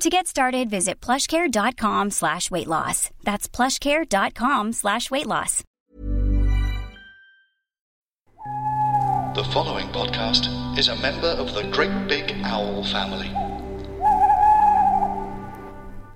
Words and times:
To 0.00 0.10
get 0.10 0.26
started, 0.26 0.68
visit 0.70 1.00
plushcare.com 1.00 2.10
slash 2.10 2.50
weight 2.50 2.66
loss. 2.66 3.10
That's 3.22 3.48
plushcare.com 3.48 4.72
slash 4.72 5.10
weight 5.10 5.26
loss. 5.26 5.62
The 9.34 9.44
following 9.52 9.86
podcast 9.88 10.78
is 10.78 10.88
a 10.88 10.96
member 10.96 11.28
of 11.28 11.54
the 11.54 11.62
Great 11.72 12.06
Big 12.08 12.32
Owl 12.44 12.84
family. 12.84 13.30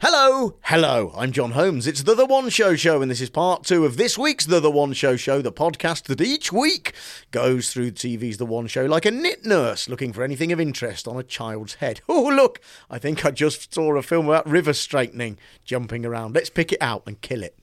Hello, 0.00 0.54
hello, 0.62 1.12
I'm 1.16 1.32
Jon 1.32 1.50
Holmes. 1.50 1.88
It's 1.88 2.04
the 2.04 2.14
The 2.14 2.24
One 2.24 2.50
Show 2.50 2.76
Show, 2.76 3.02
and 3.02 3.10
this 3.10 3.20
is 3.20 3.30
part 3.30 3.64
two 3.64 3.84
of 3.84 3.96
this 3.96 4.16
week's 4.16 4.46
The 4.46 4.60
The 4.60 4.70
One 4.70 4.92
Show 4.92 5.16
Show, 5.16 5.42
the 5.42 5.50
podcast 5.50 6.04
that 6.04 6.20
each 6.20 6.52
week 6.52 6.92
goes 7.32 7.72
through 7.72 7.90
TV's 7.90 8.36
The 8.36 8.46
One 8.46 8.68
Show 8.68 8.86
like 8.86 9.04
a 9.06 9.10
knit 9.10 9.44
nurse 9.44 9.88
looking 9.88 10.12
for 10.12 10.22
anything 10.22 10.52
of 10.52 10.60
interest 10.60 11.08
on 11.08 11.16
a 11.16 11.24
child's 11.24 11.74
head. 11.74 12.00
Oh, 12.08 12.28
look, 12.28 12.60
I 12.90 12.98
think 12.98 13.24
I 13.24 13.30
just 13.30 13.72
saw 13.72 13.96
a 13.96 14.02
film 14.02 14.28
about 14.28 14.48
river 14.48 14.72
straightening 14.72 15.38
jumping 15.64 16.04
around. 16.04 16.34
Let's 16.34 16.50
pick 16.50 16.72
it 16.72 16.82
out 16.82 17.02
and 17.06 17.20
kill 17.20 17.42
it. 17.42 17.56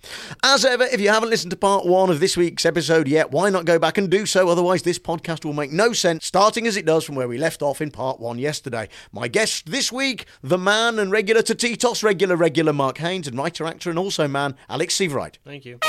As 0.44 0.64
ever, 0.66 0.84
if 0.86 1.00
you 1.02 1.10
haven't 1.10 1.30
listened 1.30 1.52
to 1.52 1.58
part 1.58 1.86
one 1.86 2.10
of 2.10 2.20
this 2.20 2.36
week's 2.38 2.66
episode 2.66 3.08
yet, 3.08 3.32
why 3.32 3.50
not 3.50 3.66
go 3.66 3.78
back 3.80 3.98
and 3.98 4.10
do 4.10 4.26
so? 4.26 4.48
Otherwise, 4.50 4.84
this 4.84 5.00
podcast 5.00 5.44
will 5.46 5.54
make 5.54 5.72
no 5.72 5.94
sense, 5.94 6.26
starting 6.26 6.68
as 6.68 6.78
it 6.78 6.86
does 6.86 7.04
from 7.04 7.16
where 7.16 7.28
we 7.28 7.38
left 7.38 7.62
off 7.62 7.82
in 7.82 7.92
part 7.92 8.20
one 8.20 8.40
yesterday. 8.40 8.88
My 9.12 9.28
guest 9.28 9.72
this 9.72 9.92
week, 9.92 10.26
the 10.42 10.58
man 10.58 11.00
and 11.00 11.12
regular 11.12 11.42
to 11.44 11.56
Titos, 11.56 12.04
regular, 12.04 12.25
regular 12.34 12.74
Mark 12.74 12.98
Haynes, 13.00 13.28
and 13.28 13.38
writer, 13.38 13.66
actor, 13.66 13.90
and 13.90 14.00
also 14.00 14.28
man, 14.28 14.56
Alex 14.70 14.96
Seabright. 14.96 15.38
Thank 15.44 15.66
you. 15.66 15.80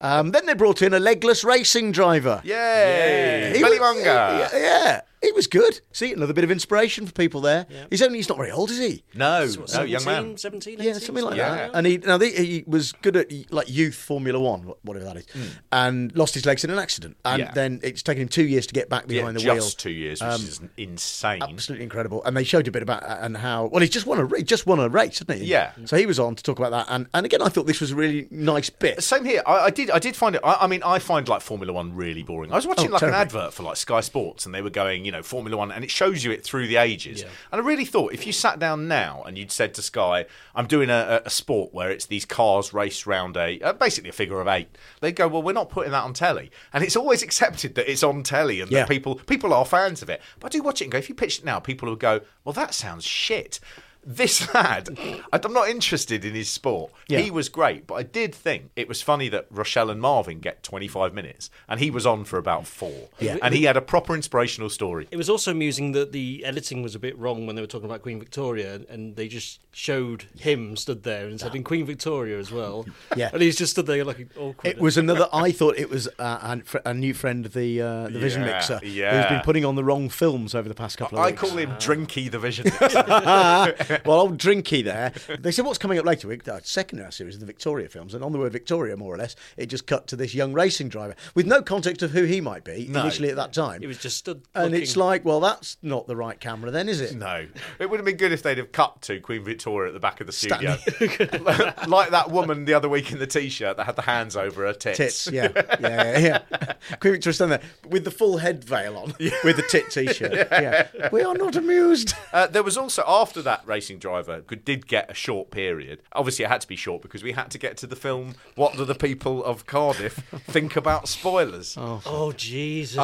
Um, 0.00 0.30
then 0.32 0.46
they 0.46 0.54
brought 0.54 0.82
in 0.82 0.94
a 0.94 0.98
legless 0.98 1.44
racing 1.44 1.92
driver. 1.92 2.40
Yay! 2.44 3.52
He 3.54 3.62
Billy 3.62 3.78
was- 3.78 3.96
Yeah, 4.04 4.48
yeah, 4.52 5.00
he 5.22 5.32
was 5.32 5.46
good. 5.46 5.80
See, 5.92 6.12
another 6.12 6.32
bit 6.32 6.44
of 6.44 6.50
inspiration 6.50 7.06
for 7.06 7.12
people 7.12 7.40
there. 7.40 7.66
He's 7.90 8.02
only, 8.02 8.18
he's 8.18 8.28
not 8.28 8.38
very 8.38 8.50
old, 8.50 8.70
is 8.70 8.78
he? 8.78 9.04
No, 9.14 9.46
So 9.46 9.60
what, 9.60 9.72
no, 9.74 9.82
young 9.82 10.04
man. 10.04 10.36
17, 10.36 10.78
Yeah, 10.80 10.94
something 10.94 11.24
like 11.24 11.36
Yeah. 11.36 11.54
that. 11.54 11.70
And 11.74 11.86
he 11.86 11.98
now 11.98 12.18
he, 12.18 12.30
he 12.32 12.64
was 12.66 12.92
good 13.02 13.16
at 13.16 13.30
like 13.52 13.68
youth 13.70 13.94
Formula 13.94 14.38
One, 14.40 14.72
whatever 14.82 15.04
that 15.06 15.16
is, 15.18 15.26
and 15.70 16.14
lost 16.16 16.34
his 16.34 16.44
legs 16.46 16.64
in 16.64 16.70
an 16.70 16.78
accident. 16.78 17.16
And. 17.24 17.40
Yeah. 17.42 17.52
then 17.52 17.80
it's 17.82 18.02
taken 18.02 18.22
him 18.22 18.28
two 18.28 18.44
years 18.44 18.66
to 18.68 18.74
get 18.74 18.88
back 18.88 19.04
Yeah, 19.08 19.18
behind 19.20 19.36
the 19.36 19.40
just 19.40 19.54
wheel. 19.60 19.70
two 19.76 19.90
years, 19.90 20.20
which 20.20 20.30
Um, 20.30 20.40
is 20.42 20.60
insane. 20.76 21.42
Absolutely 21.42 21.84
incredible. 21.84 22.22
And 22.24 22.36
they 22.36 22.44
showed 22.44 22.66
a 22.68 22.70
bit 22.70 22.82
about 22.82 23.02
and 23.06 23.36
how 23.36 23.66
well 23.66 23.80
he's 23.80 23.90
just 23.90 24.06
won 24.06 24.18
a 24.18 24.24
ra- 24.24 24.40
just 24.40 24.66
won 24.66 24.78
a 24.80 24.88
race, 24.88 25.18
hasn't 25.18 25.38
he? 25.40 25.44
Yeah. 25.46 25.72
So 25.84 25.96
he 25.96 26.06
was 26.06 26.18
on 26.18 26.34
to 26.36 26.42
talk 26.42 26.58
about 26.58 26.70
that. 26.70 26.86
And 26.88 27.06
and 27.14 27.26
again, 27.26 27.42
I 27.42 27.48
thought 27.48 27.66
this 27.66 27.80
was 27.80 27.90
a 27.92 27.96
really 27.96 28.28
nice 28.30 28.70
bit. 28.70 29.02
Same 29.02 29.24
here. 29.24 29.42
I, 29.46 29.66
I 29.66 29.70
did. 29.70 29.90
I 29.90 29.98
did 29.98 30.16
find 30.16 30.34
it. 30.34 30.40
I, 30.44 30.58
I 30.62 30.66
mean, 30.66 30.82
I 30.82 30.98
find 30.98 31.28
like 31.28 31.40
Formula 31.42 31.72
One 31.72 31.94
really 31.94 32.22
boring. 32.22 32.52
I 32.52 32.56
was 32.56 32.66
watching 32.66 32.88
Oh, 32.88 32.92
like 32.92 33.00
terribly. 33.00 33.16
an 33.18 33.22
advert 33.22 33.54
for 33.54 33.62
like 33.62 33.76
Sky 33.76 34.00
Sports, 34.00 34.46
and 34.46 34.54
they 34.54 34.62
were 34.62 34.70
going, 34.70 35.04
you 35.04 35.11
know, 35.12 35.22
Formula 35.22 35.56
One, 35.56 35.70
and 35.70 35.84
it 35.84 35.90
shows 35.90 36.24
you 36.24 36.32
it 36.32 36.42
through 36.44 36.66
the 36.66 36.76
ages. 36.76 37.22
Yeah. 37.22 37.28
And 37.52 37.60
I 37.60 37.64
really 37.64 37.84
thought 37.84 38.12
if 38.12 38.26
you 38.26 38.32
sat 38.32 38.58
down 38.58 38.88
now 38.88 39.22
and 39.26 39.38
you'd 39.38 39.52
said 39.52 39.74
to 39.74 39.82
Sky, 39.82 40.26
"I'm 40.54 40.66
doing 40.66 40.90
a, 40.90 41.22
a- 41.24 41.26
a 41.26 41.30
sport 41.30 41.72
where 41.72 41.90
it's 41.90 42.06
these 42.06 42.24
cars 42.24 42.72
race 42.74 43.06
round 43.06 43.36
a 43.36 43.60
uh, 43.60 43.72
basically 43.74 44.10
a 44.10 44.12
figure 44.12 44.40
of 44.40 44.48
eight, 44.48 44.68
they'd 45.00 45.12
go, 45.16 45.28
"Well, 45.28 45.42
we're 45.42 45.52
not 45.52 45.70
putting 45.70 45.92
that 45.92 46.02
on 46.04 46.14
telly." 46.14 46.50
And 46.72 46.82
it's 46.82 46.96
always 46.96 47.22
accepted 47.28 47.74
that 47.76 47.90
it's 47.90 48.02
on 48.02 48.22
telly 48.22 48.60
and 48.60 48.70
Yeah. 48.70 48.80
that 48.80 48.88
people 48.88 49.14
people 49.16 49.52
are 49.54 49.64
fans 49.64 50.02
of 50.02 50.10
it. 50.10 50.20
But 50.40 50.48
I 50.54 50.58
do 50.58 50.62
watch 50.62 50.80
it 50.80 50.86
and 50.86 50.92
go, 50.92 50.98
if 50.98 51.08
you 51.08 51.14
pitched 51.14 51.40
it 51.40 51.44
now, 51.44 51.60
people 51.60 51.88
would 51.90 52.00
go, 52.00 52.20
"Well, 52.44 52.52
that 52.54 52.74
sounds 52.74 53.04
shit." 53.04 53.60
This 54.04 54.52
lad, 54.52 54.98
I'm 55.32 55.52
not 55.52 55.68
interested 55.68 56.24
in 56.24 56.34
his 56.34 56.48
sport. 56.48 56.90
Yeah. 57.08 57.20
He 57.20 57.30
was 57.30 57.48
great, 57.48 57.86
but 57.86 57.94
I 57.94 58.02
did 58.02 58.34
think 58.34 58.70
it 58.74 58.88
was 58.88 59.00
funny 59.00 59.28
that 59.28 59.46
Rochelle 59.50 59.90
and 59.90 60.00
Marvin 60.00 60.40
get 60.40 60.62
25 60.64 61.14
minutes, 61.14 61.50
and 61.68 61.78
he 61.78 61.88
was 61.90 62.04
on 62.04 62.24
for 62.24 62.36
about 62.38 62.66
four. 62.66 63.08
Yeah. 63.20 63.36
And 63.40 63.54
he 63.54 63.62
had 63.64 63.76
a 63.76 63.80
proper 63.80 64.14
inspirational 64.16 64.70
story. 64.70 65.06
It 65.12 65.16
was 65.16 65.30
also 65.30 65.52
amusing 65.52 65.92
that 65.92 66.10
the 66.10 66.44
editing 66.44 66.82
was 66.82 66.94
a 66.96 66.98
bit 66.98 67.16
wrong 67.16 67.46
when 67.46 67.54
they 67.54 67.62
were 67.62 67.68
talking 67.68 67.88
about 67.88 68.02
Queen 68.02 68.18
Victoria, 68.18 68.80
and 68.88 69.14
they 69.14 69.28
just 69.28 69.60
showed 69.74 70.24
him 70.38 70.76
stood 70.76 71.02
there 71.04 71.26
and 71.26 71.40
said 71.40 71.54
in 71.54 71.62
Queen 71.64 71.86
Victoria 71.86 72.38
as 72.38 72.50
well. 72.50 72.84
Yeah. 73.16 73.30
and 73.32 73.40
he's 73.40 73.56
just 73.56 73.72
stood 73.72 73.86
there 73.86 74.04
like 74.04 74.26
awkward. 74.36 74.68
It 74.68 74.78
was 74.78 74.96
another. 74.96 75.28
I 75.32 75.52
thought 75.52 75.78
it 75.78 75.88
was 75.90 76.08
uh, 76.18 76.38
an- 76.42 76.64
a 76.84 76.92
new 76.92 77.14
friend 77.14 77.46
of 77.46 77.52
the 77.52 77.80
uh, 77.80 78.08
the 78.08 78.18
Vision 78.18 78.42
Yeah, 78.42 78.52
Mixer, 78.52 78.78
who's 78.78 79.26
been 79.26 79.40
putting 79.44 79.64
on 79.64 79.76
the 79.76 79.84
wrong 79.84 80.08
films 80.08 80.54
over 80.54 80.68
the 80.68 80.74
past 80.74 80.98
couple 80.98 81.18
of 81.18 81.24
years. 81.24 81.38
I 81.38 81.42
weeks. 81.42 81.52
call 81.52 81.58
him 81.58 81.70
Drinky 82.06 82.30
the 82.30 82.38
Vision. 82.38 82.66
well, 84.04 84.20
old 84.20 84.38
Drinky 84.38 84.82
there. 84.84 85.12
They 85.38 85.50
said, 85.52 85.64
"What's 85.64 85.78
coming 85.78 85.98
up 85.98 86.04
later?" 86.04 86.28
week? 86.28 86.46
Uh, 86.46 86.60
second 86.62 86.98
in 86.98 87.04
our 87.04 87.10
series, 87.10 87.34
of 87.34 87.40
the 87.40 87.46
Victoria 87.46 87.88
films, 87.88 88.14
and 88.14 88.22
on 88.24 88.32
the 88.32 88.38
word 88.38 88.52
Victoria, 88.52 88.96
more 88.96 89.14
or 89.14 89.18
less, 89.18 89.36
it 89.56 89.66
just 89.66 89.86
cut 89.86 90.06
to 90.08 90.16
this 90.16 90.34
young 90.34 90.52
racing 90.52 90.88
driver 90.88 91.14
with 91.34 91.46
no 91.46 91.62
context 91.62 92.02
of 92.02 92.10
who 92.10 92.24
he 92.24 92.40
might 92.40 92.64
be 92.64 92.86
No. 92.88 93.00
initially 93.00 93.30
at 93.30 93.36
that 93.36 93.52
time. 93.52 93.80
He 93.80 93.86
was 93.86 93.98
just 93.98 94.16
stood. 94.18 94.42
and 94.54 94.66
looking. 94.72 94.82
it's 94.82 94.96
like, 94.96 95.24
well, 95.24 95.40
that's 95.40 95.76
not 95.82 96.06
the 96.06 96.16
right 96.16 96.38
camera, 96.38 96.70
then, 96.70 96.88
is 96.88 97.00
it? 97.00 97.14
no. 97.16 97.46
It 97.78 97.90
would 97.90 97.98
have 97.98 98.04
been 98.04 98.16
good 98.16 98.32
if 98.32 98.42
they'd 98.42 98.58
have 98.58 98.72
cut 98.72 99.02
to 99.02 99.20
Queen 99.20 99.42
Victoria 99.44 99.88
at 99.88 99.94
the 99.94 100.00
back 100.00 100.20
of 100.20 100.26
the 100.26 100.32
studio. 100.32 100.76
Like 101.86 102.10
that 102.10 102.30
woman 102.30 102.64
the 102.64 102.74
other 102.74 102.88
week 102.88 103.12
in 103.12 103.18
the 103.18 103.26
t 103.26 103.48
shirt 103.48 103.76
that 103.76 103.84
had 103.84 103.96
the 103.96 104.02
hands 104.02 104.36
over 104.36 104.64
her 104.66 104.72
tits. 104.72 104.96
Tits, 104.98 105.26
yeah, 105.30 105.48
yeah, 105.54 105.68
yeah. 105.80 106.18
yeah. 106.50 106.72
Queen 107.00 107.14
Victoria 107.14 107.34
standing 107.34 107.58
there 107.60 107.90
with 107.90 108.04
the 108.04 108.10
full 108.10 108.38
head 108.38 108.64
veil 108.64 108.96
on, 108.96 109.14
with 109.44 109.56
the 109.56 109.64
tit 109.68 109.90
t-shirt. 109.90 110.32
Yeah. 110.52 111.08
we 111.10 111.22
are 111.22 111.34
not 111.34 111.56
amused. 111.56 112.14
Uh, 112.32 112.46
there 112.46 112.62
was 112.62 112.76
also 112.76 113.02
after 113.06 113.42
that 113.42 113.66
racing 113.82 113.98
driver 113.98 114.40
could, 114.42 114.64
did 114.64 114.86
get 114.86 115.10
a 115.10 115.14
short 115.14 115.50
period. 115.50 116.00
Obviously, 116.12 116.44
it 116.44 116.48
had 116.48 116.60
to 116.60 116.68
be 116.68 116.76
short 116.76 117.02
because 117.02 117.24
we 117.24 117.32
had 117.32 117.50
to 117.50 117.58
get 117.58 117.76
to 117.78 117.86
the 117.88 117.96
film. 117.96 118.34
What 118.54 118.76
do 118.76 118.84
the 118.84 118.94
people 118.94 119.44
of 119.44 119.66
Cardiff 119.66 120.14
think 120.46 120.76
about 120.76 121.08
spoilers? 121.08 121.76
Oh, 121.76 122.00
oh 122.06 122.32
Jesus! 122.32 122.96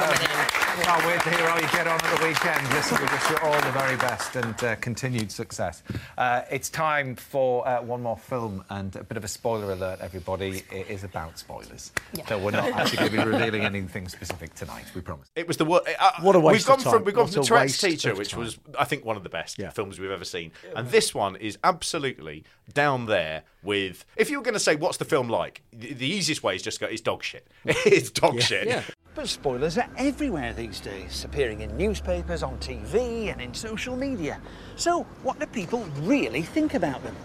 Once 0.00 0.18
again. 0.20 0.30
Uh, 0.30 0.82
can't 0.82 1.06
wait 1.06 1.20
to 1.22 1.30
hear 1.30 1.48
how 1.48 1.54
you 1.56 1.68
get 1.68 1.86
on 1.86 2.00
at 2.00 2.18
the 2.18 2.26
weekend. 2.26 2.68
Listen, 2.70 2.98
we 2.98 3.04
wish 3.04 3.30
you 3.30 3.36
all 3.44 3.60
the 3.60 3.70
very 3.70 3.96
best 3.96 4.34
and 4.34 4.64
uh, 4.64 4.74
continued 4.76 5.30
success. 5.30 5.82
Uh, 6.18 6.42
it's 6.50 6.68
time 6.68 7.14
for 7.14 7.66
uh, 7.66 7.80
one 7.80 8.02
more 8.02 8.16
film 8.16 8.64
and 8.70 8.96
a 8.96 9.04
bit 9.04 9.16
of 9.16 9.22
a 9.22 9.28
spoiler 9.28 9.72
alert, 9.72 10.00
everybody. 10.00 10.64
It 10.72 10.90
is 10.90 11.04
about 11.04 11.38
spoilers. 11.38 11.92
So 12.28 12.38
we're 12.38 12.50
not 12.50 12.64
actually 12.72 12.98
going 12.98 13.10
to 13.12 13.16
be 13.18 13.24
revealing 13.24 13.62
anything 13.62 14.08
specific 14.08 14.54
tonight, 14.54 14.84
we 14.96 15.00
promise. 15.00 15.28
It 15.36 15.46
was 15.46 15.56
the 15.58 15.64
wor- 15.64 15.82
uh, 16.00 16.10
What 16.22 16.34
a 16.34 16.40
waste 16.40 16.58
We've 16.60 16.66
gone 16.66 16.78
of 16.78 16.84
time. 16.84 16.92
from 16.94 17.04
we've 17.04 17.14
gone 17.14 17.24
What 17.26 17.34
from 17.34 17.42
a 17.42 17.46
Tourette's 17.46 17.80
Teacher, 17.80 18.14
which 18.14 18.30
time. 18.32 18.40
was 18.40 18.58
I 18.76 18.84
think 18.84 19.04
one 19.04 19.16
of 19.16 19.22
the 19.22 19.28
best 19.28 19.58
Yeah. 19.58 19.70
films 19.70 20.00
we've 20.00 20.10
ever 20.10 20.24
seen, 20.24 20.50
and 20.74 20.88
this 20.90 21.14
one 21.14 21.36
is 21.36 21.56
absolutely 21.62 22.42
down 22.72 23.06
there 23.06 23.42
with. 23.62 24.04
If 24.16 24.28
you 24.28 24.38
were 24.38 24.44
going 24.44 24.54
to 24.54 24.60
say 24.60 24.74
what's 24.74 24.96
the 24.96 25.04
film 25.04 25.28
like, 25.28 25.62
the, 25.72 25.92
the 25.92 26.06
easiest 26.06 26.42
way 26.42 26.56
is 26.56 26.62
just 26.62 26.80
go. 26.80 26.86
It's 26.86 27.00
dog 27.00 27.22
shit. 27.22 27.46
it's 27.64 28.10
dog 28.10 28.40
shit. 28.40 28.82
Yeah. 29.14 29.20
But 29.22 29.28
spoilers 29.28 29.78
are 29.78 29.88
everywhere 29.96 30.52
these 30.52 30.80
days, 30.80 31.24
appearing 31.24 31.60
in 31.60 31.76
newspapers, 31.76 32.42
on 32.42 32.58
TV, 32.58 33.32
and 33.32 33.40
in 33.40 33.54
social 33.54 33.96
media. 33.96 34.40
So, 34.76 35.04
what 35.22 35.38
do 35.38 35.46
people 35.46 35.84
really 36.02 36.42
think 36.42 36.74
about 36.74 37.02
them? 37.02 37.16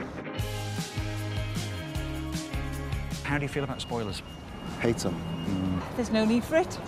How 3.24 3.38
do 3.38 3.44
you 3.44 3.50
feel 3.50 3.64
about 3.64 3.82
spoilers? 3.82 4.22
Hate 4.80 4.98
them. 4.98 5.82
There's 5.96 6.12
no 6.12 6.26
need 6.26 6.44
for 6.44 6.58
it. 6.58 6.80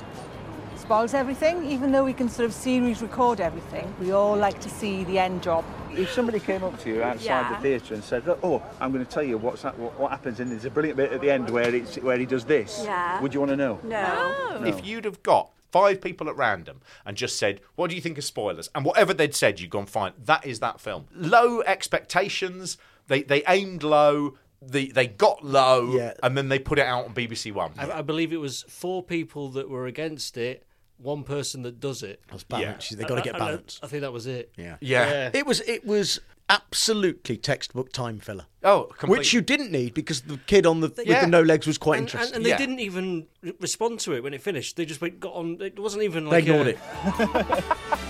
Spoils 0.92 1.14
everything, 1.14 1.64
even 1.72 1.94
though 1.94 2.04
we 2.04 2.12
can 2.12 2.28
sort 2.28 2.46
of 2.46 2.54
series 2.54 3.02
record 3.02 3.40
everything. 3.40 3.96
We 4.02 4.12
all 4.12 4.36
like 4.36 4.60
to 4.60 4.70
see 4.70 5.06
the 5.06 5.20
end 5.20 5.42
job. 5.42 5.64
If 5.92 6.12
somebody 6.12 6.42
came 6.42 6.66
up 6.66 6.78
to 6.82 6.90
you 6.90 7.02
outside 7.02 7.24
Yeah. 7.24 7.56
the 7.56 7.62
theatre 7.62 7.94
and 7.94 8.04
said, 8.04 8.24
"Oh, 8.44 8.62
I'm 8.82 8.92
going 8.92 9.06
to 9.06 9.10
tell 9.10 9.24
you 9.24 9.38
what's 9.38 9.62
that, 9.62 9.80
what, 9.80 9.98
what 9.98 10.12
happens," 10.12 10.42
and 10.42 10.52
there's 10.52 10.66
a 10.66 10.70
brilliant 10.70 10.98
bit 10.98 11.14
at 11.14 11.22
the 11.22 11.32
end 11.32 11.50
where 11.50 11.74
it's 11.74 11.96
where 11.96 12.18
he 12.18 12.26
does 12.26 12.44
this, 12.44 12.82
Yeah. 12.84 13.22
would 13.22 13.34
you 13.34 13.40
want 13.40 13.52
to 13.52 13.56
know? 13.56 13.80
No. 13.86 14.64
If 14.66 14.86
you'd 14.86 15.06
have 15.06 15.24
got 15.24 15.52
five 15.72 16.02
people 16.02 16.28
at 16.28 16.36
random 16.36 16.82
and 17.06 17.16
just 17.16 17.38
said, 17.40 17.62
"What 17.76 17.90
do 17.90 17.96
you 17.96 18.02
think 18.02 18.18
of 18.18 18.26
spoilers?" 18.26 18.70
and 18.76 18.84
whatever 18.84 19.14
they'd 19.14 19.34
said, 19.34 19.62
you'd 19.62 19.70
gone 19.70 19.86
fine. 19.86 20.12
That 20.26 20.46
is 20.46 20.60
that 20.60 20.82
film. 20.82 21.08
Low 21.16 21.62
expectations. 21.62 22.78
They 23.08 23.24
they 23.24 23.44
aimed 23.48 23.84
low. 23.84 24.38
the 24.62 24.92
they 24.92 25.08
got 25.08 25.44
low, 25.44 25.96
Yeah. 25.96 26.14
and 26.22 26.38
then 26.38 26.50
they 26.50 26.60
put 26.60 26.78
it 26.80 26.86
out 26.86 27.06
on 27.06 27.14
BBC 27.14 27.54
One. 27.54 27.72
I, 27.80 28.00
I 28.00 28.02
believe 28.02 28.34
it 28.34 28.42
was 28.42 28.64
four 28.68 29.02
people 29.02 29.48
that 29.52 29.70
were 29.70 29.88
against 29.88 30.38
it, 30.38 30.66
one 31.02 31.24
person 31.24 31.64
that 31.64 31.80
does 31.80 32.04
it. 32.04 32.22
That's 32.30 32.44
balance. 32.44 32.90
They've 32.90 33.08
got 33.08 33.16
to 33.16 33.22
get 33.22 33.34
And 33.36 33.44
I- 33.44 33.48
balance. 33.48 33.80
I 33.84 33.88
think 33.88 34.02
that 34.02 34.14
was 34.14 34.28
it. 34.28 34.52
Yeah. 34.58 34.78
Yeah. 34.82 35.32
It 35.34 35.46
was 35.46 35.62
it 35.62 35.86
was 35.86 36.20
absolutely 36.50 37.38
textbook 37.38 37.94
time 37.94 38.20
filler. 38.20 38.46
Oh, 38.64 38.84
completely. 38.98 39.18
Which 39.20 39.34
you 39.34 39.40
didn't 39.42 39.72
need 39.72 39.94
because 39.94 40.22
the 40.22 40.38
kid 40.48 40.66
on 40.66 40.82
the 40.82 40.90
with 40.90 41.08
Yeah. 41.08 41.22
the 41.22 41.28
no 41.28 41.42
legs 41.42 41.66
was 41.66 41.78
quite 41.78 41.98
And, 42.00 42.08
and, 42.08 42.14
interesting. 42.14 42.36
and 42.36 42.46
they 42.46 42.50
Yeah. 42.50 42.58
didn't 42.58 42.80
even 42.80 43.28
respond 43.60 44.00
to 44.02 44.14
it 44.14 44.22
when 44.24 44.34
it 44.34 44.42
finished. 44.42 44.76
They 44.76 44.86
just 44.86 45.00
went, 45.02 45.20
got 45.20 45.34
on. 45.34 45.62
It 45.62 45.80
wasn't 45.80 46.04
even 46.04 46.26
they 46.26 46.30
like 46.42 46.44
ignored 46.44 46.68
a, 46.68 46.70
it. 46.72 47.98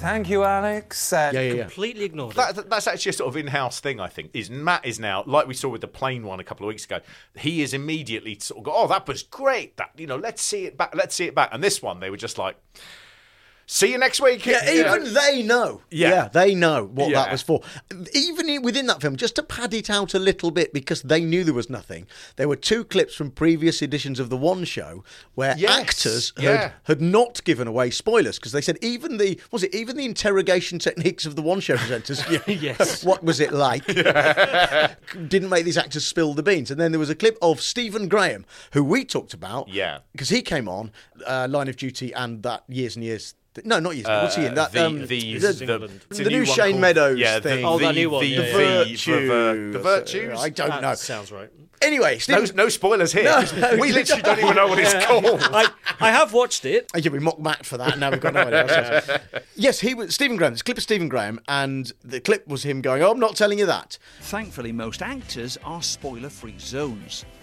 Thank 0.00 0.30
you, 0.30 0.44
Alex. 0.44 1.12
Uh, 1.12 1.30
Yeah, 1.34 1.40
yeah, 1.40 1.52
yeah. 1.52 1.62
Completely 1.64 2.04
ignored 2.04 2.32
it. 2.32 2.36
That, 2.36 2.70
that's 2.70 2.86
actually 2.86 3.10
a 3.10 3.12
sort 3.12 3.28
of 3.28 3.36
in-house 3.36 3.80
thing, 3.80 4.00
I 4.00 4.08
think. 4.08 4.30
Is 4.32 4.48
Matt 4.48 4.86
is 4.86 4.98
now 4.98 5.22
like 5.26 5.46
we 5.46 5.52
saw 5.52 5.68
with 5.68 5.82
the 5.82 5.88
plane 5.88 6.24
one 6.24 6.40
a 6.40 6.44
couple 6.44 6.64
of 6.64 6.68
weeks 6.68 6.86
ago. 6.86 7.00
He 7.36 7.60
is 7.60 7.74
immediately 7.74 8.38
sort 8.40 8.58
of 8.58 8.64
go, 8.64 8.72
"Oh, 8.74 8.88
that 8.88 9.06
was 9.06 9.22
great! 9.22 9.76
That 9.76 9.90
you 9.98 10.06
know, 10.06 10.16
let's 10.16 10.40
see 10.40 10.64
it 10.64 10.78
back. 10.78 10.94
Let's 10.94 11.14
see 11.14 11.26
it 11.26 11.34
back." 11.34 11.50
And 11.52 11.62
this 11.62 11.82
one, 11.82 12.00
they 12.00 12.08
were 12.08 12.16
just 12.16 12.38
like, 12.38 12.56
"See 13.72 13.92
you 13.92 13.98
next 13.98 14.20
week." 14.20 14.44
Yeah, 14.46 14.68
You 14.70 14.82
know? 14.82 14.96
even 14.96 15.14
they 15.14 15.42
know. 15.42 15.82
Yeah. 15.90 16.28
they 16.28 16.54
know 16.54 16.86
what 16.86 17.12
that 17.12 17.30
was 17.30 17.42
for. 17.42 17.60
Even 18.14 18.62
within 18.62 18.86
that 18.86 19.00
film, 19.00 19.16
just 19.16 19.36
to 19.36 19.42
pad 19.42 19.72
it 19.74 19.88
out 19.88 20.12
a 20.14 20.18
little 20.18 20.50
bit 20.50 20.72
because 20.72 21.02
they 21.02 21.20
knew 21.20 21.44
there 21.44 21.54
was 21.54 21.70
nothing. 21.70 22.06
There 22.36 22.48
were 22.48 22.56
two 22.56 22.82
clips 22.84 23.14
from 23.14 23.30
previous 23.30 23.80
editions 23.82 24.18
of 24.18 24.28
the 24.28 24.36
One 24.36 24.64
Show 24.64 25.04
where 25.34 25.54
Yes, 25.56 25.70
actors 25.78 26.32
yeah. 26.38 26.50
had, 26.50 26.72
had 26.84 27.00
not 27.00 27.42
given 27.44 27.68
away 27.68 27.90
spoilers 27.90 28.38
because 28.38 28.52
they 28.52 28.60
said 28.60 28.76
even 28.82 29.18
the 29.18 29.40
was 29.52 29.62
it 29.62 29.74
even 29.74 29.96
the 29.96 30.04
interrogation 30.04 30.78
techniques 30.78 31.24
of 31.24 31.36
the 31.36 31.42
One 31.42 31.60
Show 31.60 31.76
presenters. 31.76 32.20
Yes. 32.60 33.04
what 33.10 33.22
was 33.22 33.38
it 33.40 33.52
like? 33.52 33.86
Didn't 35.28 35.48
make 35.48 35.64
these 35.64 35.78
actors 35.78 36.06
spill 36.06 36.34
the 36.34 36.42
beans. 36.42 36.70
And 36.70 36.80
then 36.80 36.92
there 36.92 36.98
was 36.98 37.10
a 37.10 37.14
clip 37.14 37.38
of 37.42 37.60
Stephen 37.60 38.08
Graham, 38.08 38.44
who 38.72 38.82
we 38.82 39.04
talked 39.04 39.34
about. 39.34 39.68
Yeah. 39.68 40.00
because 40.12 40.28
he 40.28 40.42
came 40.42 40.68
on 40.68 40.90
uh, 41.26 41.46
Line 41.50 41.68
of 41.68 41.76
Duty 41.76 42.12
and 42.12 42.42
that 42.42 42.64
years 42.68 42.96
and 42.96 43.04
years. 43.04 43.34
No, 43.64 43.80
not 43.80 43.96
years. 43.96 44.06
what's 44.06 44.36
he 44.36 44.44
in? 44.46 44.52
Uh, 44.52 44.54
That 44.54 44.72
the, 44.72 44.86
um, 44.86 44.98
the, 45.00 45.06
the, 45.06 45.34
This 45.34 45.44
is 45.44 45.58
the, 45.58 45.72
England. 45.72 46.00
it's 46.10 46.20
a 46.20 46.24
the 46.24 46.30
new 46.30 46.36
one 46.38 46.46
Shane 46.46 46.70
called- 46.72 46.80
Meadows 46.80 47.18
yeah, 47.18 47.38
the, 47.40 47.48
thing. 47.50 47.64
Oh, 47.64 47.78
the, 47.78 47.86
that 47.86 47.94
new 47.94 48.10
one, 48.10 48.20
the, 48.22 48.26
yeah. 48.28 48.40
the, 48.42 48.52
Virtues. 48.52 49.04
the, 49.04 49.70
the 49.72 49.78
virtues. 49.80 50.38
I 50.40 50.48
don't 50.50 50.68
That 50.70 50.82
know. 50.82 50.94
sounds 50.94 51.32
right. 51.32 51.50
Anyway, 51.82 52.16
No, 52.28 52.44
Stephen, 52.44 52.56
no 52.56 52.68
spoilers 52.68 53.10
here. 53.12 53.24
No, 53.24 53.40
we 53.80 53.90
literally 53.90 54.20
don't. 54.20 54.36
don't 54.36 54.38
even 54.44 54.54
know 54.56 54.66
what 54.68 54.78
it's 54.78 54.92
called. 55.06 55.40
I, 55.42 55.66
I 55.98 56.10
have 56.10 56.34
watched 56.34 56.66
it. 56.66 56.90
Yeah, 56.94 57.10
we 57.10 57.20
mocked 57.20 57.40
Matt 57.40 57.64
for 57.64 57.78
that. 57.78 57.98
Now 57.98 58.10
we've 58.10 58.20
got 58.20 58.34
no 58.34 58.42
idea. 58.42 59.22
Yes, 59.56 59.80
he 59.80 59.94
was 59.94 60.14
Stephen 60.14 60.36
Graham. 60.36 60.52
This 60.52 60.62
clip 60.62 60.76
of 60.78 60.82
Stephen 60.82 61.08
Graham, 61.08 61.40
and 61.48 61.90
the 62.04 62.20
clip 62.20 62.46
was 62.46 62.62
him 62.64 62.80
going, 62.82 63.02
"Oh, 63.02 63.10
I'm 63.10 63.18
not 63.18 63.34
telling 63.36 63.58
you 63.58 63.66
that." 63.66 63.98
Thankfully, 64.20 64.72
most 64.72 65.02
actors 65.02 65.58
are 65.64 65.82
spoiler 65.82 66.30
free 66.30 66.54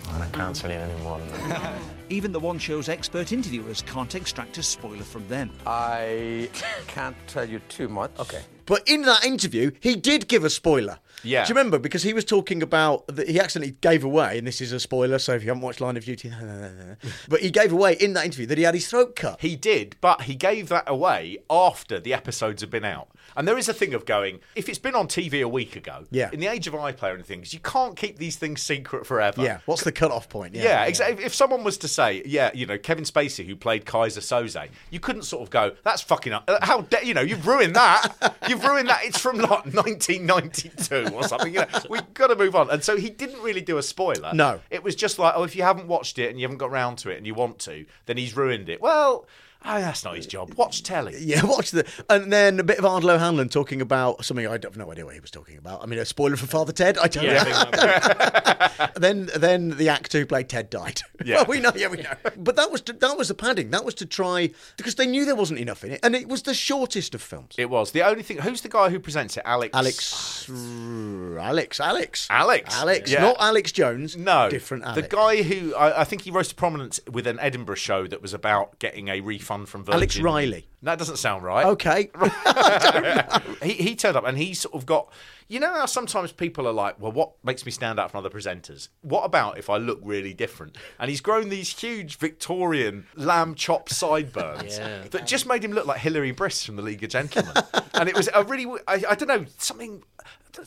zones. 0.06 0.22
I 0.22 0.28
can't 0.28 0.56
tell 0.56 0.72
you 0.72 0.78
any 0.78 1.04
more 1.04 1.20
than 1.20 1.50
that. 1.50 1.74
Even 2.10 2.32
the 2.32 2.40
One 2.40 2.58
Show's 2.58 2.90
expert 2.90 3.32
interviewers 3.32 3.82
can't 3.82 4.14
extract 4.16 4.58
a 4.58 4.64
spoiler 4.64 5.04
from 5.04 5.28
them. 5.28 5.52
I 5.66 6.50
can't 6.88 7.16
tell 7.28 7.48
you 7.48 7.60
too 7.70 7.88
much. 7.90 8.12
Okay. 8.20 8.42
But 8.66 8.88
in 8.88 9.02
that 9.04 9.26
interview, 9.26 9.72
he 9.80 9.96
did 9.96 10.28
give 10.28 10.44
a 10.44 10.50
spoiler. 10.50 11.00
Yeah. 11.24 11.44
Do 11.46 11.50
you 11.50 11.56
remember? 11.58 11.80
Because 11.80 12.04
he 12.04 12.14
was 12.14 12.24
talking 12.24 12.62
about 12.62 13.08
that 13.08 13.28
he 13.28 13.40
accidentally 13.40 13.76
gave 13.82 14.04
away, 14.04 14.38
and 14.38 14.46
this 14.48 14.62
is 14.62 14.72
a 14.72 14.80
spoiler, 14.80 15.18
so 15.20 15.34
if 15.34 15.44
you 15.44 15.50
haven't 15.50 15.64
watched 15.64 15.82
Line 15.82 15.98
of 15.98 16.06
Duty, 16.06 16.32
but 17.28 17.40
he 17.42 17.50
gave 17.50 17.72
away 17.74 17.94
in 18.00 18.14
that 18.14 18.26
interview 18.26 18.46
that 18.46 18.58
he 18.58 18.64
had 18.64 18.74
his 18.76 18.88
throat 18.88 19.16
cut. 19.16 19.42
He 19.42 19.56
did, 19.56 19.96
but 20.00 20.22
he 20.24 20.36
gave 20.36 20.70
that 20.70 20.84
away 20.88 21.40
after 21.50 22.00
the 22.00 22.14
episodes 22.14 22.62
had 22.62 22.70
been 22.70 22.86
out. 22.86 23.10
And 23.36 23.48
there 23.48 23.58
is 23.58 23.68
a 23.68 23.74
thing 23.74 23.94
of 23.94 24.06
going, 24.06 24.40
if 24.56 24.70
it's 24.70 24.80
been 24.80 24.96
on 24.96 25.08
TV 25.08 25.44
a 25.44 25.48
week 25.48 25.76
ago, 25.76 26.06
Yeah. 26.12 26.30
in 26.32 26.40
the 26.40 26.48
age 26.48 26.66
of 26.68 26.74
iPlayer 26.74 27.16
and 27.16 27.26
things, 27.26 27.54
you 27.54 27.60
can't 27.60 27.96
keep 27.98 28.18
these 28.18 28.36
things 28.38 28.62
secret 28.62 29.06
forever. 29.06 29.42
Yeah. 29.44 29.60
What's 29.66 29.84
the 29.84 29.92
cut-off 29.92 30.30
point? 30.30 30.56
Yeah, 30.56 30.86
exactly. 30.86 31.26
If 31.26 31.36
someone 31.36 31.64
was 31.64 31.78
to 31.80 31.88
say, 31.88 32.24
yeah, 32.26 32.52
you 32.54 32.66
know, 32.66 32.78
Kevin 32.78 33.04
Spacey, 33.04 33.46
who 33.46 33.56
played 33.56 33.86
Keyser 33.86 34.20
Söze, 34.22 34.70
you 34.92 35.00
couldn't 35.00 35.24
sort 35.24 35.44
of 35.44 35.50
go, 35.50 35.74
that's 35.84 36.02
fucking 36.02 36.32
up. 36.34 36.46
uh, 36.48 36.60
How, 36.62 36.82
da- 36.82 37.02
you 37.04 37.14
know, 37.14 37.22
you've 37.22 37.46
ruined 37.46 37.76
that. 37.76 38.36
you've 38.48 38.64
ruined 38.64 38.88
that. 38.90 39.04
It's 39.04 39.20
from 39.20 39.38
like 39.38 39.66
1992 39.74 41.07
or 41.14 41.24
something. 41.24 41.54
You 41.54 41.62
know, 41.62 41.68
we've 41.90 42.14
got 42.14 42.28
to 42.28 42.36
move 42.36 42.56
on. 42.56 42.70
And 42.70 42.84
so 42.84 42.98
he 42.98 43.10
didn't 43.10 43.42
really 43.42 43.62
do 43.62 43.78
a 43.78 43.84
spoiler. 43.84 44.34
No. 44.34 44.60
It 44.70 44.84
was 44.84 44.96
just 44.96 45.20
like, 45.20 45.34
oh, 45.36 45.44
if 45.44 45.56
you 45.56 45.64
haven't 45.64 45.88
watched 45.88 46.20
it 46.20 46.30
and 46.30 46.40
you 46.40 46.46
haven't 46.46 46.58
got 46.58 46.72
round 46.72 46.98
to 47.00 47.10
it 47.10 47.18
and 47.18 47.26
you 47.26 47.34
want 47.34 47.60
to, 47.60 47.86
then 48.06 48.18
he's 48.18 48.36
ruined 48.36 48.70
it. 48.70 48.82
Well, 48.82 49.26
oh, 49.66 49.80
that's 49.80 50.04
not 50.04 50.16
his 50.16 50.28
job. 50.28 50.54
Watch 50.56 50.84
telly. 50.84 51.16
Yeah, 51.28 51.44
watch 51.46 51.72
the 51.72 51.86
and 52.10 52.32
then 52.32 52.60
a 52.60 52.64
bit 52.64 52.78
of 52.80 52.86
Ardal 52.86 53.10
O'Hanlon 53.12 53.50
talking 53.50 53.82
about 53.82 54.24
something 54.24 54.48
I 54.48 54.52
have 54.52 54.78
no 54.78 54.90
idea 54.92 55.04
what 55.06 55.14
he 55.14 55.20
was 55.20 55.32
talking 55.32 55.58
about. 55.58 55.84
I 55.84 55.86
mean, 55.88 56.00
a 56.00 56.06
spoiler 56.06 56.38
for 56.38 56.48
Father 56.48 56.72
Ted. 56.72 56.98
I 56.98 57.08
don't 57.08 57.24
Yeah, 57.26 57.44
know. 57.44 57.70
I 57.74 58.78
think 58.78 58.94
then 58.96 59.30
then 59.36 59.70
the 59.72 59.90
actor 59.90 60.20
who 60.20 60.26
played 60.26 60.48
Ted 60.50 60.70
died. 60.70 61.02
Yeah. 61.26 61.36
well, 61.38 61.46
we 61.48 61.60
know, 61.60 61.72
yeah, 61.76 61.88
we 61.88 61.98
know. 61.98 62.14
But 62.38 62.56
that 62.56 62.72
was 62.72 62.82
to, 62.82 62.94
that 62.94 63.18
was 63.18 63.28
the 63.28 63.34
padding. 63.34 63.72
That 63.72 63.84
was 63.84 63.94
to 63.96 64.06
try 64.06 64.52
because 64.78 64.96
they 64.96 65.06
knew 65.08 65.26
there 65.26 65.36
wasn't 65.36 65.60
enough 65.60 65.84
in 65.84 65.92
it, 65.92 66.00
and 66.04 66.16
it 66.16 66.28
was 66.30 66.44
the 66.44 66.54
shortest 66.54 67.14
of 67.16 67.22
films. 67.22 67.56
It 67.58 67.70
was. 67.70 67.92
The 67.92 68.04
only 68.04 68.24
thing, 68.24 68.38
who's 68.38 68.62
the 68.62 68.70
guy 68.70 68.90
who 68.90 69.00
presents 69.00 69.36
it? 69.38 69.44
Alex. 69.46 69.76
Alex, 69.76 70.50
Alex, 70.50 71.80
Alex, 71.80 72.28
Alex. 72.30 72.76
Alex, 72.76 73.12
Yeah. 73.12 73.22
not 73.22 73.38
Alex 73.40 73.72
Jones. 73.72 74.16
No, 74.16 74.50
different 74.50 74.84
The 74.96 75.02
guy 75.02 75.42
who 75.44 75.76
I, 75.76 76.02
I 76.02 76.04
think 76.04 76.22
he 76.24 76.32
rose 76.32 76.48
to 76.50 76.56
prominence 76.56 77.00
with 77.12 77.28
an 77.28 77.40
Edinburgh 77.40 77.76
show 77.76 78.08
that 78.08 78.22
was 78.22 78.34
about 78.34 78.80
getting 78.80 79.10
a 79.10 79.22
refund 79.48 79.70
from 79.70 79.84
Virgin. 79.84 79.98
Alex 79.98 80.20
Riley. 80.20 80.68
That 80.84 81.00
doesn't 81.00 81.18
sound 81.18 81.44
right. 81.44 81.66
Okay, 81.66 82.10
he 83.64 83.74
he 83.74 83.96
turned 83.96 84.16
up 84.16 84.26
and 84.26 84.38
he 84.38 84.54
sort 84.54 84.76
of 84.76 84.86
got. 84.86 85.12
You 85.50 85.62
know 85.62 85.74
how 85.74 85.86
sometimes 85.86 86.34
people 86.34 86.68
are 86.68 86.74
like, 86.74 87.00
well, 87.00 87.12
what 87.14 87.32
makes 87.42 87.66
me 87.66 87.72
stand 87.72 88.00
out 88.02 88.12
from 88.12 88.18
other 88.20 88.30
presenters? 88.30 88.90
What 89.02 89.24
about 89.24 89.58
if 89.58 89.70
I 89.70 89.78
look 89.78 90.00
really 90.04 90.34
different? 90.34 90.78
And 91.00 91.10
he's 91.10 91.22
grown 91.22 91.48
these 91.48 91.70
huge 91.70 92.18
Victorian 92.18 93.08
lamb 93.16 93.56
chop 93.56 93.88
sideburns 94.02 94.78
Yeah. 94.78 95.04
that 95.12 95.26
just 95.26 95.48
made 95.48 95.64
him 95.64 95.72
look 95.72 95.86
like 95.86 96.00
Hilary 96.02 96.32
Briss 96.32 96.66
from 96.66 96.76
the 96.76 96.82
League 96.82 97.02
of 97.02 97.10
Gentlemen. 97.12 97.54
and 97.94 98.10
it 98.10 98.16
was 98.18 98.30
a 98.34 98.44
really, 98.44 98.66
I, 98.90 99.04
I 99.10 99.16
don't 99.16 99.30
know, 99.30 99.46
something, 99.58 100.04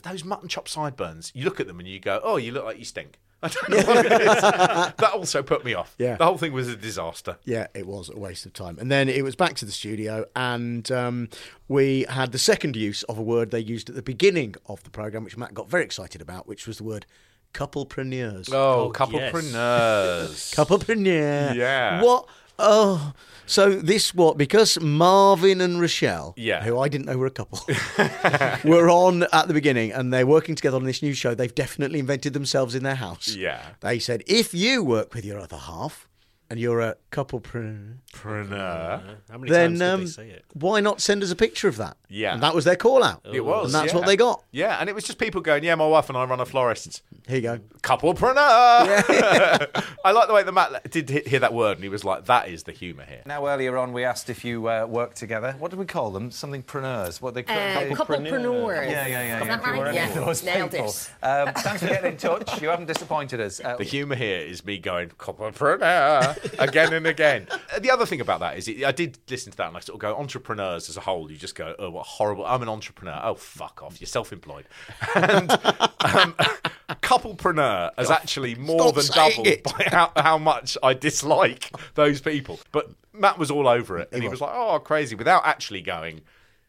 those 0.01 0.23
mutton 0.25 0.47
chop 0.49 0.67
sideburns, 0.67 1.31
you 1.35 1.45
look 1.45 1.59
at 1.59 1.67
them 1.67 1.77
and 1.79 1.87
you 1.87 1.99
go, 1.99 2.19
oh, 2.23 2.37
you 2.37 2.51
look 2.51 2.65
like 2.65 2.79
you 2.79 2.85
stink. 2.85 3.19
I 3.43 3.47
don't 3.47 3.69
know 3.69 3.77
what 3.93 4.05
it 4.05 4.11
is. 4.21 4.27
That 5.01 5.11
also 5.13 5.41
put 5.43 5.65
me 5.65 5.73
off. 5.73 5.95
Yeah. 5.97 6.15
The 6.17 6.25
whole 6.25 6.37
thing 6.37 6.53
was 6.53 6.67
a 6.67 6.75
disaster. 6.75 7.37
Yeah, 7.43 7.67
it 7.73 7.87
was 7.87 8.09
a 8.09 8.17
waste 8.19 8.45
of 8.45 8.53
time. 8.53 8.77
And 8.79 8.91
then 8.91 9.09
it 9.09 9.23
was 9.23 9.35
back 9.35 9.55
to 9.55 9.65
the 9.65 9.71
studio, 9.71 10.25
and 10.35 10.91
um, 10.91 11.29
we 11.67 12.05
had 12.09 12.31
the 12.33 12.39
second 12.39 12.75
use 12.75 13.03
of 13.03 13.17
a 13.17 13.21
word 13.21 13.51
they 13.51 13.59
used 13.59 13.89
at 13.89 13.95
the 13.95 14.01
beginning 14.03 14.55
of 14.67 14.83
the 14.83 14.89
program, 14.89 15.23
which 15.23 15.37
Matt 15.37 15.53
got 15.53 15.69
very 15.69 15.83
excited 15.83 16.21
about, 16.21 16.47
which 16.47 16.67
was 16.67 16.77
the 16.77 16.83
word 16.83 17.05
couplepreneurs. 17.53 18.49
Oh, 18.53 18.85
Oh, 18.85 18.91
couplepreneurs. 18.91 20.53
Couplepreneur. 20.55 21.55
Yeah. 21.55 22.01
What? 22.01 22.27
Oh, 22.61 23.13
so 23.45 23.71
this 23.75 24.13
what? 24.13 24.37
Because 24.37 24.79
Marvin 24.79 25.59
and 25.61 25.81
Rochelle, 25.81 26.33
Yeah. 26.37 26.63
who 26.63 26.79
I 26.79 26.87
didn't 26.87 27.05
know 27.07 27.17
were 27.17 27.25
a 27.25 27.31
couple, 27.31 27.59
were 28.63 28.89
on 28.89 29.23
at 29.33 29.47
the 29.47 29.53
beginning, 29.53 29.91
and 29.91 30.13
they're 30.13 30.27
working 30.27 30.55
together 30.55 30.77
on 30.77 30.83
this 30.85 31.01
new 31.01 31.13
show. 31.13 31.33
They've 31.35 31.53
definitely 31.53 31.99
invented 31.99 32.33
themselves 32.33 32.75
in 32.75 32.83
their 32.83 32.95
house. 32.95 33.35
Yeah. 33.35 33.61
They 33.81 33.99
said 33.99 34.23
if 34.27 34.53
you 34.53 34.83
work 34.83 35.13
with 35.13 35.25
your 35.25 35.39
other 35.39 35.57
half 35.57 36.07
and 36.51 36.59
you're 36.59 36.81
a 36.81 36.95
couplepreneur, 37.13 37.95
Preneur. 38.13 39.01
How 39.29 39.37
many 39.37 39.49
then 39.49 39.77
times 39.77 39.79
did 39.79 39.85
um, 39.87 39.99
they 40.01 40.05
say 40.07 40.29
it? 40.35 40.45
why 40.53 40.81
not 40.81 40.99
send 40.99 41.23
us 41.23 41.31
a 41.31 41.35
picture 41.35 41.67
of 41.69 41.77
that? 41.77 41.95
Yeah. 42.09 42.33
and 42.33 42.43
that 42.43 42.53
was 42.53 42.65
their 42.65 42.75
call 42.75 43.03
out. 43.03 43.21
It 43.31 43.39
was. 43.45 43.65
and 43.65 43.73
that's 43.73 43.93
yeah. 43.93 43.99
what 43.99 44.05
they 44.05 44.17
got. 44.17 44.43
Yeah, 44.51 44.77
and 44.79 44.89
it 44.89 44.93
was 44.95 45.05
just 45.05 45.17
people 45.17 45.39
going, 45.39 45.63
yeah, 45.63 45.75
my 45.75 45.87
wife 45.87 46.09
and 46.09 46.17
I 46.17 46.25
run 46.25 46.41
a 46.41 46.45
florist's. 46.45 47.01
Here 47.27 47.37
you 47.37 47.41
go. 47.41 47.59
Couplepreneur. 47.83 48.35
I 50.03 50.11
like 50.11 50.27
the 50.27 50.33
way 50.33 50.43
that 50.43 50.51
Matt 50.51 50.91
did 50.91 51.09
he- 51.09 51.21
hear 51.21 51.39
that 51.39 51.53
word 51.53 51.77
and 51.77 51.83
he 51.83 51.89
was 51.89 52.03
like, 52.03 52.25
that 52.25 52.49
is 52.49 52.63
the 52.63 52.71
humour 52.73 53.05
here. 53.05 53.21
Now, 53.25 53.47
earlier 53.47 53.77
on, 53.77 53.93
we 53.93 54.03
asked 54.03 54.29
if 54.29 54.43
you 54.43 54.67
uh, 54.67 54.85
work 54.87 55.13
together. 55.13 55.55
What 55.57 55.71
do 55.71 55.77
we 55.77 55.85
call 55.85 56.11
them? 56.11 56.31
Something 56.31 56.63
preneurs. 56.63 57.21
What 57.21 57.33
they 57.33 57.43
call 57.43 57.55
Uh, 57.57 57.85
couplepreneurs. 57.95 58.89
Yeah, 58.89 59.07
yeah, 59.07 59.07
yeah. 59.07 59.41
Is 59.41 59.47
yeah. 59.47 59.57
that 59.57 59.59
If 59.61 59.65
you 59.67 59.71
were 59.79 59.85
right? 59.85 59.95
any 59.95 60.09
of 60.09 60.15
Yeah. 60.15 60.25
those 60.25 60.43
Nailed 60.43 60.71
people. 60.71 60.87
it. 60.87 61.09
Um, 61.23 61.53
thanks 61.53 61.81
for 61.81 61.87
getting 61.87 62.11
in 62.11 62.17
touch. 62.17 62.61
You 62.61 62.69
haven't 62.69 62.87
disappointed 62.87 63.39
us. 63.39 63.61
Uh, 63.63 63.77
The 63.77 63.83
humour 63.85 64.15
here 64.15 64.39
is 64.39 64.65
me 64.65 64.77
going, 64.79 65.09
couplepreneur, 65.09 66.40
again 66.59 66.93
and 66.93 67.05
again. 67.07 67.47
Uh, 67.51 67.79
The 67.79 67.91
other 67.91 68.05
thing 68.05 68.21
about 68.21 68.39
that 68.39 68.57
is, 68.57 68.67
it, 68.67 68.83
I 68.83 68.91
did 68.91 69.17
listen 69.29 69.51
to 69.51 69.57
that 69.57 69.67
and 69.67 69.77
I 69.77 69.79
sort 69.79 69.95
of 69.95 69.99
go, 70.01 70.15
entrepreneurs 70.15 70.89
as 70.89 70.97
a 70.97 71.01
whole, 71.01 71.31
you 71.31 71.37
just 71.37 71.55
go, 71.55 71.75
oh, 71.79 71.89
what 71.91 72.05
horrible. 72.05 72.45
I'm 72.45 72.61
an 72.61 72.69
entrepreneur. 72.69 73.19
Oh, 73.23 73.35
fuck 73.35 73.81
off. 73.83 73.99
You're 73.99 74.07
self 74.07 74.31
employed. 74.33 74.65
And 75.15 75.51
um, 75.51 76.33
couplepreneur 77.01 77.91
has 77.97 78.09
actually 78.09 78.55
more 78.55 78.79
Stop 78.79 78.95
than 78.95 79.03
saying 79.03 79.29
doubled 79.31 79.47
it. 79.47 79.63
by 79.63 79.87
how, 79.87 80.11
how 80.15 80.37
much 80.37 80.77
I 80.81 80.93
dislike 80.93 81.71
those 81.95 82.21
people. 82.21 82.59
But 82.71 82.91
Matt 83.13 83.37
was 83.37 83.51
all 83.51 83.67
over 83.67 83.97
it. 83.99 84.09
And 84.11 84.23
he 84.23 84.29
was 84.29 84.41
like, 84.41 84.51
oh, 84.53 84.79
crazy, 84.79 85.15
without 85.15 85.45
actually 85.45 85.81
going, 85.81 86.21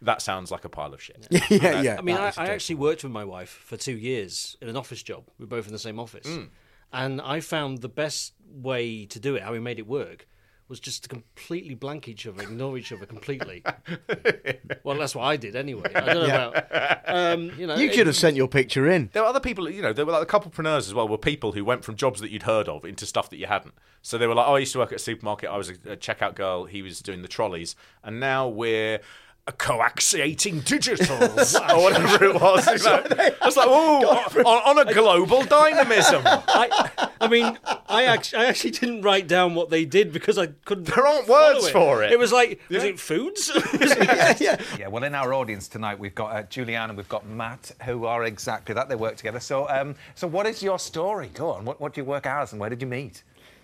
that 0.02 0.20
sounds 0.20 0.50
like 0.50 0.64
a 0.64 0.68
pile 0.68 0.92
of 0.92 1.00
shit. 1.00 1.26
yeah, 1.30 1.80
yeah. 1.80 1.96
I 1.98 2.02
mean, 2.02 2.16
I, 2.16 2.32
I 2.36 2.46
actually 2.48 2.74
worked 2.76 3.04
with 3.04 3.12
my 3.12 3.24
wife 3.24 3.62
for 3.64 3.76
two 3.76 3.96
years 3.96 4.56
in 4.60 4.68
an 4.68 4.76
office 4.76 5.02
job. 5.02 5.24
We 5.38 5.44
were 5.44 5.48
both 5.50 5.66
in 5.66 5.72
the 5.72 5.78
same 5.78 5.98
office. 5.98 6.26
Mm. 6.26 6.48
And 6.92 7.20
I 7.22 7.40
found 7.40 7.78
the 7.78 7.88
best 7.88 8.34
way 8.52 9.06
to 9.06 9.18
do 9.20 9.34
it, 9.36 9.42
how 9.42 9.52
we 9.52 9.58
made 9.60 9.78
it 9.78 9.86
work, 9.86 10.26
was 10.68 10.80
just 10.80 11.02
to 11.02 11.08
completely 11.08 11.74
blank 11.74 12.08
each 12.08 12.26
other, 12.26 12.42
ignore 12.42 12.78
each 12.78 12.92
other 12.92 13.04
completely. 13.04 13.62
well, 14.84 14.96
that's 14.96 15.14
what 15.14 15.24
I 15.24 15.36
did 15.36 15.54
anyway. 15.56 15.90
I 15.94 16.00
don't 16.00 16.14
know 16.14 16.26
Yeah. 16.26 16.46
about 16.48 17.02
um, 17.06 17.50
you 17.58 17.66
know. 17.66 17.74
You 17.76 17.88
it- 17.90 17.94
could 17.94 18.06
have 18.06 18.16
sent 18.16 18.36
your 18.36 18.48
picture 18.48 18.88
in. 18.88 19.10
There 19.12 19.22
were 19.22 19.28
other 19.28 19.40
people, 19.40 19.68
you 19.70 19.82
know, 19.82 19.92
there 19.92 20.06
were 20.06 20.12
like 20.12 20.26
the 20.26 20.32
couplepreneurs 20.38 20.78
as 20.78 20.94
well, 20.94 21.08
were 21.08 21.18
people 21.18 21.52
who 21.52 21.64
went 21.64 21.84
from 21.84 21.96
jobs 21.96 22.20
that 22.20 22.30
you'd 22.30 22.44
heard 22.44 22.68
of 22.68 22.84
into 22.84 23.04
stuff 23.06 23.28
that 23.30 23.36
you 23.36 23.46
hadn't. 23.46 23.74
So 24.00 24.16
they 24.18 24.26
were 24.26 24.34
like, 24.34 24.48
oh, 24.48 24.54
I 24.54 24.58
used 24.60 24.72
to 24.72 24.78
work 24.78 24.92
at 24.92 24.96
a 24.96 24.98
supermarket, 24.98 25.50
I 25.50 25.56
was 25.56 25.68
a, 25.70 25.74
a 25.92 25.96
checkout 25.96 26.34
girl, 26.34 26.64
he 26.64 26.80
was 26.82 27.00
doing 27.00 27.22
the 27.22 27.28
trolleys, 27.28 27.76
and 28.02 28.18
now 28.18 28.48
we're 28.48 28.96
a 28.96 29.00
coaxiating 29.50 30.62
digitals, 30.62 31.54
or 31.74 31.82
whatever 31.82 32.24
it 32.26 32.34
was. 32.34 32.66
you 32.66 32.88
know. 32.88 33.02
I 33.42 33.44
was 33.46 33.56
like, 33.56 33.66
oh, 33.68 34.06
on, 34.46 34.78
on 34.78 34.88
a 34.88 34.94
global 34.94 35.42
dynamism. 35.46 36.22
I, 36.24 37.08
I 37.20 37.28
mean, 37.28 37.58
I 37.88 38.04
actually, 38.04 38.44
I 38.44 38.46
actually 38.46 38.70
didn't 38.70 39.02
write 39.02 39.26
down 39.26 39.54
what 39.54 39.70
they 39.70 39.84
did 39.84 40.12
because 40.12 40.38
I 40.38 40.46
couldn't. 40.64 40.84
There 40.84 41.06
aren't 41.06 41.26
words 41.26 41.68
for 41.70 42.04
it. 42.04 42.12
It 42.12 42.18
was 42.18 42.32
like, 42.32 42.60
was 42.68 42.84
it 42.84 43.00
foods? 43.00 43.50
yeah, 43.80 44.36
yeah. 44.38 44.60
Yeah, 44.78 44.88
well, 44.88 45.02
in 45.02 45.14
our 45.14 45.34
audience 45.34 45.66
tonight, 45.66 45.98
we've 45.98 46.14
got 46.14 46.36
uh, 46.36 46.42
Julianne 46.44 46.88
and 46.88 46.96
we've 46.96 47.08
got 47.08 47.26
Matt, 47.26 47.72
who 47.84 48.06
are 48.06 48.24
exactly 48.24 48.74
that. 48.74 48.88
They 48.88 48.94
work 48.94 49.16
together. 49.16 49.40
So, 49.40 49.68
um, 49.68 49.96
so 50.14 50.28
what 50.28 50.46
is 50.46 50.62
your 50.62 50.78
story? 50.78 51.30
Go 51.34 51.50
on. 51.50 51.64
What, 51.64 51.80
what 51.80 51.94
do 51.94 52.00
you 52.00 52.04
work 52.04 52.26
as 52.26 52.52
and 52.52 52.60
where 52.60 52.70
did 52.70 52.80
you 52.80 52.88
meet? 52.88 53.22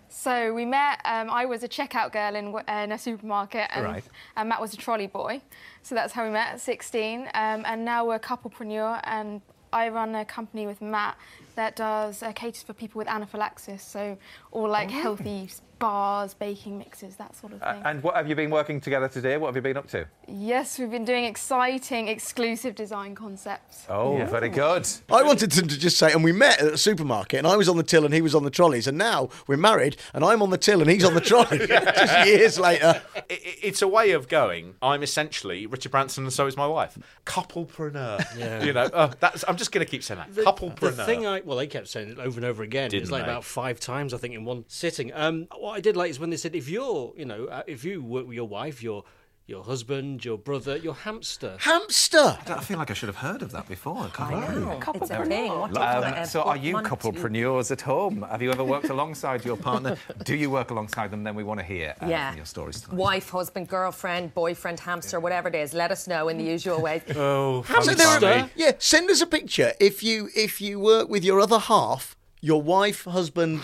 So 0.08 0.52
we 0.54 0.64
met. 0.64 1.00
Um, 1.04 1.28
I 1.30 1.44
was 1.44 1.62
a 1.62 1.68
checkout 1.68 2.12
girl 2.12 2.34
in, 2.34 2.46
in 2.82 2.92
a 2.92 2.98
supermarket, 2.98 3.68
and, 3.74 3.84
Right. 3.84 4.04
and 4.36 4.48
Matt 4.48 4.60
was 4.60 4.72
a 4.74 4.76
trolley 4.76 5.06
boy. 5.06 5.40
So 5.82 5.94
that's 5.94 6.12
how 6.12 6.24
we 6.24 6.30
met 6.30 6.54
at 6.54 6.60
16. 6.60 7.20
Um, 7.34 7.62
and 7.66 7.84
now 7.84 8.06
we're 8.06 8.16
a 8.16 8.20
couplepreneur, 8.20 9.00
and 9.04 9.42
I 9.72 9.90
run 9.90 10.14
a 10.14 10.24
company 10.24 10.66
with 10.66 10.80
Matt 10.80 11.16
that 11.58 11.74
does 11.76 12.22
uh, 12.22 12.32
caters 12.32 12.62
for 12.62 12.72
people 12.72 12.98
with 13.00 13.08
anaphylaxis. 13.08 13.82
So 13.82 14.16
all 14.52 14.68
like 14.68 14.88
Oh. 14.88 15.02
healthy 15.02 15.50
bars, 15.80 16.34
baking 16.34 16.76
mixes, 16.78 17.14
that 17.16 17.36
sort 17.36 17.52
of 17.52 17.62
Uh, 17.62 17.72
thing. 17.74 17.82
and 17.84 18.02
what 18.02 18.16
have 18.16 18.28
you 18.28 18.34
been 18.34 18.50
working 18.50 18.80
together 18.80 19.06
today? 19.06 19.36
What 19.36 19.46
have 19.48 19.54
you 19.56 19.62
been 19.62 19.76
up 19.76 19.88
to? 19.90 20.06
yes, 20.26 20.78
we've 20.78 20.90
been 20.90 21.04
doing 21.04 21.24
exciting, 21.24 22.08
exclusive 22.08 22.74
design 22.74 23.14
concepts. 23.14 23.86
Oh, 23.88 24.16
very 24.26 24.48
good. 24.48 24.86
I 25.10 25.22
wanted 25.22 25.50
to, 25.52 25.62
to 25.62 25.78
just 25.78 25.96
say, 25.96 26.12
and 26.12 26.22
we 26.24 26.32
met 26.32 26.60
at 26.60 26.72
the 26.72 26.78
supermarket, 26.78 27.38
and 27.38 27.46
I 27.46 27.56
was 27.56 27.68
on 27.68 27.76
the 27.76 27.82
till 27.82 28.04
and 28.04 28.12
he 28.12 28.20
was 28.20 28.34
on 28.34 28.42
the 28.44 28.50
trolleys, 28.50 28.86
and 28.88 28.98
now 28.98 29.28
we're 29.46 29.56
married, 29.56 29.96
and 30.14 30.24
I'm 30.24 30.42
on 30.42 30.50
the 30.50 30.58
till 30.58 30.80
and 30.82 30.90
he's 30.90 31.04
on 31.04 31.14
the 31.14 31.20
trolley. 31.20 31.58
just 31.66 32.26
years 32.26 32.58
later. 32.58 33.00
I- 33.14 33.20
I- 33.30 33.38
it's 33.62 33.82
a 33.82 33.88
way 33.88 34.10
of 34.12 34.28
going. 34.28 34.74
I'm 34.82 35.02
essentially 35.02 35.66
Richard 35.66 35.92
Branson, 35.92 36.24
and 36.24 36.32
so 36.32 36.46
is 36.46 36.56
my 36.56 36.66
wife. 36.66 36.98
Couplepreneur. 37.26 38.24
Yeah. 38.38 38.62
You 38.64 38.72
know, 38.72 38.84
uh, 38.92 39.12
that's. 39.20 39.44
I'm 39.48 39.56
just 39.56 39.72
going 39.72 39.84
to 39.84 39.90
keep 39.90 40.02
saying 40.02 40.18
that. 40.18 40.34
The, 40.34 40.42
Couplepreneur. 40.42 40.96
the 40.96 41.04
thing 41.04 41.26
I 41.26 41.40
well, 41.48 41.56
they 41.56 41.66
kept 41.66 41.88
saying 41.88 42.10
it 42.10 42.18
over 42.18 42.38
and 42.38 42.44
over 42.44 42.62
again. 42.62 42.90
Didn't 42.90 43.04
it's 43.04 43.10
like 43.10 43.24
they? 43.24 43.30
about 43.30 43.42
five 43.42 43.80
times, 43.80 44.12
I 44.12 44.18
think, 44.18 44.34
in 44.34 44.44
one 44.44 44.66
sitting. 44.68 45.12
Um, 45.14 45.48
what 45.56 45.72
I 45.72 45.80
did 45.80 45.96
like 45.96 46.10
is 46.10 46.20
when 46.20 46.28
they 46.28 46.36
said, 46.36 46.54
if 46.54 46.68
you're, 46.68 47.14
you 47.16 47.24
know, 47.24 47.46
uh, 47.46 47.62
if 47.66 47.84
you 47.84 48.02
work 48.02 48.26
with 48.26 48.36
your 48.36 48.46
wife, 48.46 48.82
your 48.82 49.04
your 49.48 49.64
husband, 49.64 50.22
your 50.26 50.36
brother, 50.36 50.76
your 50.76 50.92
hamster. 50.92 51.56
Hamster. 51.60 52.36
I 52.48 52.60
feel 52.60 52.76
like 52.76 52.90
I 52.90 52.94
should 52.94 53.08
have 53.08 53.16
heard 53.16 53.40
of 53.40 53.50
that 53.52 53.66
before. 53.66 53.96
I 53.96 54.08
can't 54.10 54.34
I 54.34 54.54
know. 54.54 54.78
It's 54.94 55.10
a 55.10 55.24
thing. 55.24 55.50
What 55.58 55.72
do 55.72 55.80
Um, 55.80 56.26
so, 56.26 56.42
are 56.42 56.56
you 56.58 56.74
month 56.74 56.86
do 56.86 56.94
couplepreneurs 56.94 57.70
at 57.70 57.80
home? 57.80 58.26
Have 58.30 58.42
you 58.42 58.50
ever 58.52 58.62
worked 58.62 58.90
alongside 58.90 59.46
your 59.46 59.56
partner? 59.56 59.96
Do 60.24 60.36
you 60.36 60.50
work 60.50 60.70
alongside 60.70 61.10
them? 61.10 61.24
Then 61.24 61.34
we 61.34 61.44
want 61.44 61.60
to 61.60 61.64
hear 61.64 61.94
uh, 62.02 62.06
Yeah. 62.08 62.34
your 62.36 62.44
stories 62.44 62.82
tonight. 62.82 62.98
Wife, 62.98 63.30
husband, 63.30 63.68
girlfriend, 63.68 64.34
boyfriend, 64.34 64.80
hamster, 64.80 65.18
whatever 65.18 65.48
it 65.48 65.54
is. 65.54 65.72
Let 65.72 65.92
us 65.92 66.06
know 66.06 66.28
in 66.28 66.36
the 66.36 66.44
usual 66.44 66.82
way. 66.82 67.00
Oh, 67.16 67.62
So 67.62 68.44
yeah, 68.54 68.72
send 68.78 69.08
us 69.08 69.22
a 69.22 69.26
picture 69.26 69.72
if 69.80 70.02
you 70.02 70.28
if 70.36 70.60
you 70.60 70.78
work 70.78 71.08
with 71.08 71.24
your 71.24 71.40
other 71.40 71.58
half. 71.58 72.17
Your 72.40 72.62
wife, 72.62 73.04
husband, 73.04 73.60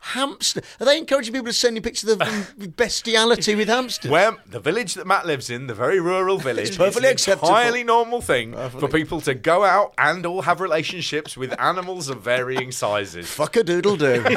hamster. 0.00 0.62
Are 0.80 0.86
they 0.86 0.98
encouraging 0.98 1.32
people 1.34 1.48
to 1.48 1.52
send 1.52 1.76
you 1.76 1.82
pictures 1.82 2.10
of 2.10 2.22
bestiality 2.76 3.54
with 3.54 3.68
hamsters? 3.68 4.10
Where 4.10 4.36
the 4.46 4.60
village 4.60 4.94
that 4.94 5.06
Matt 5.06 5.26
lives 5.26 5.50
in, 5.50 5.66
the 5.66 5.74
very 5.74 6.00
rural 6.00 6.38
village, 6.48 6.68
It's 6.68 6.76
perfectly 6.76 7.08
it's 7.10 7.26
an 7.26 7.32
acceptable. 7.34 7.48
entirely 7.56 7.84
normal 7.84 8.20
thing 8.22 8.54
for 8.70 8.88
people 8.88 9.20
to 9.22 9.34
go 9.34 9.64
out 9.64 9.92
and 9.98 10.24
all 10.24 10.42
have 10.42 10.60
relationships 10.60 11.36
with 11.36 11.58
animals 11.60 12.08
of 12.08 12.22
varying 12.22 12.72
sizes. 12.72 13.28
Fuck 13.28 13.56
a 13.56 13.62
doodle 13.64 13.96
do. 13.96 14.24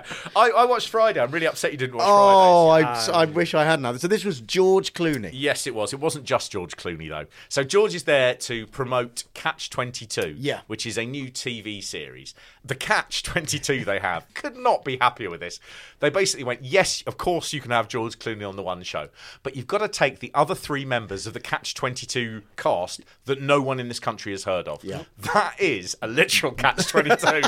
I, 0.36 0.50
I 0.50 0.64
watched 0.64 0.88
Friday. 0.88 1.20
I'm 1.20 1.30
really 1.30 1.46
upset 1.46 1.72
you 1.72 1.78
didn't 1.78 1.96
watch 1.96 2.06
oh, 2.08 2.68
Friday. 2.70 2.86
I, 2.86 3.06
um, 3.06 3.14
I 3.14 3.24
wish 3.32 3.54
I 3.54 3.64
hadn't. 3.64 3.98
So 3.98 4.08
this 4.08 4.24
was 4.24 4.40
George 4.40 4.92
Clooney. 4.94 5.30
Yes, 5.32 5.66
it 5.66 5.74
was. 5.74 5.92
It 5.92 6.00
wasn't 6.00 6.24
just 6.24 6.52
George 6.52 6.76
Clooney 6.76 7.08
though. 7.08 7.26
So 7.48 7.64
George 7.64 7.94
is 7.94 8.04
there 8.04 8.34
to 8.34 8.66
promote 8.68 9.24
Catch 9.34 9.70
Twenty 9.70 10.06
Two, 10.06 10.34
Yeah. 10.38 10.60
which 10.66 10.86
is 10.86 10.96
a 10.98 11.04
new 11.04 11.30
TV 11.30 11.82
series. 11.82 12.34
The 12.64 12.74
Catch 12.74 13.22
Twenty 13.22 13.58
Two 13.58 13.84
they 13.84 13.98
have 13.98 14.26
could 14.34 14.56
not 14.56 14.84
be 14.84 14.96
happier 15.00 15.30
with 15.30 15.40
this. 15.40 15.60
They 16.00 16.10
basically 16.10 16.44
went, 16.44 16.62
yes, 16.64 17.02
of 17.06 17.16
course 17.18 17.52
you 17.52 17.60
can 17.60 17.70
have 17.70 17.88
George 17.88 18.18
Clooney 18.18 18.48
on 18.48 18.56
the 18.56 18.62
one 18.62 18.82
show, 18.82 19.08
but 19.42 19.54
you've 19.56 19.66
got 19.66 19.78
to 19.78 19.88
take 19.88 20.18
the 20.18 20.30
other 20.34 20.54
three 20.54 20.84
members 20.84 21.26
of 21.26 21.34
the 21.34 21.40
Catch 21.40 21.74
Twenty 21.74 22.06
Two 22.06 22.42
cast 22.56 23.00
that 23.26 23.40
no 23.40 23.60
one 23.60 23.78
in 23.80 23.88
this 23.88 24.00
country 24.00 24.32
has 24.32 24.44
heard 24.44 24.66
of. 24.68 24.82
Yeah. 24.84 25.02
that 25.32 25.56
is 25.60 25.96
a 26.02 26.06
literal 26.08 26.52
Catch 26.62 26.86
Twenty 26.88 27.14
Two. 27.16 27.42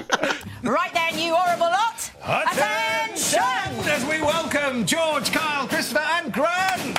Right 0.63 0.93
then, 0.95 1.19
you 1.19 1.35
horrible 1.35 1.67
lot. 1.67 2.11
Attention! 2.35 3.41
As 3.87 4.05
we 4.07 4.21
welcome 4.21 4.85
George, 4.87 5.31
Kyle, 5.31 5.69
Christopher, 5.69 6.01
and 6.01 6.33
Grant. 6.33 6.99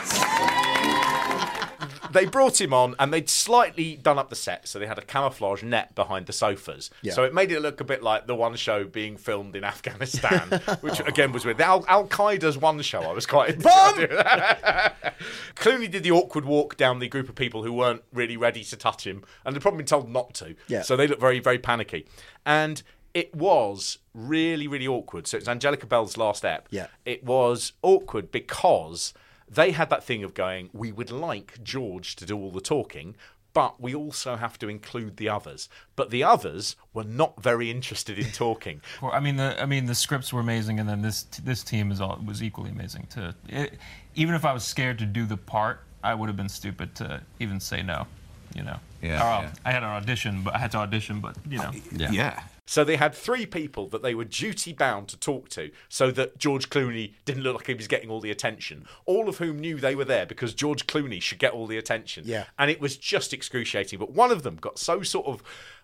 they 2.14 2.26
brought 2.26 2.62
him 2.62 2.74
on 2.74 2.96
and 2.98 3.14
they'd 3.14 3.30
slightly 3.30 3.98
done 3.98 4.18
up 4.18 4.30
the 4.30 4.36
set, 4.38 4.66
so 4.66 4.80
they 4.80 4.88
had 4.88 4.98
a 4.98 5.02
camouflage 5.02 5.62
net 5.62 5.94
behind 5.94 6.28
the 6.28 6.32
sofas. 6.32 6.90
Yeah. 7.02 7.12
So 7.12 7.24
it 7.24 7.34
made 7.34 7.52
it 7.52 7.60
look 7.60 7.82
a 7.82 7.84
bit 7.84 8.02
like 8.02 8.28
the 8.28 8.36
one 8.36 8.56
show 8.56 8.86
being 8.86 9.18
filmed 9.18 9.58
in 9.58 9.64
Afghanistan, 9.66 10.62
which 10.80 11.02
again 11.02 11.34
was 11.34 11.44
weird. 11.44 11.58
The 11.58 11.66
Al 11.66 12.08
Qaeda's 12.08 12.58
one 12.58 12.82
show, 12.82 13.02
I 13.02 13.12
was 13.12 13.26
quite. 13.26 13.60
Clooney 15.56 15.92
did 15.92 16.04
the 16.04 16.12
awkward 16.12 16.46
walk 16.46 16.78
down 16.78 17.00
the 17.00 17.10
group 17.10 17.28
of 17.28 17.36
people 17.36 17.62
who 17.64 17.74
weren't 17.74 18.04
really 18.14 18.38
ready 18.38 18.64
to 18.64 18.78
touch 18.78 19.06
him, 19.06 19.26
and 19.44 19.54
they'd 19.54 19.62
probably 19.62 19.80
been 19.80 19.88
told 19.88 20.10
not 20.10 20.34
to. 20.36 20.56
Yeah. 20.68 20.82
So 20.84 20.96
they 20.96 21.08
looked 21.08 21.20
very, 21.20 21.40
very 21.40 21.60
panicky. 21.60 22.08
And 22.46 22.82
it 23.16 23.34
was 23.34 23.98
really, 24.14 24.68
really 24.68 24.88
awkward. 24.88 25.26
So 25.26 25.38
it's 25.38 25.48
Angelica 25.48 25.88
Bell's 25.88 26.18
last 26.18 26.44
ep. 26.46 26.68
Yeah. 26.70 26.88
It 27.06 27.24
was 27.24 27.72
awkward 27.82 28.30
because 28.30 29.14
they 29.50 29.72
had 29.72 29.90
that 29.90 30.04
thing 30.04 30.24
of 30.24 30.34
going, 30.34 30.70
we 30.74 30.92
would 30.92 31.12
like 31.12 31.64
George 31.64 32.18
to 32.18 32.26
do 32.26 32.38
all 32.38 32.52
the 32.52 32.60
talking, 32.60 33.16
but 33.54 33.80
we 33.80 33.96
also 33.96 34.36
have 34.36 34.60
to 34.60 34.68
include 34.68 35.16
the 35.16 35.30
others. 35.30 35.70
But 35.96 36.10
the 36.10 36.26
others 36.26 36.76
were 36.94 37.06
not 37.06 37.42
very 37.42 37.72
interested 37.72 38.20
in 38.20 38.32
talking. 38.32 38.82
Well, 39.02 39.14
I 39.14 39.22
mean, 39.22 39.38
the 39.38 39.56
I 39.62 39.66
mean 39.66 39.86
the 39.86 39.96
scripts 39.96 40.34
were 40.34 40.42
amazing, 40.42 40.82
and 40.82 40.90
then 40.90 41.02
this 41.02 41.24
this 41.42 41.64
team 41.64 41.92
is 41.94 42.02
all 42.02 42.20
was 42.26 42.44
equally 42.44 42.72
amazing. 42.72 43.08
To 43.12 43.34
it, 43.48 43.76
even 44.16 44.36
if 44.36 44.44
I 44.44 44.52
was 44.52 44.66
scared 44.66 45.00
to 45.00 45.06
do 45.06 45.26
the 45.26 45.38
part, 45.38 45.80
I 46.04 46.14
would 46.14 46.28
have 46.28 46.36
been 46.36 46.50
stupid 46.50 46.96
to 46.96 47.22
even 47.40 47.62
say 47.62 47.82
no. 47.82 48.08
You 48.54 48.64
know. 48.64 48.78
Yeah, 49.02 49.22
Or, 49.22 49.38
um, 49.38 49.44
yeah. 49.46 49.54
I 49.64 49.72
had 49.72 49.84
an 49.84 49.90
audition, 49.90 50.42
but 50.44 50.56
I 50.56 50.58
had 50.58 50.72
to 50.72 50.78
audition, 50.80 51.22
but 51.22 51.38
you 51.50 51.60
know. 51.60 51.72
Yeah. 51.92 52.44
So 52.68 52.84
they 52.84 52.96
had 52.96 53.14
three 53.14 53.46
people 53.46 53.88
that 53.90 54.02
they 54.02 54.16
were 54.16 54.24
duty 54.26 54.74
bound 54.74 55.08
to 55.10 55.18
talk 55.18 55.50
to 55.50 55.70
so 55.88 56.10
that 56.12 56.40
George 56.40 56.70
Clooney 56.70 57.14
didn't 57.24 57.44
look 57.44 57.56
like 57.58 57.68
he 57.68 57.76
was 57.76 57.88
getting 57.88 58.10
all 58.10 58.20
the 58.20 58.32
attention. 58.32 58.86
All 59.06 59.30
of 59.30 59.38
whom 59.38 59.60
knew 59.60 59.78
they 59.78 59.94
were 59.94 60.04
there 60.06 60.26
because 60.26 60.56
George 60.56 60.88
Clooney 60.88 61.22
should 61.22 61.38
get 61.38 61.54
all 61.54 61.68
the 61.68 61.78
attention. 61.78 62.24
Yeah. 62.26 62.46
And 62.58 62.72
it 62.72 62.82
was 62.82 62.98
just 62.98 63.34
excruciating. 63.34 64.00
But 64.00 64.12
one 64.14 64.32
of 64.32 64.42
them 64.42 64.56
got 64.56 64.80
so 64.80 65.04
sort 65.04 65.28
of 65.28 65.44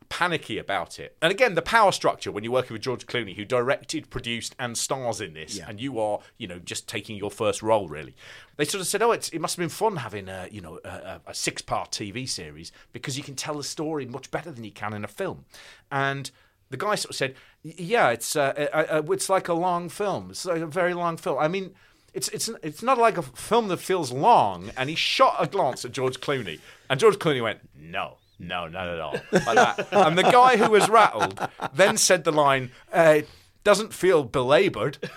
panicky 0.09 0.57
about 0.57 0.99
it. 0.99 1.15
And 1.21 1.31
again, 1.31 1.53
the 1.53 1.61
power 1.61 1.91
structure 1.91 2.31
when 2.31 2.43
you're 2.43 2.51
working 2.51 2.73
with 2.73 2.81
George 2.81 3.05
Clooney, 3.05 3.35
who 3.35 3.45
directed, 3.45 4.09
produced, 4.09 4.55
and 4.57 4.75
stars 4.77 5.21
in 5.21 5.33
this, 5.35 5.57
Yeah. 5.57 5.65
and 5.69 5.79
you 5.79 5.99
are, 5.99 6.19
you 6.37 6.47
know, 6.47 6.57
just 6.59 6.87
taking 6.87 7.15
your 7.15 7.31
first 7.31 7.61
role, 7.61 7.87
really. 7.87 8.15
They 8.57 8.65
sort 8.65 8.81
of 8.81 8.87
said, 8.87 9.01
"Oh, 9.01 9.11
it's, 9.11 9.29
it 9.29 9.39
must 9.39 9.55
have 9.55 9.61
been 9.61 9.69
fun 9.69 9.97
having 9.97 10.27
a, 10.27 10.47
you 10.51 10.61
know, 10.61 10.79
a, 10.83 10.89
a, 10.89 11.21
a 11.27 11.33
six-part 11.33 11.91
TV 11.91 12.27
series 12.27 12.71
because 12.91 13.17
you 13.17 13.23
can 13.23 13.35
tell 13.35 13.55
the 13.55 13.63
story 13.63 14.05
much 14.05 14.29
better 14.31 14.51
than 14.51 14.63
you 14.63 14.71
can 14.71 14.93
in 14.93 15.03
a 15.05 15.07
film." 15.07 15.45
And 15.91 16.29
the 16.71 16.77
guy 16.77 16.95
sort 16.95 17.11
of 17.11 17.15
said, 17.15 17.35
"Yeah, 17.63 18.09
it's 18.09 18.35
uh, 18.35 18.69
uh, 18.73 18.85
uh, 18.97 19.11
it's 19.11 19.29
like 19.29 19.47
a 19.47 19.53
long 19.53 19.89
film. 19.89 20.31
It's 20.31 20.45
like 20.45 20.61
a 20.61 20.67
very 20.67 20.93
long 20.93 21.17
film. 21.17 21.37
I 21.39 21.47
mean." 21.47 21.75
It's, 22.13 22.27
it's, 22.27 22.49
it's 22.61 22.83
not 22.83 22.97
like 22.97 23.17
a 23.17 23.21
film 23.21 23.69
that 23.69 23.77
feels 23.77 24.11
long. 24.11 24.69
And 24.75 24.89
he 24.89 24.97
shot 24.97 25.37
a 25.39 25.47
glance 25.47 25.85
at 25.85 25.93
George 25.93 26.19
Clooney. 26.19 26.59
And 26.89 26.99
George 26.99 27.15
Clooney 27.15 27.41
went, 27.41 27.59
No, 27.79 28.17
no, 28.37 28.67
not 28.67 28.85
at 28.89 28.99
all. 28.99 29.13
Like 29.31 29.45
that. 29.55 29.87
And 29.93 30.17
the 30.17 30.23
guy 30.23 30.57
who 30.57 30.69
was 30.71 30.89
rattled 30.89 31.39
then 31.73 31.95
said 31.95 32.25
the 32.25 32.33
line, 32.33 32.71
uh, 32.93 33.13
It 33.19 33.29
doesn't 33.63 33.93
feel 33.93 34.25
belabored. 34.25 34.97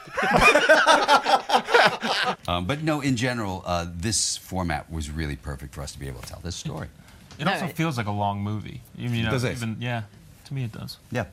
Um, 2.46 2.66
but 2.66 2.82
no, 2.82 3.00
in 3.00 3.16
general, 3.16 3.62
uh, 3.66 3.86
this 3.90 4.36
format 4.36 4.90
was 4.90 5.10
really 5.10 5.36
perfect 5.36 5.74
for 5.74 5.82
us 5.82 5.92
to 5.92 5.98
be 5.98 6.06
able 6.08 6.20
to 6.20 6.28
tell 6.28 6.40
this 6.42 6.56
story. 6.56 6.88
It 7.38 7.48
also 7.48 7.66
feels 7.68 7.96
like 7.96 8.06
a 8.06 8.12
long 8.12 8.40
movie. 8.40 8.82
You 8.96 9.08
know, 9.24 9.30
Does 9.30 9.44
it? 9.44 9.52
even 9.52 9.76
yeah, 9.80 10.02
to 10.44 10.54
me 10.54 10.64
it 10.64 10.72
does. 10.72 10.98
Yeah. 11.10 11.24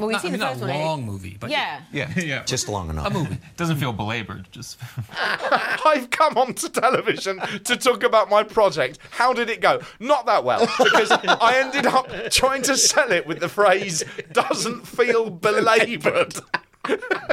Well, 0.00 0.08
we've 0.08 0.14
Not- 0.14 0.22
seen 0.22 0.28
I 0.30 0.32
mean, 0.32 0.40
the 0.40 0.44
not 0.46 0.52
first 0.54 0.60
one. 0.62 0.70
a 0.70 0.78
long 0.84 1.04
movie, 1.04 1.36
but 1.38 1.50
yeah. 1.50 1.82
Yeah, 1.92 2.10
yeah, 2.16 2.42
Just 2.44 2.68
long 2.68 2.88
enough. 2.90 3.06
A 3.06 3.10
movie 3.10 3.36
doesn't 3.56 3.76
feel 3.76 3.92
belabored. 3.92 4.48
Just 4.50 4.78
I've 5.20 6.08
come 6.10 6.36
onto 6.38 6.68
television 6.68 7.38
to 7.64 7.76
talk 7.76 8.02
about 8.02 8.30
my 8.30 8.42
project. 8.42 8.98
How 9.10 9.32
did 9.32 9.50
it 9.50 9.60
go? 9.60 9.80
Not 9.98 10.26
that 10.26 10.42
well, 10.44 10.60
because 10.78 11.10
I 11.12 11.58
ended 11.62 11.86
up 11.86 12.08
trying 12.30 12.62
to 12.62 12.76
sell 12.76 13.12
it 13.12 13.26
with 13.26 13.40
the 13.40 13.48
phrase, 13.48 14.02
doesn't 14.32 14.86
feel 14.86 15.30
belabored. 15.30 16.34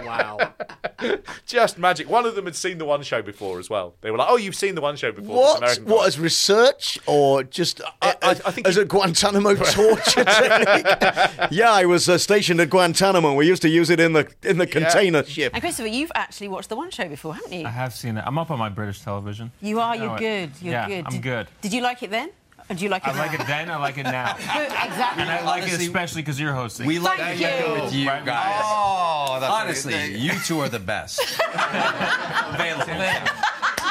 Wow. 0.03 0.53
Just 1.45 1.77
magic. 1.77 2.09
One 2.09 2.25
of 2.25 2.35
them 2.35 2.45
had 2.45 2.55
seen 2.55 2.77
the 2.77 2.85
one 2.85 3.03
show 3.03 3.21
before 3.21 3.59
as 3.59 3.69
well. 3.69 3.95
They 4.01 4.11
were 4.11 4.17
like, 4.17 4.27
"Oh, 4.29 4.35
you've 4.37 4.55
seen 4.55 4.75
the 4.75 4.81
one 4.81 4.95
show 4.95 5.11
before." 5.11 5.35
this 5.35 5.35
What? 5.35 5.57
American 5.59 5.85
What 5.85 6.07
as 6.07 6.19
research 6.19 6.99
or 7.05 7.43
just 7.43 7.81
I, 8.01 8.33
think 8.33 8.67
as 8.67 8.77
a 8.77 8.85
Guantanamo 8.85 9.55
torture 9.55 10.23
technique? 10.23 10.85
yeah, 11.51 11.71
I 11.71 11.85
was 11.85 12.09
uh, 12.09 12.17
stationed 12.17 12.59
at 12.59 12.69
Guantanamo. 12.69 13.33
We 13.35 13.47
used 13.47 13.61
to 13.61 13.69
use 13.69 13.89
it 13.89 13.99
in 13.99 14.13
the 14.13 14.27
in 14.43 14.57
the 14.57 14.67
container 14.67 15.23
ship. 15.23 15.53
And 15.53 15.61
Christopher, 15.61 15.87
you've 15.87 16.11
actually 16.15 16.49
watched 16.49 16.69
the 16.69 16.75
One 16.75 16.91
Show 16.91 17.07
before, 17.07 17.35
haven't 17.35 17.53
you? 17.53 17.65
I 17.65 17.69
have 17.69 17.93
seen 17.93 18.17
it. 18.17 18.23
I'm 18.25 18.37
up 18.37 18.51
on 18.51 18.59
my 18.59 18.69
British 18.69 19.01
television. 19.01 19.51
You 19.61 19.79
are. 19.79 19.95
You're 19.95 20.07
know 20.07 20.15
it. 20.15 20.19
good. 20.19 20.51
You're 20.61 20.73
yeah, 20.73 20.87
good. 20.87 21.05
I'm 21.05 21.11
Did- 21.13 21.23
good. 21.23 21.47
Did 21.61 21.73
you 21.73 21.81
like 21.81 22.03
it 22.03 22.09
then? 22.11 22.31
Or 22.69 22.75
do 22.75 22.83
you 22.83 22.89
like 22.89 23.03
it 23.07 23.09
I 23.09 23.13
now? 23.13 23.19
like 23.19 23.39
it 23.39 23.47
then. 23.47 23.69
I 23.69 23.77
like 23.77 23.97
it 23.97 24.03
now. 24.03 24.35
exactly. 24.35 25.21
And 25.21 25.29
I 25.31 25.41
like 25.45 25.63
it 25.63 25.79
especially 25.79 26.21
because 26.21 26.39
you're 26.39 26.53
hosting. 26.53 26.85
We 26.85 26.99
like 26.99 27.17
Thank 27.19 27.39
it 27.41 27.65
you. 27.65 27.73
with 27.81 27.93
you 27.93 28.07
Right, 28.09 28.25
guys. 28.25 28.61
Oh, 28.65 29.37
that's 29.39 29.53
Honestly, 29.53 30.15
you 30.17 30.33
two 30.45 30.59
are 30.59 30.69
the 30.69 30.79
best. 30.79 31.19
Available. 31.53 32.93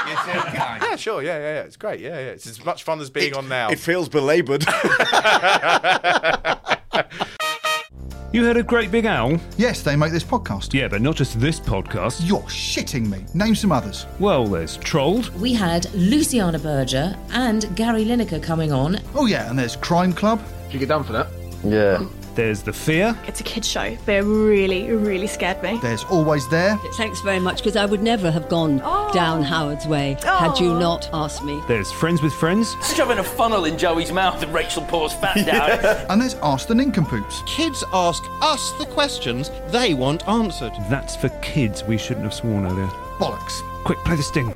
Yeah, 0.06 0.96
sure. 0.96 1.22
Yeah, 1.22 1.36
yeah, 1.38 1.54
yeah. 1.54 1.60
It's 1.62 1.76
great. 1.76 2.00
Yeah, 2.00 2.10
yeah. 2.10 2.26
It's 2.32 2.46
as 2.46 2.64
much 2.64 2.84
fun 2.84 3.00
as 3.00 3.10
being 3.10 3.34
on 3.34 3.48
now. 3.48 3.70
It 3.70 3.78
feels 3.78 4.08
belaboured. 4.08 4.64
You 8.36 8.44
heard 8.44 8.58
of 8.58 8.66
Great 8.66 8.90
Big 8.90 9.06
Owl? 9.06 9.40
Yes, 9.56 9.80
they 9.80 9.96
make 9.96 10.12
this 10.12 10.22
podcast. 10.22 10.74
Yeah, 10.74 10.88
but 10.88 11.00
not 11.00 11.16
just 11.16 11.40
this 11.40 11.58
podcast. 11.58 12.20
You're 12.28 12.40
shitting 12.40 13.08
me. 13.08 13.24
Name 13.32 13.54
some 13.54 13.72
others. 13.72 14.04
Well, 14.18 14.46
there's 14.46 14.76
Trolled. 14.76 15.30
We 15.40 15.54
had 15.54 15.90
Luciana 15.94 16.58
Berger 16.58 17.16
and 17.30 17.74
Gary 17.74 18.04
Lineker 18.04 18.42
coming 18.42 18.72
on. 18.72 19.00
Oh 19.14 19.24
yeah, 19.24 19.48
and 19.48 19.58
there's 19.58 19.76
Crime 19.76 20.12
Club. 20.12 20.44
Did 20.64 20.74
you 20.74 20.78
get 20.80 20.90
done 20.90 21.02
for 21.02 21.14
that? 21.14 21.28
Yeah. 21.64 22.04
There's 22.36 22.62
The 22.62 22.72
Fear. 22.72 23.18
It's 23.26 23.40
a 23.40 23.42
kids' 23.42 23.66
show, 23.66 23.96
but 24.04 24.16
it 24.16 24.22
really, 24.24 24.90
really 24.90 25.26
scared 25.26 25.62
me. 25.62 25.78
There's 25.80 26.04
Always 26.04 26.46
There. 26.50 26.76
Thanks 26.92 27.22
very 27.22 27.40
much, 27.40 27.56
because 27.56 27.76
I 27.76 27.86
would 27.86 28.02
never 28.02 28.30
have 28.30 28.50
gone 28.50 28.82
oh. 28.84 29.10
down 29.14 29.42
Howard's 29.42 29.86
way 29.86 30.18
had 30.22 30.58
you 30.58 30.72
oh. 30.72 30.78
not 30.78 31.08
asked 31.14 31.42
me. 31.42 31.62
There's 31.66 31.90
Friends 31.90 32.20
with 32.20 32.34
Friends. 32.34 32.76
Shoving 32.94 33.18
a 33.18 33.24
funnel 33.24 33.64
in 33.64 33.78
Joey's 33.78 34.12
mouth 34.12 34.42
and 34.42 34.52
Rachel 34.52 34.82
pours 34.82 35.14
fat 35.14 35.46
down. 35.46 36.06
and 36.10 36.20
there's 36.20 36.34
Ask 36.42 36.68
the 36.68 36.74
Nincompoops. 36.74 37.42
Kids 37.46 37.82
ask 37.94 38.22
us 38.42 38.72
the 38.72 38.86
questions 38.86 39.50
they 39.68 39.94
want 39.94 40.28
answered. 40.28 40.72
That's 40.90 41.16
for 41.16 41.30
kids. 41.40 41.84
We 41.84 41.96
shouldn't 41.96 42.24
have 42.24 42.34
sworn 42.34 42.66
earlier. 42.66 42.88
Bollocks. 43.18 43.62
Quick, 43.84 43.98
play 44.04 44.16
the 44.16 44.22
sting. 44.22 44.55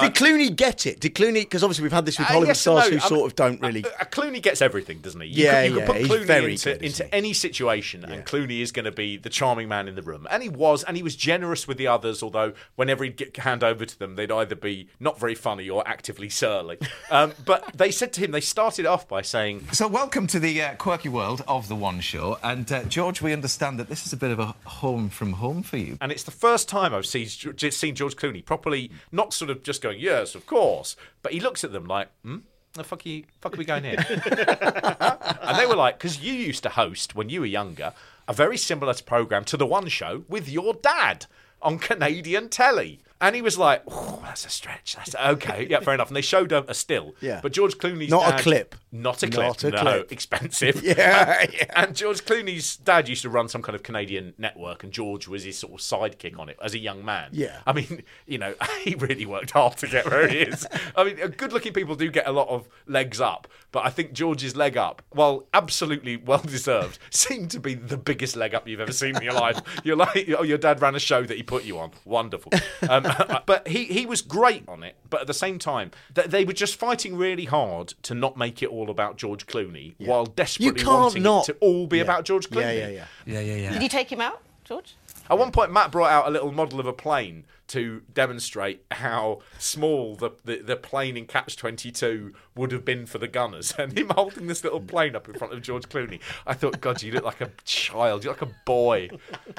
Did 0.00 0.14
Clooney 0.14 0.54
get 0.54 0.86
it? 0.86 1.00
Did 1.00 1.14
Clooney? 1.14 1.40
Because 1.40 1.64
obviously 1.64 1.82
we've 1.82 1.92
had 1.92 2.06
this 2.06 2.18
with 2.18 2.26
Uh, 2.26 2.32
Hollywood 2.32 2.48
yes 2.48 2.60
stars 2.60 2.84
no. 2.84 2.90
who 2.90 2.96
I 2.96 3.08
sort 3.08 3.12
mean, 3.18 3.26
of 3.26 3.34
don't 3.34 3.60
really. 3.60 3.84
Uh, 3.84 3.88
Clooney 4.04 4.40
gets 4.42 4.62
everything, 4.62 4.98
doesn't 4.98 5.20
he? 5.20 5.28
You 5.28 5.44
Yeah, 5.44 5.62
could, 5.62 5.70
you 5.72 5.78
yeah, 5.78 5.86
could 5.86 5.92
put 5.92 6.00
he's 6.02 6.08
Clooney 6.08 6.24
very 6.26 6.52
into, 6.52 6.72
good, 6.72 6.82
into 6.82 7.14
any 7.14 7.32
situation, 7.32 8.04
and 8.04 8.24
Clooney 8.24 8.60
is 8.60 8.70
going 8.72 8.84
to 8.84 8.92
be 8.92 9.16
the 9.16 9.28
charming 9.28 9.68
man 9.68 9.88
in 9.88 9.94
the 9.96 10.02
room. 10.02 10.26
And 10.30 10.42
he 10.42 10.48
was, 10.48 10.84
and 10.84 10.96
he 10.96 11.02
was 11.02 11.16
generous 11.16 11.66
with 11.66 11.78
the 11.78 11.86
others. 11.88 12.22
Although 12.22 12.52
whenever 12.76 13.02
he'd 13.04 13.16
get 13.16 13.36
hand 13.38 13.64
over 13.64 13.84
to 13.84 13.98
them, 13.98 14.14
they'd 14.16 14.30
either 14.30 14.54
be 14.54 14.88
not 15.00 15.18
very 15.18 15.34
funny 15.34 15.68
or 15.68 15.86
actively 15.86 16.28
surly. 16.28 16.78
Um, 17.10 17.32
but 17.44 17.64
they 17.76 17.90
said 17.90 18.12
to 18.14 18.20
him, 18.20 18.30
they 18.30 18.40
started 18.40 18.86
off 18.86 19.08
by 19.08 19.22
saying, 19.22 19.66
So, 19.72 19.88
welcome 19.88 20.26
to 20.28 20.38
the 20.38 20.62
uh, 20.62 20.74
quirky 20.76 21.08
world 21.08 21.42
of 21.48 21.68
the 21.68 21.74
One 21.76 22.00
Show. 22.00 22.38
And, 22.42 22.70
uh, 22.70 22.84
George, 22.84 23.20
we 23.20 23.32
understand 23.32 23.78
that 23.80 23.88
this 23.88 24.06
is 24.06 24.12
a 24.12 24.16
bit 24.16 24.30
of 24.30 24.38
a 24.38 24.54
home 24.64 25.08
from 25.08 25.32
home 25.34 25.62
for 25.62 25.76
you. 25.76 25.98
And 26.00 26.12
it's 26.12 26.22
the 26.24 26.30
first 26.30 26.68
time 26.68 26.94
I've 26.94 27.06
seen, 27.06 27.26
seen 27.26 27.94
George 27.94 28.14
Clooney 28.16 28.44
properly, 28.44 28.90
not 29.10 29.32
sort 29.34 29.50
of 29.50 29.62
just 29.62 29.82
going, 29.88 30.00
yes, 30.00 30.34
of 30.34 30.46
course, 30.46 30.96
but 31.22 31.32
he 31.32 31.40
looks 31.40 31.64
at 31.64 31.72
them 31.72 31.86
like, 31.86 32.08
hmm? 32.22 32.38
The 32.74 32.84
fuck 32.84 33.04
are, 33.04 33.08
you, 33.08 33.24
fuck 33.40 33.54
are 33.54 33.56
we 33.56 33.64
going 33.64 33.84
here? 33.84 33.96
and 33.98 35.58
they 35.58 35.66
were 35.66 35.74
like, 35.74 35.98
because 35.98 36.20
you 36.20 36.32
used 36.32 36.62
to 36.62 36.68
host 36.68 37.14
when 37.14 37.28
you 37.28 37.40
were 37.40 37.46
younger 37.46 37.92
a 38.28 38.32
very 38.32 38.58
similar 38.58 38.94
program 39.04 39.44
to 39.46 39.56
the 39.56 39.66
One 39.66 39.88
Show 39.88 40.24
with 40.28 40.48
your 40.48 40.74
dad 40.74 41.26
on 41.62 41.78
Canadian 41.78 42.50
telly. 42.50 43.00
And 43.20 43.34
he 43.34 43.42
was 43.42 43.58
like, 43.58 43.82
oh, 43.88 44.20
that's 44.22 44.46
a 44.46 44.50
stretch. 44.50 44.94
That's 44.94 45.14
okay. 45.16 45.66
Yeah, 45.68 45.80
fair 45.80 45.94
enough. 45.94 46.08
And 46.08 46.16
they 46.16 46.20
showed 46.20 46.52
a, 46.52 46.70
a 46.70 46.74
still. 46.74 47.16
Yeah. 47.20 47.40
But 47.42 47.52
George 47.52 47.76
Clooney's 47.78 48.10
Not 48.10 48.38
a 48.38 48.42
clip. 48.42 48.76
Not 48.90 49.22
a 49.22 49.28
clip. 49.28 49.46
Not 49.46 49.64
a 49.64 49.70
no, 49.70 49.80
clip. 49.80 50.12
expensive. 50.18 50.76
Um, 50.88 50.94
yeah, 50.96 51.46
And 51.74 51.94
George 51.94 52.24
Clooney's 52.24 52.76
dad 52.76 53.08
used 53.08 53.22
to 53.22 53.28
run 53.28 53.48
some 53.48 53.62
kind 53.62 53.76
of 53.76 53.82
Canadian 53.82 54.34
network, 54.38 54.82
and 54.82 54.92
George 54.92 55.28
was 55.28 55.44
his 55.44 55.58
sort 55.58 55.74
of 55.74 55.78
sidekick 55.80 56.38
on 56.38 56.48
it 56.48 56.56
as 56.62 56.74
a 56.74 56.78
young 56.78 57.04
man. 57.04 57.30
Yeah. 57.32 57.60
I 57.66 57.72
mean, 57.72 58.02
you 58.26 58.38
know, 58.38 58.54
he 58.84 58.94
really 58.94 59.26
worked 59.26 59.50
hard 59.50 59.76
to 59.78 59.86
get 59.86 60.06
where 60.06 60.26
he 60.28 60.38
is. 60.38 60.66
I 60.96 61.04
mean, 61.04 61.22
uh, 61.22 61.28
good 61.28 61.52
looking 61.52 61.72
people 61.72 61.94
do 61.94 62.10
get 62.10 62.26
a 62.26 62.32
lot 62.32 62.48
of 62.48 62.68
legs 62.86 63.20
up, 63.20 63.48
but 63.70 63.84
I 63.84 63.90
think 63.90 64.12
George's 64.12 64.56
leg 64.56 64.76
up, 64.76 65.02
while 65.10 65.46
absolutely 65.52 66.16
well 66.16 66.38
deserved, 66.38 66.98
seemed 67.10 67.50
to 67.52 67.60
be 67.60 67.74
the 67.74 67.96
biggest 67.98 68.36
leg 68.36 68.54
up 68.54 68.66
you've 68.66 68.80
ever 68.80 68.92
seen 68.92 69.16
in 69.16 69.22
your 69.22 69.34
life. 69.34 69.60
You're 69.84 69.96
like, 69.96 70.28
oh, 70.36 70.42
your 70.42 70.58
dad 70.58 70.80
ran 70.80 70.94
a 70.94 71.00
show 71.00 71.22
that 71.24 71.36
he 71.36 71.42
put 71.42 71.64
you 71.64 71.78
on. 71.78 71.92
Wonderful. 72.04 72.52
Um, 72.88 73.06
uh, 73.06 73.40
but 73.46 73.68
he, 73.68 73.84
he 73.84 74.06
was 74.06 74.22
great 74.22 74.64
on 74.68 74.82
it, 74.82 74.96
but 75.08 75.20
at 75.20 75.26
the 75.26 75.34
same 75.34 75.58
time, 75.58 75.90
they 76.14 76.44
were 76.44 76.52
just 76.52 76.76
fighting 76.76 77.16
really 77.16 77.44
hard 77.44 77.94
to 78.02 78.14
not 78.14 78.36
make 78.36 78.62
it 78.62 78.68
all 78.68 78.77
about 78.88 79.16
George 79.16 79.46
Clooney 79.46 79.94
while 79.98 80.26
desperately 80.26 80.80
can't 80.84 80.86
wanting 81.02 81.22
not- 81.24 81.48
it 81.48 81.52
to 81.54 81.58
all 81.58 81.86
be 81.88 81.96
Yeah. 81.96 82.04
about 82.04 82.24
George 82.24 82.48
Clooney. 82.48 82.78
Yeah, 82.78 82.88
yeah, 82.88 83.04
yeah. 83.26 83.40
Yeah, 83.40 83.54
yeah, 83.56 83.72
Did 83.72 83.82
you 83.82 83.88
take 83.88 84.10
him 84.12 84.20
out, 84.20 84.40
George? 84.64 84.94
At 85.28 85.36
one 85.38 85.50
point, 85.50 85.72
Matt 85.72 85.90
brought 85.90 86.10
out 86.10 86.28
a 86.28 86.30
little 86.30 86.52
model 86.52 86.78
of 86.80 86.86
a 86.86 86.92
plane 86.92 87.44
to 87.68 88.02
demonstrate 88.12 88.84
how 88.90 89.40
small 89.58 90.16
the, 90.16 90.30
the, 90.44 90.56
the 90.62 90.76
plane 90.76 91.16
in 91.16 91.26
Catch 91.26 91.56
22 91.56 92.32
would 92.54 92.72
have 92.72 92.84
been 92.84 93.06
for 93.06 93.18
the 93.18 93.28
gunners. 93.28 93.74
And 93.78 93.96
him 93.96 94.10
holding 94.10 94.48
this 94.48 94.64
little 94.64 94.80
plane 94.80 95.14
up 95.14 95.28
in 95.28 95.34
front 95.34 95.52
of 95.52 95.62
George 95.62 95.88
Clooney. 95.88 96.18
I 96.46 96.54
thought, 96.54 96.80
God, 96.80 97.02
you 97.02 97.12
look 97.12 97.24
like 97.24 97.40
a 97.40 97.50
child. 97.64 98.24
You 98.24 98.30
look 98.30 98.42
like 98.42 98.50
a 98.50 98.54
boy. 98.64 99.08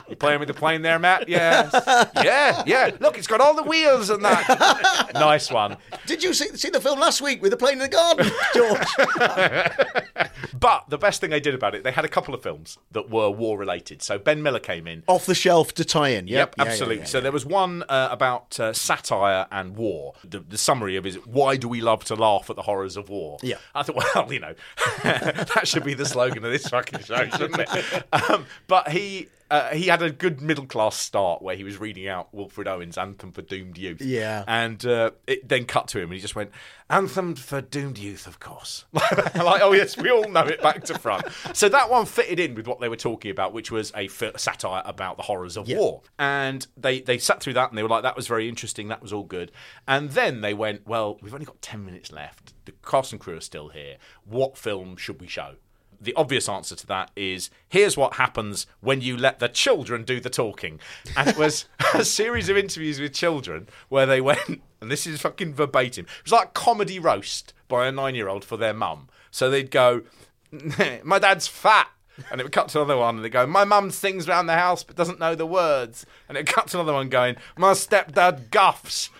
You 0.10 0.16
playing 0.18 0.40
with 0.40 0.48
the 0.50 0.54
plane 0.54 0.82
there, 0.82 1.00
Matt? 1.00 1.30
Yes. 1.30 1.72
Yeah, 2.16 2.64
yeah. 2.66 2.92
Look, 3.00 3.18
it's 3.18 3.28
got 3.28 3.40
all 3.42 3.56
the 3.56 3.64
wheels 3.64 4.10
and 4.10 4.24
that. 4.26 5.12
nice 5.14 5.50
one. 5.50 5.78
Did 6.06 6.22
you 6.24 6.34
see, 6.34 6.48
see 6.58 6.70
the 6.70 6.82
film 6.82 7.00
last 7.00 7.22
week 7.22 7.42
with 7.42 7.52
the 7.52 7.58
plane 7.58 7.74
in 7.74 7.80
the 7.80 7.88
garden, 7.88 8.30
George? 8.54 10.00
But 10.60 10.90
the 10.90 10.98
best 10.98 11.22
thing 11.22 11.30
they 11.30 11.40
did 11.40 11.54
about 11.56 11.76
it, 11.76 11.84
they 11.84 11.92
had 11.92 12.06
a 12.06 12.10
couple 12.10 12.34
of 12.34 12.42
films 12.44 12.78
that 12.92 13.10
were 13.10 13.30
war 13.30 13.58
related. 13.58 14.02
So 14.02 14.18
Ben 14.18 14.42
Miller 14.44 14.60
came 14.60 14.88
in. 14.88 15.04
Off 15.08 15.26
the 15.26 15.36
shelf 15.36 15.74
to 15.76 15.86
tie 15.86 16.10
in. 16.10 16.28
Yep, 16.28 16.40
Yep, 16.40 16.56
Yeah, 16.58 16.64
yeah, 16.64 16.70
absolutely. 16.72 16.98
yeah, 17.00 17.06
so 17.06 17.22
there 17.22 17.32
was 17.32 17.46
one 17.46 17.84
uh, 17.84 17.99
about 18.12 18.60
uh, 18.60 18.74
satire 18.74 19.48
and 19.52 19.76
war. 19.76 20.14
The, 20.24 20.40
the 20.40 20.58
summary 20.58 20.96
of 20.96 21.06
it 21.06 21.10
is 21.10 21.16
why 21.26 21.58
do 21.58 21.68
we 21.68 21.82
love 21.82 22.04
to 22.06 22.16
laugh 22.16 22.50
at 22.50 22.56
the 22.56 22.62
horrors 22.62 22.98
of 22.98 23.10
war? 23.10 23.38
Yeah. 23.42 23.58
I 23.76 23.84
thought, 23.84 23.96
well, 24.16 24.32
you 24.32 24.40
know, 24.40 24.56
that 25.04 25.64
should 25.66 25.84
be 25.84 25.94
the 25.94 26.06
slogan 26.06 26.44
of 26.46 26.52
this 26.52 26.68
fucking 26.68 27.02
show, 27.02 27.28
shouldn't 27.30 27.60
it? 27.60 28.04
Um, 28.12 28.46
but 28.68 28.90
he. 28.90 29.28
Uh, 29.50 29.70
he 29.70 29.88
had 29.88 30.02
a 30.02 30.12
good 30.12 30.42
middle 30.42 30.66
class 30.66 30.96
start 30.96 31.42
where 31.42 31.56
he 31.56 31.64
was 31.64 31.80
reading 31.80 32.08
out 32.08 32.32
Wilfred 32.34 32.68
Owen's 32.68 32.98
Anthem 32.98 33.32
for 33.32 33.42
Doomed 33.42 33.78
Youth. 33.78 34.02
Yeah. 34.02 34.44
And 34.48 34.86
uh, 34.86 35.12
it 35.26 35.48
then 35.50 35.66
cut 35.66 35.88
to 35.90 35.98
him 36.00 36.06
and 36.06 36.14
he 36.14 36.20
just 36.20 36.36
went, 36.36 36.52
Anthem 36.90 37.36
for 37.36 37.60
Doomed 37.62 37.98
Youth, 37.98 38.28
of 38.28 38.40
course. 38.40 38.86
like, 38.94 39.62
oh, 39.62 39.74
yes, 39.74 39.98
we 39.98 40.10
all 40.12 40.30
know 40.30 40.46
it 40.46 40.62
back 40.62 40.84
to 40.86 40.98
front. 41.00 41.26
So 41.54 41.68
that 41.70 41.90
one 41.90 42.06
fitted 42.06 42.40
in 42.40 42.54
with 42.56 42.68
what 42.68 42.80
they 42.80 42.90
were 42.90 42.96
talking 42.96 43.32
about, 43.32 43.54
which 43.54 43.72
was 43.72 43.92
a 43.96 44.06
f- 44.06 44.38
satire 44.40 44.82
about 44.86 45.18
the 45.18 45.24
horrors 45.24 45.58
of 45.58 45.68
Yeah. 45.68 45.78
war. 45.78 46.02
And 46.20 46.66
they, 46.78 47.02
they 47.02 47.18
sat 47.18 47.42
through 47.42 47.54
that 47.54 47.70
and 47.70 47.78
they 47.78 47.84
were 47.84 47.90
like, 47.90 48.04
that 48.04 48.16
was 48.16 48.28
very 48.28 48.48
interesting, 48.50 48.88
that 48.90 49.02
was 49.02 49.12
all 49.14 49.24
good. 49.24 49.52
And 49.88 50.12
then 50.12 50.42
they 50.42 50.54
went, 50.54 50.88
well, 50.88 51.18
we've 51.22 51.34
only 51.34 51.46
got 51.46 51.62
10 51.62 51.84
minutes 51.86 52.12
left. 52.12 52.54
The 52.66 52.74
cast 52.88 53.12
and 53.14 53.20
crew 53.22 53.38
are 53.38 53.42
still 53.42 53.70
here. 53.70 53.98
What 54.26 54.58
film 54.58 54.96
should 54.96 55.20
we 55.22 55.28
show? 55.28 55.56
The 56.02 56.14
obvious 56.16 56.48
answer 56.48 56.76
to 56.76 56.88
that 56.88 57.12
is 57.16 57.50
here's 57.68 57.98
what 57.98 58.16
happens 58.16 58.68
when 58.80 59.02
you 59.02 59.18
let 59.18 59.40
the 59.40 59.50
children 59.50 60.04
do 60.04 60.20
the 60.20 60.30
talking. 60.30 60.80
And 61.18 61.28
it 61.28 61.38
was 61.38 61.66
a 61.94 62.06
series 62.06 62.50
of 62.50 62.58
interviews 62.58 63.00
with 63.00 63.14
children 63.14 63.68
where 63.90 64.06
they 64.06 64.22
went, 64.22 64.62
and 64.82 64.90
this 64.90 65.06
is 65.06 65.22
fucking 65.22 65.54
verbatim. 65.54 66.06
It 66.06 66.24
was 66.24 66.32
like 66.32 66.54
comedy 66.54 67.00
roast 67.00 67.54
by 67.68 67.88
a 67.88 67.92
nine 67.92 68.16
year 68.16 68.30
old 68.30 68.46
for 68.46 68.58
their 68.58 68.74
mum. 68.74 69.10
So 69.32 69.50
they'd 69.50 69.72
go, 69.72 70.04
My 71.04 71.20
dad's 71.20 71.48
fat. 71.48 71.90
And 72.32 72.40
it 72.40 72.44
would 72.44 72.54
cut 72.54 72.70
to 72.70 72.80
another 72.80 72.98
one, 72.98 73.16
and 73.16 73.26
they 73.26 73.30
go, 73.30 73.46
"My 73.46 73.64
mum 73.64 73.92
sings 73.92 74.28
around 74.28 74.48
the 74.48 74.54
house 74.54 74.84
but 74.84 74.96
doesn't 74.96 75.20
know 75.20 75.36
the 75.36 75.46
words." 75.46 76.06
And 76.28 76.38
it 76.38 76.46
cut 76.48 76.68
to 76.68 76.78
another 76.78 76.94
one 76.94 77.10
going, 77.10 77.36
"My 77.58 77.74
stepdad 77.74 78.50
guffs." 78.52 79.10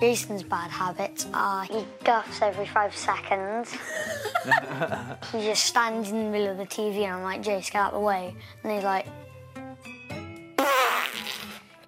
Jason's 0.00 0.42
bad 0.44 0.70
habits 0.70 1.26
are 1.34 1.64
he 1.64 1.84
guffs 2.04 2.42
every 2.42 2.66
five 2.66 2.94
seconds. 2.94 3.72
he 5.32 5.40
just 5.40 5.64
stands 5.64 6.10
in 6.10 6.24
the 6.24 6.30
middle 6.30 6.50
of 6.50 6.58
the 6.58 6.66
TV 6.66 7.04
and 7.04 7.14
I'm 7.14 7.22
like, 7.22 7.42
Jace, 7.42 7.70
get 7.70 7.76
out 7.76 7.92
of 7.92 8.00
the 8.00 8.06
way. 8.06 8.34
And 8.62 8.72
he's 8.72 8.84
like, 8.84 9.06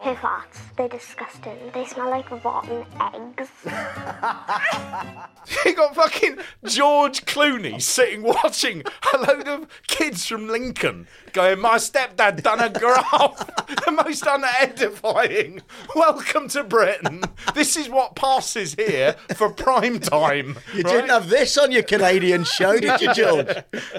His 0.00 0.16
farts, 0.16 0.58
they're 0.80 0.88
disgusting. 0.88 1.58
They 1.74 1.84
smell 1.84 2.08
like 2.08 2.30
rotten 2.42 2.86
eggs. 2.98 3.50
you 5.66 5.74
got 5.74 5.94
fucking 5.94 6.38
George 6.64 7.26
Clooney 7.26 7.82
sitting 7.82 8.22
watching 8.22 8.84
a 9.12 9.18
load 9.18 9.46
of 9.46 9.68
kids 9.86 10.26
from 10.26 10.48
Lincoln 10.48 11.06
going, 11.32 11.60
My 11.60 11.76
stepdad 11.76 12.42
done 12.42 12.60
a 12.60 12.70
graph. 12.70 13.46
the 13.84 13.92
most 13.92 14.24
unedifying. 14.24 15.60
Welcome 15.94 16.48
to 16.48 16.64
Britain. 16.64 17.22
This 17.54 17.76
is 17.76 17.88
what 17.88 18.14
passes 18.14 18.74
here 18.74 19.16
for 19.34 19.50
prime 19.50 20.00
time. 20.00 20.56
You 20.74 20.84
didn't 20.84 21.10
have 21.10 21.28
this 21.28 21.58
on 21.58 21.72
your 21.72 21.82
Canadian 21.82 22.44
show, 22.44 22.78
did 22.78 23.00
you, 23.00 23.12
George? 23.12 23.48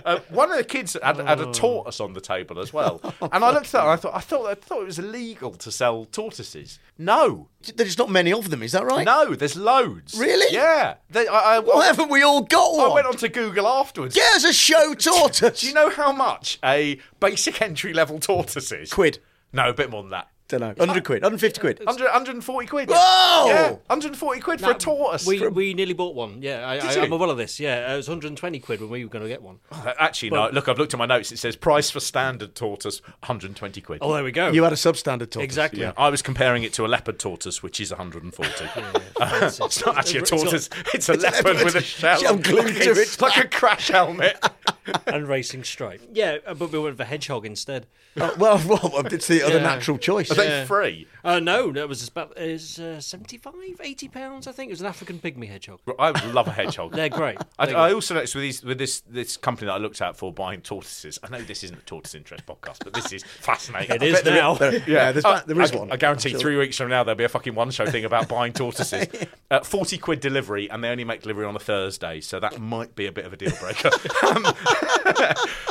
Uh, 0.04 0.20
one 0.30 0.50
of 0.50 0.58
the 0.58 0.64
kids 0.64 0.98
had, 1.02 1.18
had 1.18 1.40
a 1.40 1.52
tortoise 1.52 2.00
on 2.00 2.14
the 2.14 2.22
table 2.22 2.60
as 2.60 2.74
well, 2.74 3.02
and 3.22 3.44
I 3.44 3.52
looked 3.52 3.68
at 3.68 3.72
that 3.74 3.82
and 3.82 3.92
I 3.92 3.96
thought, 3.98 4.16
I 4.16 4.20
thought, 4.20 4.46
I 4.48 4.56
thought 4.56 4.82
it 4.82 4.86
was 4.86 5.00
illegal 5.00 5.52
to 5.52 5.72
sell 5.72 6.06
tortoises. 6.06 6.71
No, 6.98 7.48
There's 7.76 7.98
not 7.98 8.12
many 8.12 8.32
of 8.32 8.52
them, 8.52 8.62
is 8.62 8.74
that 8.74 8.86
right? 8.86 9.04
no, 9.04 9.34
there's 9.34 9.56
loads. 9.56 10.14
Really? 10.20 10.54
Yeah. 10.54 10.96
They, 11.10 11.28
I, 11.28 11.56
I, 11.56 11.60
Why 11.60 11.86
haven't 11.88 12.10
we 12.10 12.22
all 12.22 12.42
got 12.44 12.76
one? 12.78 12.92
I 12.92 12.94
went 12.94 13.08
on 13.08 13.16
to 13.18 13.30
Google 13.30 13.68
afterwards. 13.68 14.16
Yeah, 14.16 14.30
us 14.36 14.44
a 14.44 14.54
show 14.54 14.94
tortoise. 14.98 15.62
Do 15.62 15.68
you 15.68 15.74
know 15.74 15.90
how 15.90 16.12
much 16.12 16.60
a 16.64 17.00
basic 17.20 17.60
entry 17.62 17.94
level 17.94 18.20
tortoise 18.20 18.72
is? 18.72 18.92
Quid. 18.94 19.18
No, 19.52 19.70
a 19.70 19.74
bit 19.74 19.90
more 19.90 20.04
than 20.04 20.12
that. 20.12 20.28
Don't 20.52 20.60
know. 20.60 20.74
100 20.76 21.06
quid. 21.06 21.22
150 21.24 21.60
quid. 21.62 21.80
100, 21.80 22.04
140 22.04 22.68
quid. 22.68 22.90
Whoa! 22.90 23.46
Yeah, 23.48 23.70
140 23.88 24.42
quid 24.42 24.60
for 24.60 24.72
a 24.72 24.74
tortoise. 24.74 25.26
We, 25.26 25.48
we 25.48 25.74
nearly 25.74 25.94
bought 25.94 26.14
one. 26.14 26.42
Yeah, 26.42 26.68
I, 26.68 26.76
Did 26.76 26.84
I, 26.84 26.94
you? 26.96 27.02
I'm 27.04 27.12
aware 27.14 27.30
of 27.30 27.38
this. 27.38 27.58
Yeah, 27.58 27.94
it 27.94 27.96
was 27.96 28.10
120 28.10 28.60
quid 28.60 28.82
when 28.82 28.90
we 28.90 29.06
were 29.06 29.10
going 29.10 29.24
to 29.24 29.30
get 29.30 29.42
one. 29.42 29.60
Uh, 29.72 29.94
Actually, 29.98 30.32
Well- 30.32 30.48
no. 30.50 30.56
Look, 30.56 30.68
I've 30.68 30.78
looked 30.78 30.94
at 30.94 30.98
my 30.98 31.06
notes. 31.06 31.32
It 31.32 31.38
says 31.38 31.56
price 31.56 31.90
for 31.90 32.02
standard 32.02 32.54
tortoise, 32.54 33.02
120 33.22 33.80
quid. 33.80 34.00
Oh, 34.02 34.14
there 34.14 34.24
we 34.26 34.34
go. 34.34 34.50
You 34.52 34.64
had 34.64 34.74
a 34.74 34.76
substandard 34.76 35.30
tortoise. 35.32 35.44
Exactly. 35.44 35.82
Yeah, 35.82 35.94
I 35.96 36.10
was 36.10 36.22
comparing 36.22 36.64
it 36.64 36.74
to 36.74 36.86
a 36.86 36.88
leopard 36.88 37.18
tortoise, 37.18 37.64
which 37.64 37.80
is 37.80 37.92
140. 37.92 38.52
fancy. 39.18 39.64
it's 39.64 39.86
not 39.86 39.98
actually 39.98 40.20
a 40.20 40.22
It's 40.24 40.32
got- 40.32 40.40
tortoise; 40.42 40.70
it's 40.94 41.08
a 41.10 41.14
leopard 41.14 41.46
leopard 41.46 41.64
with 41.66 41.76
a 41.76 41.82
shell. 41.82 42.20
shell 42.20 42.38
glued 42.38 42.76
to 42.76 42.90
it's 42.92 43.00
its 43.00 43.22
like 43.22 43.38
a 43.38 43.48
crash 43.48 43.88
helmet. 43.88 44.38
and 45.08 45.28
racing 45.28 45.64
stripe. 45.64 46.02
Yeah, 46.12 46.38
uh, 46.46 46.54
but 46.54 46.72
we 46.72 46.80
went 46.80 46.98
for 46.98 47.04
hedgehog 47.04 47.46
instead. 47.46 47.86
Oh, 48.20 48.34
well, 48.38 48.62
well, 48.68 49.06
it's 49.08 49.28
the 49.28 49.44
other 49.44 49.56
Yeah. 49.58 49.64
natural 49.64 49.98
choice. 49.98 50.30
Are 50.42 50.50
they 50.50 50.50
Yeah. 50.60 50.66
free? 50.66 51.08
Uh, 51.24 51.40
no, 51.40 51.72
that 51.72 51.88
was 51.88 52.08
about 52.08 52.38
is 52.38 52.80
uh, 52.80 53.00
75, 53.00 53.54
80 53.80 54.08
pounds. 54.08 54.48
I 54.48 54.52
think 54.52 54.70
it 54.70 54.74
was 54.74 54.82
an 54.82 54.88
African 54.88 55.20
pygmy 55.20 55.48
hedgehog. 55.48 55.80
I 56.00 56.10
love 56.32 56.48
a 56.48 56.52
hedgehog. 56.52 56.92
They're 56.96 57.10
great. 57.10 57.38
I, 57.60 57.66
They're 57.68 57.78
I 57.78 57.88
great. 57.90 57.96
also 57.96 58.14
noticed 58.16 58.34
with 58.36 58.42
these 58.44 58.64
with 58.64 58.78
this 58.80 59.02
this 59.02 59.38
company 59.38 59.68
that 59.68 59.74
I 59.74 59.78
looked 59.78 60.02
at 60.02 60.16
for 60.18 60.34
buying 60.34 60.62
tortoises. 60.62 61.20
I 61.24 61.30
know 61.30 61.42
this 61.42 61.64
isn't 61.64 61.78
a 61.78 61.82
tortoise 61.84 62.16
interest 62.16 62.46
podcast, 62.46 62.80
but 62.84 62.94
this 62.94 63.12
is 63.14 63.24
fascinating. 63.42 63.96
It 63.98 64.04
is 64.04 64.26
now. 64.26 64.58
yeah, 64.88 65.12
there's, 65.12 65.26
Uh, 65.26 65.42
there 65.46 65.62
is 65.62 65.72
I, 65.72 65.76
one. 65.78 65.92
I 65.92 65.98
guarantee 65.98 66.30
Sure. 66.32 66.40
three 66.40 66.58
weeks 66.58 66.78
from 66.78 66.90
now 66.90 67.04
there'll 67.04 67.18
be 67.18 67.24
a 67.24 67.30
fucking 67.30 67.54
one 67.56 67.70
show 67.72 67.86
thing 67.86 68.06
about 68.06 68.28
buying 68.28 68.54
tortoises. 68.54 69.08
uh, 69.52 69.60
Forty 69.62 69.98
quid 69.98 70.20
delivery, 70.22 70.70
and 70.72 70.84
they 70.84 70.90
only 70.90 71.04
make 71.04 71.22
delivery 71.22 71.46
on 71.46 71.56
a 71.56 71.60
Thursday, 71.60 72.20
so 72.22 72.40
that 72.40 72.60
might 72.60 72.96
be 72.96 73.06
a 73.06 73.12
bit 73.12 73.26
of 73.26 73.34
a 73.34 73.38
deal 73.38 73.52
breaker. 73.60 73.90
Um, 74.26 74.46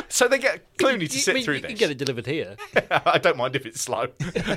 so 0.07 0.27
they 0.27 0.37
get 0.37 0.77
Clooney 0.77 1.09
to 1.09 1.17
sit 1.19 1.31
I 1.31 1.33
mean, 1.35 1.43
through 1.43 1.55
you 1.55 1.61
this. 1.61 1.69
can 1.69 1.77
get 1.77 1.91
it 1.91 1.97
delivered 1.97 2.25
here. 2.25 2.55
I 2.89 3.17
don't 3.17 3.37
mind 3.37 3.55
if 3.55 3.65
it's 3.65 3.81
slow. 3.81 4.07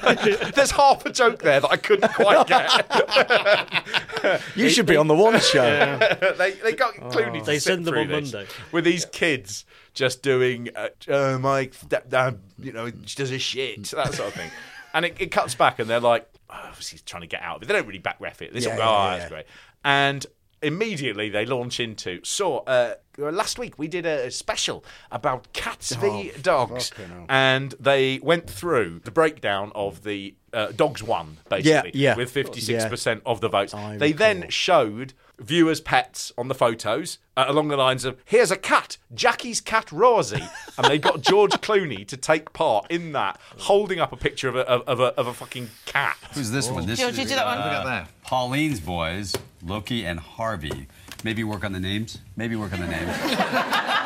There's 0.54 0.70
half 0.72 1.04
a 1.06 1.10
joke 1.12 1.42
there 1.42 1.60
that 1.60 1.70
I 1.70 1.76
couldn't 1.76 2.12
quite 2.14 2.46
get. 2.46 4.40
You 4.56 4.70
should 4.70 4.86
be 4.86 4.96
on 4.96 5.06
the 5.06 5.14
one 5.14 5.38
show. 5.40 5.98
they 6.38 6.52
they 6.52 6.72
got 6.72 6.94
Clooney 6.94 7.40
to 7.40 7.44
They 7.44 7.54
sit 7.58 7.62
send 7.74 7.84
them 7.84 7.94
on 7.96 8.08
this 8.08 8.32
Monday. 8.32 8.48
with 8.72 8.84
these 8.84 9.04
kids 9.04 9.66
just 9.92 10.22
doing 10.22 10.70
uh, 10.74 10.88
uh, 11.08 11.38
my 11.38 11.66
stepdad, 11.66 12.38
you 12.58 12.72
know, 12.72 12.90
does 12.90 13.30
a 13.30 13.38
shit 13.38 13.84
that 13.90 14.14
sort 14.14 14.28
of 14.28 14.34
thing, 14.34 14.50
and 14.94 15.04
it, 15.04 15.16
it 15.20 15.30
cuts 15.30 15.54
back 15.54 15.78
and 15.78 15.90
they're 15.90 16.00
like, 16.00 16.26
oh, 16.48 16.58
obviously 16.68 16.96
he's 16.96 17.02
trying 17.02 17.20
to 17.20 17.26
get 17.26 17.42
out 17.42 17.56
of 17.56 17.62
it. 17.62 17.66
They 17.66 17.74
don't 17.74 17.86
really 17.86 17.98
back 17.98 18.16
ref 18.18 18.40
it. 18.40 18.54
They 18.54 18.60
sort 18.60 18.72
of 18.74 18.78
Yeah, 18.78 18.84
go, 18.84 18.90
oh, 18.90 19.04
yeah. 19.10 19.18
that's 19.18 19.30
great, 19.30 19.46
and 19.84 20.26
immediately 20.64 21.28
they 21.28 21.44
launch 21.46 21.78
into. 21.80 22.20
So 22.24 22.58
uh, 22.58 22.94
last 23.18 23.58
week 23.58 23.78
we 23.78 23.88
did 23.88 24.06
a 24.06 24.30
special 24.30 24.84
about 25.10 25.52
cats 25.52 25.94
v 25.94 26.32
Oh, 26.34 26.40
dogs. 26.42 26.90
and 27.28 27.74
they 27.78 28.18
went 28.22 28.48
through 28.48 29.00
the 29.04 29.10
breakdown 29.10 29.70
of 29.74 30.02
the 30.04 30.34
uh, 30.54 30.72
dogs 30.72 31.02
won 31.02 31.38
basically 31.48 31.90
yeah. 31.94 32.16
with 32.16 32.32
56% 32.32 33.20
of 33.26 33.40
the 33.40 33.48
votes 33.48 33.74
I 33.74 33.96
they 33.96 34.12
then 34.12 34.48
showed 34.48 35.12
viewers 35.38 35.80
pets 35.80 36.32
on 36.38 36.46
the 36.48 36.54
photos 36.54 37.18
uh, 37.36 37.44
along 37.48 37.68
the 37.68 37.76
lines 37.76 38.04
of 38.04 38.16
here's 38.24 38.50
a 38.52 38.56
cat 38.56 38.98
jackie's 39.12 39.60
cat 39.60 39.90
rosie 39.90 40.44
and 40.78 40.86
they 40.86 40.96
got 40.98 41.22
george 41.22 41.50
clooney 41.54 42.06
to 42.06 42.16
take 42.16 42.52
part 42.52 42.86
in 42.88 43.12
that 43.12 43.40
holding 43.58 43.98
up 43.98 44.12
a 44.12 44.16
picture 44.16 44.48
of 44.48 44.54
a, 44.54 44.60
of, 44.68 44.82
of 44.82 45.00
a, 45.00 45.06
of 45.18 45.26
a 45.26 45.34
fucking 45.34 45.70
cat 45.86 46.16
Who's 46.34 46.50
this 46.50 46.68
one? 46.68 46.86
This 46.86 46.98
George, 46.98 47.12
is 47.12 47.18
you 47.18 47.24
do 47.26 47.34
that 47.36 47.46
one. 47.46 47.58
uh, 47.58 47.64
Look 47.64 47.72
at 47.72 47.84
that. 47.84 48.22
Pauline's 48.22 48.80
boys, 48.80 49.34
Loki 49.62 50.04
and 50.04 50.18
Harvey. 50.18 50.88
Maybe 51.22 51.44
work 51.44 51.64
on 51.64 51.72
the 51.72 51.78
names. 51.80 52.18
Maybe 52.36 52.56
work 52.56 52.72
on 52.72 52.80
the 52.80 52.88
names. 52.88 53.16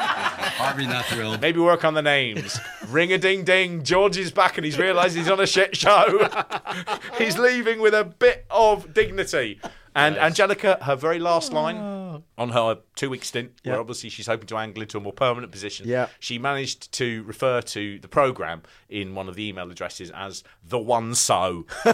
Harvey 0.59 0.87
not 0.89 1.05
thrilled. 1.05 1.41
Maybe 1.41 1.61
work 1.61 1.85
on 1.85 1.95
the 1.95 2.03
names. 2.03 2.59
Ring 2.89 3.13
a 3.13 3.19
ding 3.19 3.45
ding. 3.45 3.85
George 3.85 4.17
is 4.17 4.33
back 4.33 4.59
and 4.59 4.65
he's 4.65 4.77
realised 4.77 5.17
he's 5.17 5.31
on 5.31 5.39
a 5.39 5.47
shit 5.47 5.77
show. 5.77 6.29
he's 7.19 7.39
leaving 7.39 7.81
with 7.81 7.95
a 7.95 8.03
bit 8.03 8.45
of 8.51 8.93
dignity. 8.93 9.61
And 9.95 10.19
Angelica, 10.19 10.79
her 10.83 10.97
very 10.97 11.21
last 11.21 11.53
line 11.53 11.77
oh. 11.77 12.08
On 12.37 12.51
her 12.51 12.79
two 12.97 13.11
week 13.11 13.25
stint, 13.25 13.53
where 13.63 13.79
obviously 13.81 14.09
she's 14.11 14.27
hoping 14.27 14.47
to 14.49 14.57
angle 14.57 14.83
into 14.83 14.97
a 14.97 15.01
more 15.01 15.13
permanent 15.13 15.53
position, 15.53 15.87
Yeah. 15.89 16.09
she 16.21 16.39
managed 16.39 16.93
to 16.93 17.23
refer 17.25 17.61
to 17.63 17.99
the 18.01 18.09
programme 18.09 18.63
in 18.89 19.15
one 19.15 19.29
of 19.29 19.35
the 19.35 19.47
email 19.49 19.71
addresses 19.71 20.11
as 20.15 20.43
the 20.67 20.79
one 20.79 21.15
so. 21.15 21.67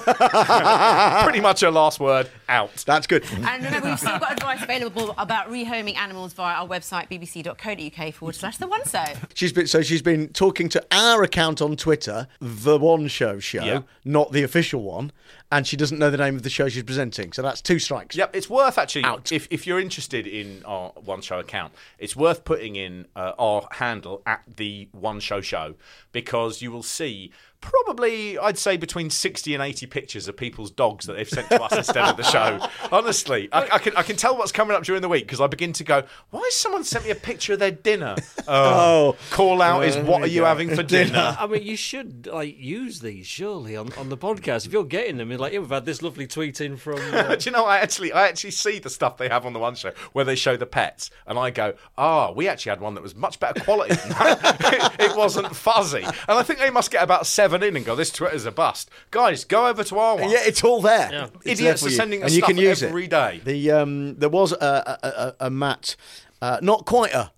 Pretty 1.25 1.41
much 1.41 1.61
her 1.61 1.71
last 1.71 2.01
word 2.01 2.29
out. 2.49 2.85
That's 2.87 3.07
good. 3.07 3.25
And 3.33 3.65
remember, 3.65 3.89
we've 3.89 3.99
still 3.99 4.19
got 4.19 4.33
advice 4.33 4.63
available 4.63 5.15
about 5.19 5.49
rehoming 5.51 5.97
animals 5.97 6.33
via 6.33 6.57
our 6.57 6.69
website, 6.69 7.09
bbc.co.uk 7.11 8.15
forward 8.15 8.35
slash 8.35 8.57
the 8.59 8.67
one 8.67 8.85
so. 8.85 9.03
She's 9.35 9.53
been 9.53 9.67
so 9.67 9.83
she's 9.83 10.03
been 10.03 10.29
talking 10.29 10.69
to 10.71 10.85
our 10.91 11.23
account 11.23 11.61
on 11.63 11.77
Twitter, 11.77 12.27
the 12.41 12.79
One 12.79 13.09
Show 13.09 13.39
Show, 13.39 13.65
Yeah. 13.65 13.81
not 14.05 14.33
the 14.33 14.43
official 14.43 14.83
one, 14.83 15.13
and 15.51 15.67
she 15.67 15.77
doesn't 15.77 15.99
know 15.99 16.11
the 16.11 16.17
name 16.19 16.37
of 16.37 16.43
the 16.43 16.51
show 16.51 16.69
she's 16.69 16.83
presenting. 16.83 17.33
So 17.33 17.43
that's 17.43 17.61
two 17.61 17.79
strikes. 17.79 18.17
Yep, 18.17 18.35
it's 18.37 18.49
worth 18.51 18.79
actually. 18.79 19.05
Out. 19.05 19.33
If, 19.33 19.49
if 19.51 19.67
you're 19.67 19.81
interested 19.81 20.14
in 20.15 20.63
our 20.65 20.91
One 20.91 21.21
Show 21.21 21.39
account, 21.39 21.73
it's 21.99 22.15
worth 22.15 22.45
putting 22.45 22.77
in 22.77 23.07
uh, 23.17 23.33
our 23.39 23.69
handle 23.73 24.23
at 24.27 24.43
the 24.57 24.89
One 24.93 25.21
Show 25.21 25.41
Show 25.41 25.75
because 26.13 26.63
you 26.63 26.71
will 26.71 26.83
see 26.83 27.33
probably, 27.65 28.39
I'd 28.39 28.59
say, 28.59 28.77
between 28.77 29.09
60 29.11 29.55
and 29.55 29.63
80 29.63 29.87
pictures 29.87 30.29
of 30.29 30.37
people's 30.37 30.71
dogs 30.71 31.07
that 31.07 31.15
they've 31.15 31.29
sent 31.29 31.49
to 31.49 31.63
us 31.63 31.73
instead 31.73 32.05
of 32.05 32.17
the 32.17 32.23
show. 32.23 32.61
Honestly, 32.93 33.49
I, 33.53 33.69
I, 33.73 33.79
can, 33.79 33.97
I 33.97 34.03
can 34.03 34.17
tell 34.17 34.37
what's 34.37 34.53
coming 34.53 34.77
up 34.77 34.85
during 34.85 35.01
the 35.03 35.09
week 35.09 35.25
because 35.27 35.41
I 35.41 35.47
begin 35.47 35.73
to 35.75 35.85
go, 35.85 36.03
why 36.31 36.41
has 36.41 36.55
someone 36.55 36.85
sent 36.85 37.05
me 37.05 37.11
a 37.11 37.15
picture 37.15 37.55
of 37.55 37.59
their 37.59 37.71
dinner? 37.71 38.17
Oh. 38.47 39.17
call 39.31 39.63
out 39.63 39.85
is, 39.85 39.97
what 39.97 40.21
are 40.21 40.27
you 40.27 40.41
go. 40.41 40.47
having 40.47 40.75
for 40.75 40.83
dinner? 40.83 41.35
I 41.39 41.47
mean, 41.47 41.63
you 41.63 41.77
should 41.77 42.27
like 42.27 42.59
use 42.59 43.01
these 43.01 43.27
surely 43.27 43.75
on, 43.75 43.91
on 43.95 44.11
the 44.11 44.19
podcast 44.19 44.67
if 44.67 44.73
you're 44.73 44.85
getting 44.85 45.17
them. 45.17 45.31
You're 45.31 45.39
like, 45.39 45.55
yeah, 45.55 45.61
we've 45.61 45.71
had 45.71 45.87
this 45.87 46.03
lovely 46.03 46.27
tweet 46.27 46.61
in 46.61 46.77
from. 46.77 46.99
Uh, 47.15 47.37
Do 47.37 47.49
you 47.49 47.53
know? 47.53 47.65
I 47.65 47.79
actually, 47.79 48.13
I 48.13 48.29
actually 48.29 48.51
see 48.51 48.79
the 48.81 48.91
stuff 48.91 49.17
they 49.17 49.29
have 49.29 49.47
on 49.47 49.53
the 49.55 49.59
one 49.59 49.75
show 49.77 49.93
where 50.13 50.25
they 50.25 50.35
show 50.35 50.57
the 50.57 50.67
pets, 50.67 51.11
and 51.27 51.39
I 51.39 51.51
go, 51.51 51.75
"Ah, 51.97 52.33
we 52.33 52.49
actually 52.49 52.71
had 52.71 52.81
one 52.81 52.95
that 52.95 53.03
was 53.03 53.15
much 53.15 53.39
better 53.41 53.61
quality. 53.61 53.95
Than 53.95 54.09
that. 54.11 54.95
it, 54.99 55.11
it 55.11 55.17
wasn't 55.17 55.55
fuzzy." 55.55 56.03
And 56.03 56.13
I 56.29 56.43
think 56.43 56.59
they 56.59 56.71
must 56.71 56.91
get 56.91 57.03
about 57.03 57.27
seven 57.27 57.54
in 57.63 57.77
and 57.77 57.85
go, 57.85 57.95
"This 57.95 58.11
Twitter's 58.11 58.45
a 58.47 58.51
bust." 58.53 58.91
Guys, 59.11 59.45
go 59.45 59.67
over 59.69 59.85
to 59.85 59.99
our 59.99 60.17
one. 60.17 60.31
Yeah, 60.31 60.41
it's 60.45 60.65
all 60.65 60.81
there. 60.83 61.11
Yeah. 61.13 61.27
It's 61.45 61.61
Idiots 61.61 61.81
there 61.83 61.89
are 61.89 61.91
you. 61.91 61.97
sending 61.97 62.23
us 62.23 62.27
and 62.27 62.33
you 62.35 62.39
stuff 62.41 62.49
can 62.49 62.57
use 62.59 62.83
every 62.83 63.05
it. 63.05 63.11
day. 63.11 63.41
The 63.45 63.71
um, 63.71 64.17
there 64.17 64.29
was 64.29 64.53
a 64.53 64.57
a, 65.03 65.07
a, 65.07 65.47
a 65.47 65.51
Matt, 65.51 65.97
uh, 66.43 66.59
not 66.63 66.85
quite 66.87 67.13
a. 67.15 67.31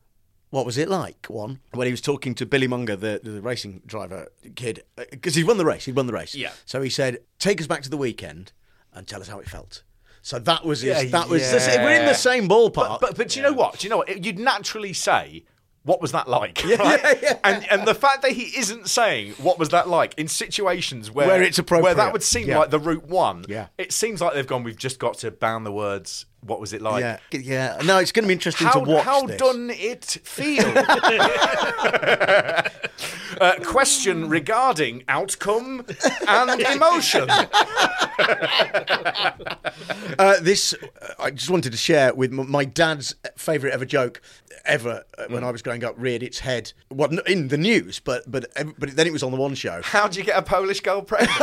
What 0.51 0.65
was 0.65 0.79
it 0.79 0.89
like? 0.89 1.27
One 1.29 1.61
when 1.73 1.87
he 1.87 1.91
was 1.91 2.01
talking 2.01 2.35
to 2.37 2.47
Billy 2.47 2.69
Monger, 2.69 2.97
the 2.97 3.21
the 3.23 3.41
racing 3.43 3.83
driver 3.85 4.29
kid, 4.55 4.85
because 5.11 5.35
he 5.35 5.45
won 5.45 5.59
the 5.59 5.65
race. 5.67 5.85
He'd 5.85 5.97
won 5.97 6.07
the 6.07 6.13
race. 6.13 6.35
Yeah. 6.35 6.53
So 6.65 6.81
he 6.81 6.89
said, 6.89 7.19
"Take 7.39 7.61
us 7.61 7.67
back 7.67 7.83
to 7.83 7.91
the 7.91 7.97
weekend 7.97 8.53
and 8.95 9.07
tell 9.07 9.21
us 9.21 9.29
how 9.29 9.39
it 9.41 9.49
felt." 9.49 9.83
So 10.23 10.39
that 10.41 10.65
was 10.65 10.81
his. 10.81 11.05
Yeah, 11.05 11.11
that 11.11 11.29
was. 11.29 11.43
yeah. 11.43 11.85
We're 11.85 12.01
in 12.01 12.07
the 12.07 12.15
same 12.15 12.49
ballpark. 12.49 12.75
But, 12.75 13.01
but, 13.01 13.17
but 13.17 13.29
do 13.29 13.39
you 13.39 13.45
know 13.47 13.53
what? 13.53 13.79
Do 13.79 13.87
you 13.87 13.91
know 13.91 13.99
what? 13.99 14.25
You'd 14.25 14.39
naturally 14.39 14.93
say, 14.93 15.45
what 15.87 16.03
was 16.03 16.13
that 16.13 16.29
like? 16.29 16.63
Yeah, 16.65 16.77
right? 16.83 17.01
yeah, 17.03 17.15
yeah. 17.23 17.39
And 17.45 17.67
and 17.71 17.89
the 17.89 17.95
fact 17.95 18.23
that 18.23 18.33
he 18.33 18.59
isn't 18.59 18.89
saying 18.91 19.33
what 19.35 19.59
was 19.59 19.69
that 19.71 19.89
like 19.89 20.15
in 20.19 20.27
situations 20.27 21.11
where 21.11 21.29
Where 21.29 21.43
it's 21.43 21.59
where 21.59 21.95
that 21.95 22.13
would 22.13 22.25
seem 22.25 22.49
like 22.49 22.71
the 22.71 22.81
route 22.81 23.07
one. 23.07 23.45
Yeah. 23.49 23.69
It 23.79 23.93
seems 23.93 24.21
like 24.21 24.35
they've 24.35 24.47
gone. 24.47 24.65
We've 24.65 24.77
just 24.77 24.99
got 24.99 25.19
to 25.19 25.31
ban 25.31 25.65
the 25.65 25.73
words. 25.73 26.27
What 26.47 26.61
was 26.61 26.73
it 26.73 26.81
like? 26.81 27.03
yeah, 27.03 27.19
yeah. 27.33 27.79
No, 27.85 27.99
it's 27.99 28.13
going 28.13 28.25
to 28.25 28.29
be 28.29 28.35
interesting 28.35 28.67
How, 28.67 28.75
to 28.75 28.81
watch 28.81 29.05
how 29.05 29.27
this. 29.27 29.39
done 29.39 29.71
it 29.71 30.05
feel? 30.25 30.67
uh, 33.41 33.55
question 33.65 34.29
regarding 34.29 35.05
outcome 35.09 35.85
and 36.29 36.61
emotion. 36.73 37.29
Uh, 40.19 40.35
this, 40.41 40.75
uh, 40.75 41.15
I 41.19 41.31
just 41.31 41.51
wanted 41.51 41.73
to 41.73 41.79
share 41.79 42.15
with 42.15 42.33
my 42.33 42.65
dad's 42.65 43.15
favourite 43.37 43.73
ever 43.73 43.85
joke 43.85 44.21
ever 44.65 45.05
uh, 45.17 45.27
when 45.29 45.45
I 45.45 45.51
was 45.51 45.63
growing 45.63 45.85
up. 45.85 45.95
Reared 45.97 46.23
its 46.23 46.41
head, 46.41 46.73
well, 46.91 47.11
in 47.27 47.49
the 47.49 47.59
news, 47.59 48.01
but 48.01 48.31
but 48.31 48.47
but 48.79 48.97
then 48.97 49.07
it 49.07 49.13
was 49.13 49.23
on 49.23 49.31
the 49.31 49.37
one 49.37 49.55
show. 49.55 49.81
How 49.83 50.09
do 50.09 50.19
you 50.19 50.25
get 50.25 50.39
a 50.39 50.43
Polish 50.43 50.81
girl 50.81 51.03
pregnant? 51.03 51.39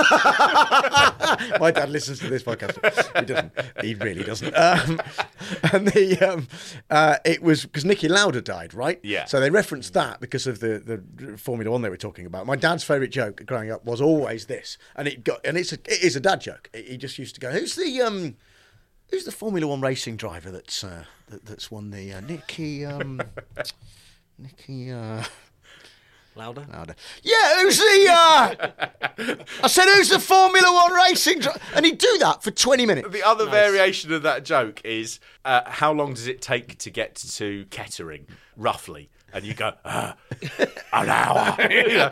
my 1.59 1.71
dad 1.71 1.89
listens 1.89 2.19
to 2.19 2.29
this 2.29 2.43
podcast. 2.43 2.75
He 3.19 3.25
doesn't. 3.25 3.51
He 3.81 3.93
really 3.95 4.23
doesn't. 4.23 4.53
Um, 4.55 4.92
and 5.73 5.87
the 5.87 6.17
um, 6.21 6.47
uh, 6.89 7.17
it 7.25 7.41
was 7.41 7.63
because 7.63 7.83
Niki 7.83 8.09
Lauda 8.09 8.41
died, 8.41 8.73
right? 8.73 8.99
Yeah. 9.03 9.25
So 9.25 9.39
they 9.39 9.49
referenced 9.49 9.93
that 9.93 10.19
because 10.19 10.47
of 10.47 10.59
the 10.59 10.79
the 11.19 11.37
Formula 11.37 11.71
One 11.71 11.81
they 11.81 11.89
were 11.89 11.97
talking 11.97 12.25
about. 12.25 12.45
My 12.45 12.55
dad's 12.55 12.83
favourite 12.83 13.11
joke 13.11 13.45
growing 13.45 13.71
up 13.71 13.85
was 13.85 14.01
always 14.01 14.45
this, 14.45 14.77
and 14.95 15.07
it 15.07 15.23
got 15.23 15.45
and 15.45 15.57
it's 15.57 15.73
a, 15.73 15.75
it 15.85 16.03
is 16.03 16.15
a 16.15 16.19
dad 16.19 16.41
joke. 16.41 16.69
He 16.73 16.97
just 16.97 17.17
used 17.17 17.35
to 17.35 17.41
go, 17.41 17.51
"Who's 17.51 17.75
the 17.75 18.01
um." 18.01 18.35
Who's 19.09 19.25
the 19.25 19.31
Formula 19.31 19.67
One 19.67 19.79
racing 19.79 20.15
driver 20.15 20.49
that's 20.49 20.83
uh, 20.83 21.03
that, 21.29 21.45
that's 21.45 21.69
won 21.69 21.91
the 21.91 22.13
uh, 22.13 22.21
Niki 22.21 22.89
um, 22.89 23.21
Niki 24.41 24.91
uh, 24.91 25.23
Louder. 26.35 26.65
Louder. 26.71 26.95
Yeah, 27.21 27.61
who's 27.61 27.77
the? 27.77 28.07
Uh... 28.09 28.55
I 29.63 29.67
said, 29.67 29.85
who's 29.85 30.09
the 30.09 30.19
Formula 30.19 30.71
One 30.73 30.93
racing 30.93 31.39
driver? 31.39 31.59
And 31.75 31.85
he'd 31.85 31.97
do 31.99 32.17
that 32.19 32.43
for 32.43 32.51
twenty 32.51 32.85
minutes. 32.85 33.09
The 33.09 33.23
other 33.23 33.45
variation 33.45 34.11
of 34.13 34.23
that 34.23 34.43
joke 34.45 34.81
is 34.83 35.19
uh, 35.45 35.61
how 35.65 35.91
long 35.93 36.13
does 36.13 36.27
it 36.27 36.41
take 36.41 36.77
to 36.79 36.89
get 36.89 37.15
to 37.15 37.65
Kettering, 37.69 38.27
roughly? 38.57 39.09
And 39.35 39.43
you 39.43 39.55
go, 39.55 39.71
ah, 39.83 40.15
an 40.93 41.09
hour. 41.09 41.55
You 41.67 41.87
know? 41.97 42.09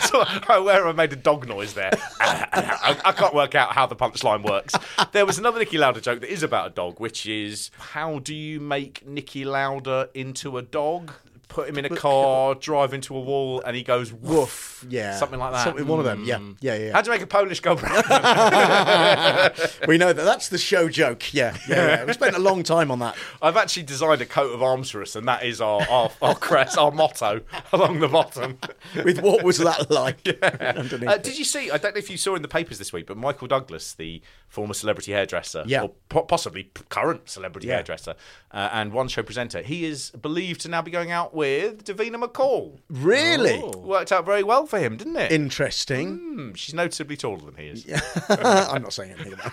so 0.00 0.22
I- 0.26 0.58
where 0.62 0.86
I 0.86 0.92
made 0.92 1.10
a 1.14 1.16
dog 1.16 1.48
noise 1.48 1.72
there. 1.72 1.92
I, 2.20 3.00
I 3.06 3.12
can't 3.12 3.34
work 3.34 3.54
out 3.54 3.72
how 3.72 3.86
the 3.86 3.96
punchline 3.96 4.42
works. 4.46 4.74
There 5.12 5.24
was 5.24 5.38
another 5.38 5.64
Niki 5.64 5.78
Lauda 5.78 6.02
joke 6.02 6.20
that 6.20 6.30
is 6.30 6.42
about 6.42 6.66
a 6.66 6.70
dog, 6.74 7.00
which 7.00 7.24
is 7.26 7.70
how 7.78 8.18
do 8.18 8.34
you 8.34 8.60
make 8.60 9.02
Niki 9.06 9.46
Lauda 9.46 10.10
into 10.12 10.58
a 10.58 10.62
dog? 10.62 11.12
Put 11.48 11.68
him 11.68 11.78
in 11.78 11.84
a 11.86 11.90
car, 11.90 12.54
drive 12.54 12.92
into 12.92 13.16
a 13.16 13.20
wall, 13.20 13.62
and 13.64 13.74
he 13.76 13.82
goes 13.82 14.12
woof. 14.12 14.84
Yeah, 14.88 15.16
Something 15.16 15.38
like 15.38 15.52
that. 15.52 15.64
Something, 15.64 15.86
one 15.86 15.98
of 16.00 16.04
them. 16.04 16.24
Yeah, 16.24 16.36
Mm. 16.38 16.56
yeah, 16.60 16.76
yeah. 16.76 16.92
How 16.92 17.00
do 17.00 17.06
you 17.10 17.14
make 17.14 17.22
a 17.22 17.26
Polish 17.26 17.60
go 17.60 17.76
pregnant? 17.76 18.06
we 19.88 19.96
know 19.98 20.12
that 20.12 20.24
that's 20.24 20.48
the 20.48 20.58
show 20.58 20.88
joke. 20.88 21.32
Yeah, 21.32 21.56
yeah, 21.68 21.76
yeah. 21.76 22.04
We 22.04 22.12
spent 22.12 22.36
a 22.36 22.38
long 22.40 22.62
time 22.62 22.90
on 22.90 22.98
that. 22.98 23.16
I've 23.40 23.56
actually 23.56 23.84
designed 23.84 24.20
a 24.20 24.26
coat 24.26 24.52
of 24.52 24.62
arms 24.62 24.90
for 24.90 25.02
us, 25.02 25.16
and 25.16 25.26
that 25.28 25.44
is 25.44 25.60
our 25.60 25.82
our, 25.88 26.10
our 26.20 26.34
crest, 26.34 26.76
our 26.78 26.90
motto 26.90 27.40
along 27.72 28.00
the 28.00 28.08
bottom. 28.08 28.58
With 29.04 29.20
what 29.22 29.42
was 29.42 29.58
that 29.58 29.90
like? 29.90 30.26
underneath 30.60 31.08
Uh, 31.08 31.16
did 31.18 31.38
you 31.38 31.44
see? 31.44 31.70
I 31.70 31.78
don't 31.78 31.94
know 31.94 31.98
if 31.98 32.10
you 32.10 32.16
saw 32.16 32.34
in 32.34 32.42
the 32.42 32.48
papers 32.48 32.78
this 32.78 32.92
week, 32.92 33.06
but 33.06 33.16
Michael 33.16 33.48
Douglas, 33.48 33.94
the 33.94 34.20
former 34.48 34.74
celebrity 34.74 35.12
hairdresser, 35.12 35.64
Yeah. 35.66 35.82
or 35.82 35.90
po- 36.08 36.22
possibly 36.22 36.70
current 36.88 37.28
celebrity 37.28 37.68
Yeah. 37.68 37.74
hairdresser, 37.76 38.14
uh, 38.52 38.68
and 38.72 38.92
one 38.92 39.08
show 39.08 39.22
presenter, 39.22 39.62
he 39.62 39.84
is 39.84 40.10
believed 40.10 40.60
to 40.62 40.68
now 40.68 40.82
be 40.82 40.90
going 40.90 41.10
out 41.10 41.34
with 41.34 41.84
Davina 41.84 42.22
McCall. 42.22 42.78
Really? 42.88 43.58
Worked 43.76 44.12
out 44.12 44.24
very 44.24 44.42
well 44.42 44.66
for 44.66 44.78
him, 44.78 44.96
didn't 44.96 45.16
it? 45.16 45.32
Interesting. 45.32 46.16
Hmm, 46.18 46.54
she's 46.54 46.74
noticeably 46.74 47.16
taller 47.16 47.38
than 47.50 47.56
he 47.56 47.68
is. 47.68 47.86
I'm 48.28 48.82
not 48.82 48.92
saying 48.92 49.12
anything 49.12 49.34
about 49.34 49.52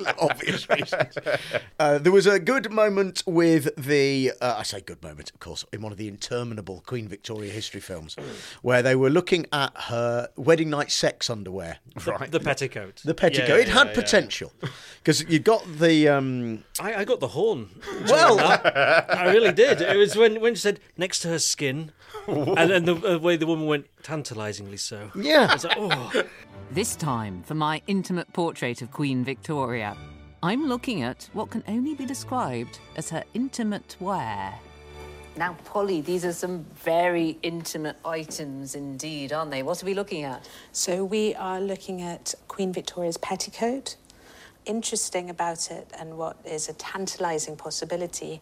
it. 0.00 0.14
obvious 0.18 0.68
reasons. 0.68 1.14
Uh, 1.78 1.98
there 1.98 2.12
was 2.12 2.26
a 2.26 2.38
good 2.38 2.70
moment 2.72 3.22
with 3.26 3.68
the, 3.76 4.32
uh, 4.40 4.56
I 4.58 4.62
say 4.62 4.80
good 4.80 5.02
moment, 5.02 5.30
of 5.30 5.40
course, 5.40 5.64
in 5.72 5.80
one 5.82 5.92
of 5.92 5.98
the 5.98 6.08
interminable 6.08 6.82
Queen 6.86 7.08
Victoria 7.08 7.50
history 7.52 7.80
films, 7.80 8.16
where 8.62 8.82
they 8.82 8.94
were 8.96 9.10
looking 9.10 9.46
at 9.52 9.72
her 9.76 10.28
wedding 10.36 10.70
night 10.70 10.90
sex 10.90 11.28
underwear. 11.30 11.78
The, 11.94 12.26
the 12.30 12.40
petticoat. 12.40 13.02
The 13.04 13.14
petticoat. 13.14 13.65
Yeah, 13.65 13.65
it 13.66 13.72
had 13.72 13.86
yeah, 13.88 13.92
yeah. 13.92 14.00
potential 14.00 14.52
because 14.98 15.24
you 15.28 15.38
got 15.38 15.64
the. 15.78 16.08
Um, 16.08 16.64
I, 16.80 16.96
I 16.96 17.04
got 17.04 17.20
the 17.20 17.28
horn. 17.28 17.68
Well- 18.08 18.40
I 18.40 19.32
really 19.32 19.52
did. 19.52 19.80
It 19.80 19.96
was 19.96 20.16
when 20.16 20.40
when 20.40 20.54
she 20.54 20.60
said 20.60 20.80
next 20.96 21.20
to 21.20 21.28
her 21.28 21.38
skin, 21.38 21.92
and 22.26 22.70
then 22.70 22.84
the 22.84 22.96
uh, 22.96 23.18
way 23.18 23.36
the 23.36 23.46
woman 23.46 23.66
went 23.66 23.86
tantalisingly 24.02 24.76
so. 24.76 25.10
Yeah. 25.14 25.48
I 25.50 25.54
was 25.54 25.64
like, 25.64 25.76
oh. 25.78 26.24
This 26.70 26.96
time, 26.96 27.44
for 27.44 27.54
my 27.54 27.80
intimate 27.86 28.32
portrait 28.32 28.82
of 28.82 28.90
Queen 28.90 29.22
Victoria, 29.24 29.96
I'm 30.42 30.66
looking 30.66 31.02
at 31.02 31.30
what 31.32 31.50
can 31.50 31.62
only 31.68 31.94
be 31.94 32.04
described 32.04 32.80
as 32.96 33.08
her 33.10 33.22
intimate 33.34 33.96
wear. 34.00 34.52
Now, 35.36 35.54
Polly, 35.66 36.00
these 36.00 36.24
are 36.24 36.32
some 36.32 36.64
very 36.76 37.38
intimate 37.42 37.96
items 38.06 38.74
indeed, 38.74 39.34
aren't 39.34 39.50
they? 39.50 39.62
What 39.62 39.82
are 39.82 39.86
we 39.86 39.92
looking 39.92 40.24
at? 40.24 40.48
So 40.72 41.04
we 41.04 41.34
are 41.34 41.60
looking 41.60 42.00
at 42.00 42.34
Queen 42.56 42.72
Victoria's 42.72 43.18
petticoat. 43.18 43.96
Interesting 44.64 45.28
about 45.28 45.70
it, 45.70 45.90
and 45.98 46.16
what 46.16 46.38
is 46.46 46.70
a 46.70 46.72
tantalising 46.72 47.54
possibility, 47.54 48.40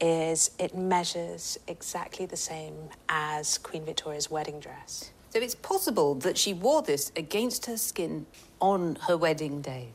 is 0.00 0.52
it 0.58 0.74
measures 0.74 1.58
exactly 1.68 2.24
the 2.24 2.38
same 2.38 2.88
as 3.10 3.58
Queen 3.58 3.84
Victoria's 3.84 4.30
wedding 4.30 4.60
dress. 4.60 5.10
So 5.28 5.40
it's 5.40 5.54
possible 5.54 6.14
that 6.20 6.38
she 6.38 6.54
wore 6.54 6.80
this 6.80 7.12
against 7.16 7.66
her 7.66 7.76
skin 7.76 8.24
on 8.62 8.96
her 9.06 9.18
wedding 9.18 9.60
day. 9.60 9.88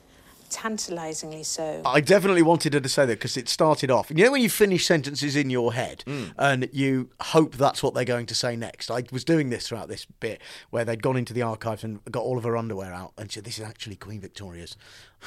Tantalisingly 0.55 1.43
so. 1.43 1.81
I 1.85 1.99
definitely 1.99 2.41
wanted 2.41 2.73
her 2.75 2.79
to 2.79 2.87
say 2.87 3.05
that 3.05 3.17
because 3.19 3.35
it 3.35 3.49
started 3.49 3.91
off. 3.91 4.09
You 4.09 4.23
know 4.23 4.31
when 4.31 4.41
you 4.41 4.49
finish 4.49 4.85
sentences 4.85 5.35
in 5.35 5.49
your 5.49 5.73
head 5.73 6.03
Mm. 6.07 6.31
and 6.37 6.69
you 6.71 7.09
hope 7.19 7.55
that's 7.57 7.83
what 7.83 7.93
they're 7.93 8.05
going 8.05 8.25
to 8.27 8.35
say 8.35 8.55
next. 8.55 8.89
I 8.89 9.03
was 9.11 9.25
doing 9.25 9.49
this 9.49 9.67
throughout 9.67 9.89
this 9.89 10.05
bit 10.05 10.41
where 10.69 10.85
they'd 10.85 11.03
gone 11.03 11.17
into 11.17 11.33
the 11.33 11.41
archives 11.41 11.83
and 11.83 11.99
got 12.09 12.23
all 12.23 12.37
of 12.37 12.45
her 12.45 12.55
underwear 12.55 12.93
out 12.93 13.11
and 13.17 13.29
said, 13.29 13.43
"This 13.43 13.59
is 13.59 13.65
actually 13.65 13.97
Queen 13.97 14.21
Victoria's 14.21 14.77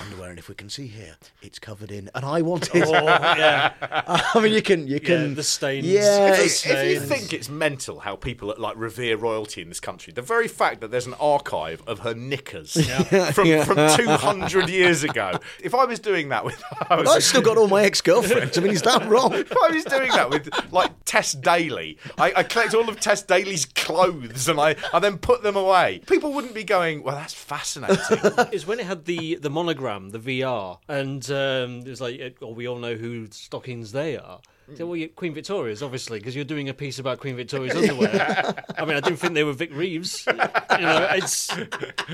underwear, 0.01 0.31
and 0.31 0.39
if 0.39 0.49
we 0.49 0.55
can 0.55 0.69
see 0.69 0.87
here, 0.87 1.17
it's 1.43 1.59
covered 1.59 1.91
in." 1.91 2.11
And 2.15 2.25
I 2.25 2.43
wanted. 2.43 2.69
Oh, 2.89 2.93
yeah. 2.93 3.73
I 4.35 4.41
mean, 4.41 4.53
you 4.53 4.63
can, 4.63 4.87
you 4.87 5.01
can. 5.01 5.35
the 5.35 5.43
stains. 5.43 5.87
Yeah, 5.87 6.33
if, 6.35 6.65
you, 6.67 6.73
if 6.73 6.91
you 6.93 7.01
think 7.01 7.33
it's 7.33 7.49
mental 7.49 8.01
how 8.01 8.17
people 8.17 8.55
like 8.59 8.77
revere 8.77 9.17
royalty 9.17 9.63
in 9.63 9.69
this 9.69 9.81
country, 9.81 10.13
the 10.13 10.23
very 10.23 10.49
fact 10.49 10.81
that 10.81 10.91
there's 10.91 11.07
an 11.07 11.15
archive 11.21 11.83
of 11.87 12.01
her 12.01 12.15
knickers 12.15 12.73
from, 13.33 13.47
Yeah. 13.47 13.65
from 13.65 13.77
200 13.97 14.69
years 14.69 15.03
ago. 15.05 15.39
If 15.63 15.75
I 15.75 15.85
was 15.85 15.99
doing 15.99 16.29
that 16.31 16.45
with, 16.45 16.63
I 16.89 16.97
was, 16.97 17.09
I've 17.09 17.23
still 17.25 17.43
got 17.43 17.59
all 17.59 17.69
my 17.69 17.85
ex-girlfriends. 17.85 18.57
I 18.57 18.61
mean, 18.61 18.73
is 18.73 18.83
that 18.83 19.07
wrong? 19.09 19.33
if 19.35 19.53
I 19.53 19.71
was 19.75 19.85
doing 19.85 20.11
that 20.13 20.31
with 20.31 20.49
like 20.73 20.91
Tess 21.05 21.33
Daly, 21.33 21.99
I, 22.17 22.33
I 22.37 22.43
collect 22.43 22.75
all 22.75 22.89
of 22.89 22.99
Tess 23.01 23.23
Daly's 23.23 23.65
clothes 23.67 24.49
and 24.49 24.61
I, 24.61 24.77
I 24.93 24.99
then 24.99 25.19
put 25.19 25.43
them 25.43 25.57
away. 25.57 26.01
People 26.07 26.33
wouldn't 26.33 26.55
be 26.55 26.65
going, 26.65 27.03
"Well, 27.03 27.17
that's 27.17 27.35
fascinating." 27.35 27.99
is 28.53 28.67
when 28.67 28.81
it 28.81 28.87
had 28.87 29.05
the 29.05 29.37
the 29.37 29.51
monogram, 29.51 29.88
the 30.11 30.19
VR, 30.19 30.79
and 30.89 31.31
um, 31.31 31.81
it 31.81 31.89
was 31.89 32.01
like, 32.01 32.37
oh, 32.43 32.53
we 32.53 32.69
all 32.69 32.79
know 32.79 32.95
who 32.95 33.27
stockings 33.31 33.93
they 33.93 34.17
are. 34.17 34.41
So, 34.77 34.87
well, 34.87 34.97
you, 34.97 35.09
Queen 35.09 35.33
Victoria's, 35.33 35.83
obviously, 35.83 36.19
because 36.19 36.37
you're 36.37 36.45
doing 36.45 36.69
a 36.69 36.75
piece 36.75 36.99
about 36.99 37.21
Queen 37.21 37.37
Victoria's 37.37 37.75
underwear. 37.91 38.55
I 38.77 38.85
mean, 38.85 38.97
I 38.97 39.01
didn't 39.01 39.17
think 39.17 39.33
they 39.33 39.45
were 39.45 39.53
Vic 39.53 39.71
Reeves. 39.73 40.27
You 40.79 40.85
know, 40.85 41.09
it's 41.11 41.51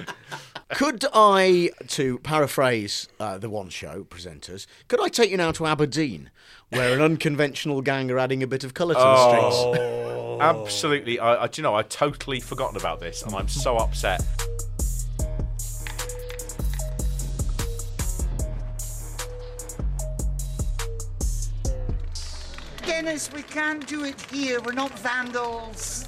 Could 0.74 1.04
I, 1.12 1.70
to 1.88 2.18
paraphrase 2.20 3.08
uh, 3.20 3.36
the 3.36 3.50
One 3.50 3.68
Show 3.68 4.04
presenters, 4.04 4.66
could 4.88 5.02
I 5.02 5.08
take 5.08 5.30
you 5.30 5.36
now 5.36 5.52
to 5.52 5.66
Aberdeen, 5.66 6.30
where 6.70 6.94
an 6.94 7.02
unconventional 7.02 7.82
gang 7.82 8.10
are 8.10 8.18
adding 8.18 8.42
a 8.42 8.46
bit 8.46 8.64
of 8.64 8.72
colour 8.72 8.94
to 8.94 9.00
the 9.00 9.28
streets? 9.28 9.56
Oh, 9.56 10.38
absolutely. 10.40 11.18
I, 11.18 11.44
I, 11.44 11.46
do 11.48 11.60
you 11.60 11.62
know, 11.64 11.74
I 11.74 11.82
totally 11.82 12.40
forgotten 12.40 12.78
about 12.78 13.00
this, 13.00 13.22
and 13.22 13.34
I'm 13.34 13.48
so 13.48 13.76
upset. 13.76 14.22
Dennis, 23.04 23.30
we 23.34 23.42
can't 23.42 23.86
do 23.86 24.04
it 24.04 24.18
here. 24.32 24.62
We're 24.62 24.72
not 24.72 24.90
vandals. 25.00 26.06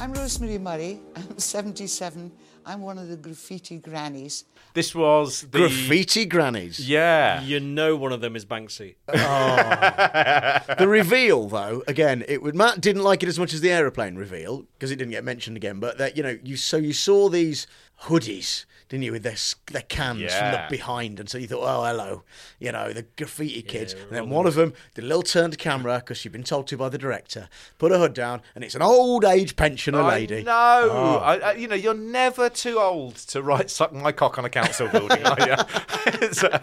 I'm 0.00 0.14
Rosemary 0.14 0.56
Murray. 0.56 1.00
I'm 1.14 1.38
77. 1.38 2.32
I'm 2.64 2.80
one 2.80 2.96
of 2.96 3.08
the 3.08 3.18
graffiti 3.18 3.76
grannies. 3.76 4.46
This 4.72 4.94
was 4.94 5.42
the 5.42 5.58
Graffiti 5.58 6.24
grannies. 6.24 6.88
Yeah. 6.88 7.42
you 7.42 7.60
know 7.60 7.96
one 7.96 8.12
of 8.12 8.22
them 8.22 8.34
is 8.34 8.46
Banksy. 8.46 8.94
Oh. 9.08 10.74
the 10.78 10.88
reveal, 10.88 11.48
though, 11.48 11.82
again, 11.86 12.24
it 12.28 12.42
would 12.42 12.54
Matt 12.54 12.80
didn't 12.80 13.02
like 13.02 13.22
it 13.22 13.28
as 13.28 13.38
much 13.38 13.52
as 13.52 13.60
the 13.60 13.70
aeroplane 13.70 14.16
reveal 14.16 14.64
because 14.74 14.90
it 14.90 14.96
didn't 14.96 15.12
get 15.12 15.22
mentioned 15.22 15.58
again. 15.58 15.80
But 15.80 15.98
that 15.98 16.16
you 16.16 16.22
know, 16.22 16.38
you 16.42 16.56
so 16.56 16.78
you 16.78 16.94
saw 16.94 17.28
these 17.28 17.66
hoodies, 18.04 18.64
didn't 18.88 19.02
you, 19.04 19.12
with 19.12 19.22
their 19.24 19.36
their 19.72 19.82
cans 19.82 20.32
from 20.32 20.52
the 20.52 20.64
behind, 20.70 21.18
and 21.20 21.28
so 21.28 21.38
you 21.38 21.46
thought, 21.48 21.62
oh, 21.62 21.84
hello, 21.84 22.22
you 22.60 22.70
know, 22.72 22.92
the 22.92 23.02
graffiti 23.16 23.62
kids. 23.62 23.94
and 23.94 24.10
then 24.10 24.30
one 24.30 24.46
of 24.46 24.54
them 24.54 24.72
did 24.94 25.04
a 25.04 25.06
little 25.06 25.22
turn 25.22 25.50
to 25.50 25.56
camera 25.56 25.98
because 25.98 26.18
she'd 26.18 26.32
been 26.32 26.44
told 26.44 26.66
to 26.68 26.76
by 26.76 26.88
the 26.88 26.98
director, 26.98 27.48
put 27.78 27.90
her 27.92 27.98
hood 27.98 28.14
down, 28.14 28.42
and 28.54 28.62
it's 28.62 28.74
an 28.74 28.82
old 28.82 29.24
age 29.24 29.56
pensioner 29.56 30.02
lady. 30.02 30.42
No, 30.44 30.52
Oh. 30.90 31.16
I, 31.18 31.36
I, 31.38 31.52
you 31.54 31.66
know, 31.68 31.74
you're 31.74 31.94
never 31.94 32.48
too 32.48 32.78
old 32.78 33.16
to 33.16 33.42
write 33.42 33.70
"suck 33.70 33.92
my 33.92 34.12
cock" 34.12 34.38
on 34.38 34.44
a 34.44 34.50
council 34.50 34.88
building, 34.88 35.24
are 35.24 35.36
you? 35.48 35.56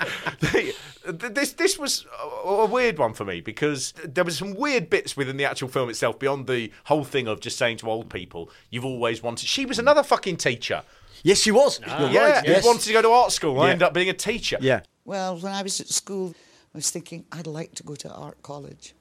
Uh, 1.06 1.12
the- 1.12 1.30
this 1.30 1.52
this 1.54 1.78
was 1.78 2.06
a, 2.24 2.48
a 2.48 2.66
weird 2.66 2.98
one 2.98 3.14
for 3.14 3.26
me 3.26 3.42
because 3.42 3.94
there 4.06 4.24
was 4.24 4.38
some 4.38 4.54
weird 4.56 4.90
bits 4.90 5.18
within 5.18 5.36
the 5.36 5.44
actual 5.44 5.68
film 5.68 5.90
itself 5.90 6.18
beyond 6.18 6.48
the 6.48 6.72
whole 6.86 7.04
thing 7.04 7.28
of 7.28 7.42
just 7.42 7.58
saying 7.58 7.76
to 7.78 7.90
old 7.90 8.10
people, 8.10 8.50
"You've 8.70 8.86
always 8.86 9.22
wanted." 9.22 9.48
She 9.48 9.66
was 9.66 9.78
another 9.80 10.02
fucking 10.04 10.38
teacher. 10.38 10.84
Yes, 11.24 11.40
she 11.40 11.52
was. 11.52 11.80
You're 11.80 12.10
yeah, 12.10 12.30
right. 12.32 12.46
Yes. 12.48 12.66
wanted 12.66 12.84
to 12.84 12.94
go 12.94 13.02
to 13.02 13.10
art 13.10 13.32
school. 13.32 13.60
I 13.60 13.66
Yeah. 13.68 13.72
ended 13.72 13.84
up 13.88 13.94
being 13.94 14.10
a 14.10 14.14
teacher. 14.14 14.58
Yeah. 14.62 14.82
Well, 15.06 15.38
when 15.38 15.54
I 15.54 15.62
was 15.64 15.80
at 15.82 15.88
school, 15.88 16.36
I 16.74 16.78
was 16.78 16.90
thinking 16.92 17.26
I'd 17.32 17.48
like 17.48 17.76
to 17.76 17.84
go 17.84 17.96
to 17.96 18.12
art 18.14 18.42
college. 18.44 18.94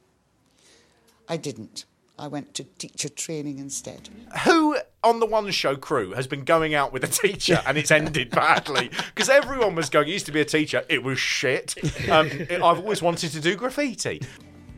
I 1.29 1.37
didn't. 1.37 1.85
I 2.19 2.29
went 2.29 2.55
to 2.55 2.65
teacher 2.65 3.09
training 3.09 3.59
instead. 3.59 4.09
Who 4.45 4.77
on 5.03 5.19
the 5.19 5.27
one 5.27 5.51
show 5.51 5.75
crew 5.77 6.13
has 6.13 6.27
been 6.27 6.45
going 6.45 6.75
out 6.75 6.93
with 6.93 7.03
a 7.03 7.09
teacher 7.09 7.61
and 7.67 7.77
it's 7.77 7.91
ended 7.91 8.31
badly? 8.43 8.91
Because 9.15 9.29
everyone 9.29 9.75
was 9.75 9.89
going, 9.91 10.09
used 10.09 10.27
to 10.27 10.33
be 10.33 10.41
a 10.41 10.45
teacher, 10.45 10.85
it 10.89 11.03
was 11.03 11.19
shit. 11.19 11.75
Um, 12.09 12.29
it- 12.31 12.53
I've 12.63 12.79
always 12.79 13.03
wanted 13.03 13.33
to 13.33 13.41
do 13.41 13.57
graffiti. 13.57 14.21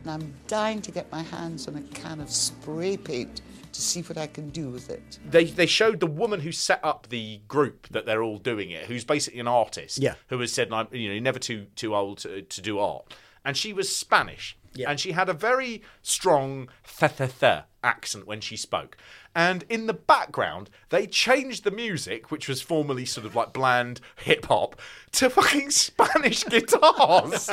And 0.03 0.11
I'm 0.11 0.33
dying 0.47 0.81
to 0.83 0.91
get 0.91 1.11
my 1.11 1.23
hands 1.23 1.67
on 1.67 1.75
a 1.75 1.81
can 1.81 2.21
of 2.21 2.31
spray 2.31 2.95
paint 2.97 3.41
to 3.75 3.81
see 3.81 4.01
what 4.01 4.17
I 4.17 4.27
can 4.27 4.49
do 4.49 4.69
with 4.69 4.89
it. 4.89 5.19
They, 5.29 5.45
they 5.45 5.65
showed 5.65 5.99
the 5.99 6.07
woman 6.07 6.39
who 6.39 6.51
set 6.51 6.79
up 6.83 7.07
the 7.09 7.41
group 7.47 7.87
that 7.89 8.05
they're 8.05 8.23
all 8.23 8.37
doing 8.37 8.71
it, 8.71 8.85
who's 8.85 9.03
basically 9.03 9.39
an 9.39 9.47
artist, 9.47 9.97
Yeah. 9.99 10.15
who 10.29 10.39
has 10.39 10.51
said, 10.51 10.71
I'm, 10.71 10.87
you 10.91 11.13
know, 11.13 11.19
never 11.19 11.39
too 11.39 11.67
too 11.75 11.95
old 11.95 12.19
to, 12.19 12.41
to 12.41 12.61
do 12.61 12.79
art. 12.79 13.13
And 13.43 13.55
she 13.55 13.73
was 13.73 13.93
Spanish. 13.95 14.57
Yeah. 14.73 14.89
And 14.89 14.99
she 14.99 15.13
had 15.13 15.29
a 15.29 15.33
very 15.33 15.83
strong 16.01 16.67
th 16.99 17.15
th 17.17 17.39
th 17.39 17.63
accent 17.83 18.25
when 18.27 18.41
she 18.41 18.57
spoke. 18.57 18.97
And 19.33 19.63
in 19.69 19.85
the 19.87 19.93
background, 19.93 20.69
they 20.89 21.07
changed 21.07 21.63
the 21.63 21.71
music, 21.71 22.29
which 22.31 22.47
was 22.49 22.61
formerly 22.61 23.05
sort 23.05 23.25
of 23.25 23.35
like 23.35 23.53
bland 23.53 24.01
hip 24.17 24.45
hop, 24.47 24.75
to 25.13 25.29
fucking 25.29 25.69
Spanish 25.85 26.43
guitars. 26.45 27.49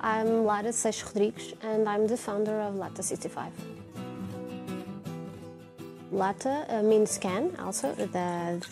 I'm 0.00 0.44
Lara 0.44 0.72
Seixo 0.72 1.06
Rodrigues 1.06 1.54
and 1.62 1.88
I'm 1.88 2.06
the 2.06 2.16
founder 2.16 2.60
of 2.60 2.76
Lata 2.76 3.02
65. 3.02 3.52
Lata 6.12 6.64
uh, 6.68 6.82
means 6.82 7.18
can 7.18 7.54
also, 7.58 7.92
the, 7.94 8.06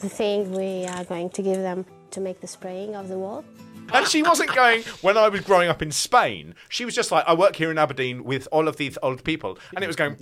the 0.00 0.08
thing 0.08 0.52
we 0.52 0.86
are 0.86 1.04
going 1.04 1.30
to 1.30 1.42
give 1.42 1.56
them 1.56 1.84
to 2.12 2.20
make 2.20 2.40
the 2.40 2.46
spraying 2.46 2.94
of 2.94 3.08
the 3.08 3.18
wall. 3.18 3.44
And 3.92 4.06
she 4.08 4.22
wasn't 4.22 4.54
going, 4.54 4.82
when 5.02 5.16
I 5.16 5.28
was 5.28 5.42
growing 5.42 5.68
up 5.68 5.80
in 5.82 5.92
Spain, 5.92 6.54
she 6.68 6.84
was 6.84 6.94
just 6.94 7.12
like, 7.12 7.24
I 7.28 7.34
work 7.34 7.56
here 7.56 7.70
in 7.70 7.78
Aberdeen 7.78 8.24
with 8.24 8.48
all 8.50 8.66
of 8.66 8.76
these 8.76 8.98
old 9.02 9.22
people. 9.24 9.58
And 9.74 9.84
it 9.84 9.86
was 9.86 9.94
going, 9.96 10.16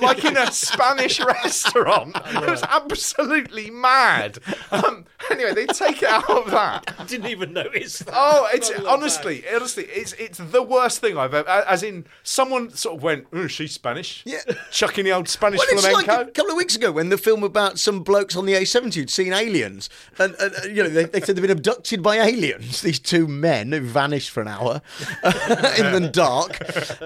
like 0.00 0.24
in 0.24 0.36
a 0.36 0.50
Spanish 0.50 1.20
restaurant. 1.24 2.16
It 2.26 2.50
was 2.50 2.62
absolutely 2.62 3.70
mad. 3.70 4.38
Um, 4.70 5.04
anyway, 5.30 5.52
they 5.54 5.66
take 5.66 6.02
it 6.02 6.08
out 6.08 6.28
of 6.28 6.50
that. 6.50 6.94
I 6.98 7.04
didn't 7.04 7.26
even 7.26 7.52
notice 7.52 8.00
that. 8.00 8.14
Oh, 8.16 8.48
it's 8.52 8.70
Not 8.70 8.78
a 8.78 8.82
lot 8.82 8.92
honestly, 8.94 9.44
honestly, 9.54 9.84
it's 9.84 10.12
it's 10.14 10.38
the 10.38 10.62
worst 10.62 11.00
thing 11.00 11.16
I've 11.16 11.34
ever. 11.34 11.48
As 11.48 11.82
in, 11.82 12.06
someone 12.22 12.70
sort 12.70 12.96
of 12.96 13.02
went, 13.02 13.26
"Oh, 13.32 13.46
she's 13.46 13.72
Spanish." 13.72 14.22
Yeah. 14.24 14.40
chucking 14.70 15.04
the 15.04 15.12
old 15.12 15.28
Spanish 15.28 15.58
Well, 15.58 15.68
it's 15.70 15.82
flamenco. 15.86 16.12
like 16.12 16.28
a 16.28 16.30
couple 16.30 16.52
of 16.52 16.56
weeks 16.56 16.74
ago 16.76 16.90
when 16.92 17.08
the 17.10 17.18
film 17.18 17.42
about 17.44 17.78
some 17.78 18.02
blokes 18.02 18.36
on 18.36 18.46
the 18.46 18.54
A70 18.54 18.94
who'd 18.94 19.10
seen 19.10 19.32
aliens, 19.32 19.88
and, 20.18 20.34
and 20.40 20.54
uh, 20.54 20.66
you 20.68 20.82
know 20.82 20.88
they, 20.88 21.04
they 21.04 21.20
said 21.20 21.36
they'd 21.36 21.42
been 21.42 21.50
abducted 21.50 22.02
by 22.02 22.16
aliens. 22.16 22.82
These 22.82 22.93
two 22.98 23.26
men 23.28 23.72
who 23.72 23.80
vanished 23.80 24.30
for 24.30 24.40
an 24.40 24.48
hour 24.48 24.80
in 25.24 25.92
the 25.92 26.10
dark, 26.12 26.58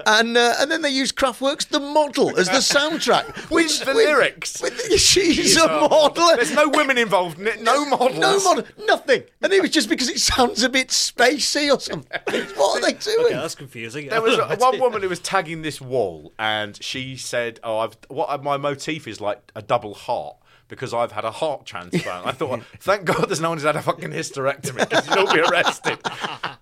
and 0.05 0.37
uh, 0.37 0.55
and 0.59 0.69
then 0.71 0.81
they 0.81 0.89
used 0.89 1.15
Kraftwerk's 1.15 1.65
"The 1.65 1.79
Model" 1.79 2.37
as 2.37 2.47
the 2.47 2.57
soundtrack 2.57 3.49
with 3.51 3.83
the 3.85 3.93
lyrics. 3.93 4.61
with- 4.61 4.79
she's 4.99 5.33
She's 5.35 5.57
a 5.57 5.63
a- 5.65 5.89
model. 5.89 6.27
There's 6.35 6.53
no 6.53 6.69
women 6.69 6.97
involved. 6.97 7.39
n- 7.39 7.63
No 7.63 7.85
models. 7.85 8.19
No 8.19 8.39
model, 8.43 8.63
nothing. 8.85 9.23
And 9.41 9.51
it 9.53 9.61
was 9.61 9.71
just 9.71 9.89
because 9.89 10.09
it 10.09 10.19
sounds 10.19 10.63
a 10.63 10.69
bit 10.69 10.89
spacey 10.89 11.73
or 11.73 11.79
something. 11.79 12.19
What 12.55 12.77
are 12.77 12.81
they 12.85 12.93
doing? 12.97 13.25
Okay, 13.27 13.35
that's 13.35 13.55
confusing. 13.55 14.09
There 14.09 14.21
was 14.21 14.37
one 14.59 14.79
woman 14.79 15.01
who 15.01 15.09
was 15.09 15.19
tagging 15.19 15.61
this 15.61 15.79
wall, 15.81 16.33
and 16.39 16.81
she 16.83 17.15
said, 17.17 17.59
"Oh, 17.63 17.79
I've 17.79 17.97
what 18.07 18.43
my 18.43 18.57
motif 18.57 19.07
is 19.07 19.19
like 19.21 19.51
a 19.55 19.61
double 19.61 19.93
heart." 19.93 20.37
Because 20.69 20.93
I've 20.93 21.11
had 21.11 21.25
a 21.25 21.31
heart 21.31 21.65
transplant. 21.65 22.25
I 22.25 22.31
thought, 22.31 22.61
thank 22.79 23.03
God 23.03 23.27
there's 23.27 23.41
no 23.41 23.49
one 23.49 23.57
who's 23.57 23.65
had 23.65 23.75
a 23.75 23.81
fucking 23.81 24.11
hysterectomy 24.11 24.87
because 24.87 25.07
you'd 25.07 25.17
all 25.17 25.33
be 25.33 25.41
arrested. 25.41 25.99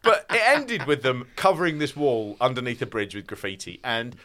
But 0.01 0.25
it 0.31 0.41
ended 0.43 0.87
with 0.87 1.03
them 1.03 1.27
covering 1.35 1.77
this 1.77 1.95
wall 1.95 2.37
underneath 2.41 2.81
a 2.81 2.85
bridge 2.85 3.13
with 3.13 3.27
graffiti, 3.27 3.79
and 3.83 4.15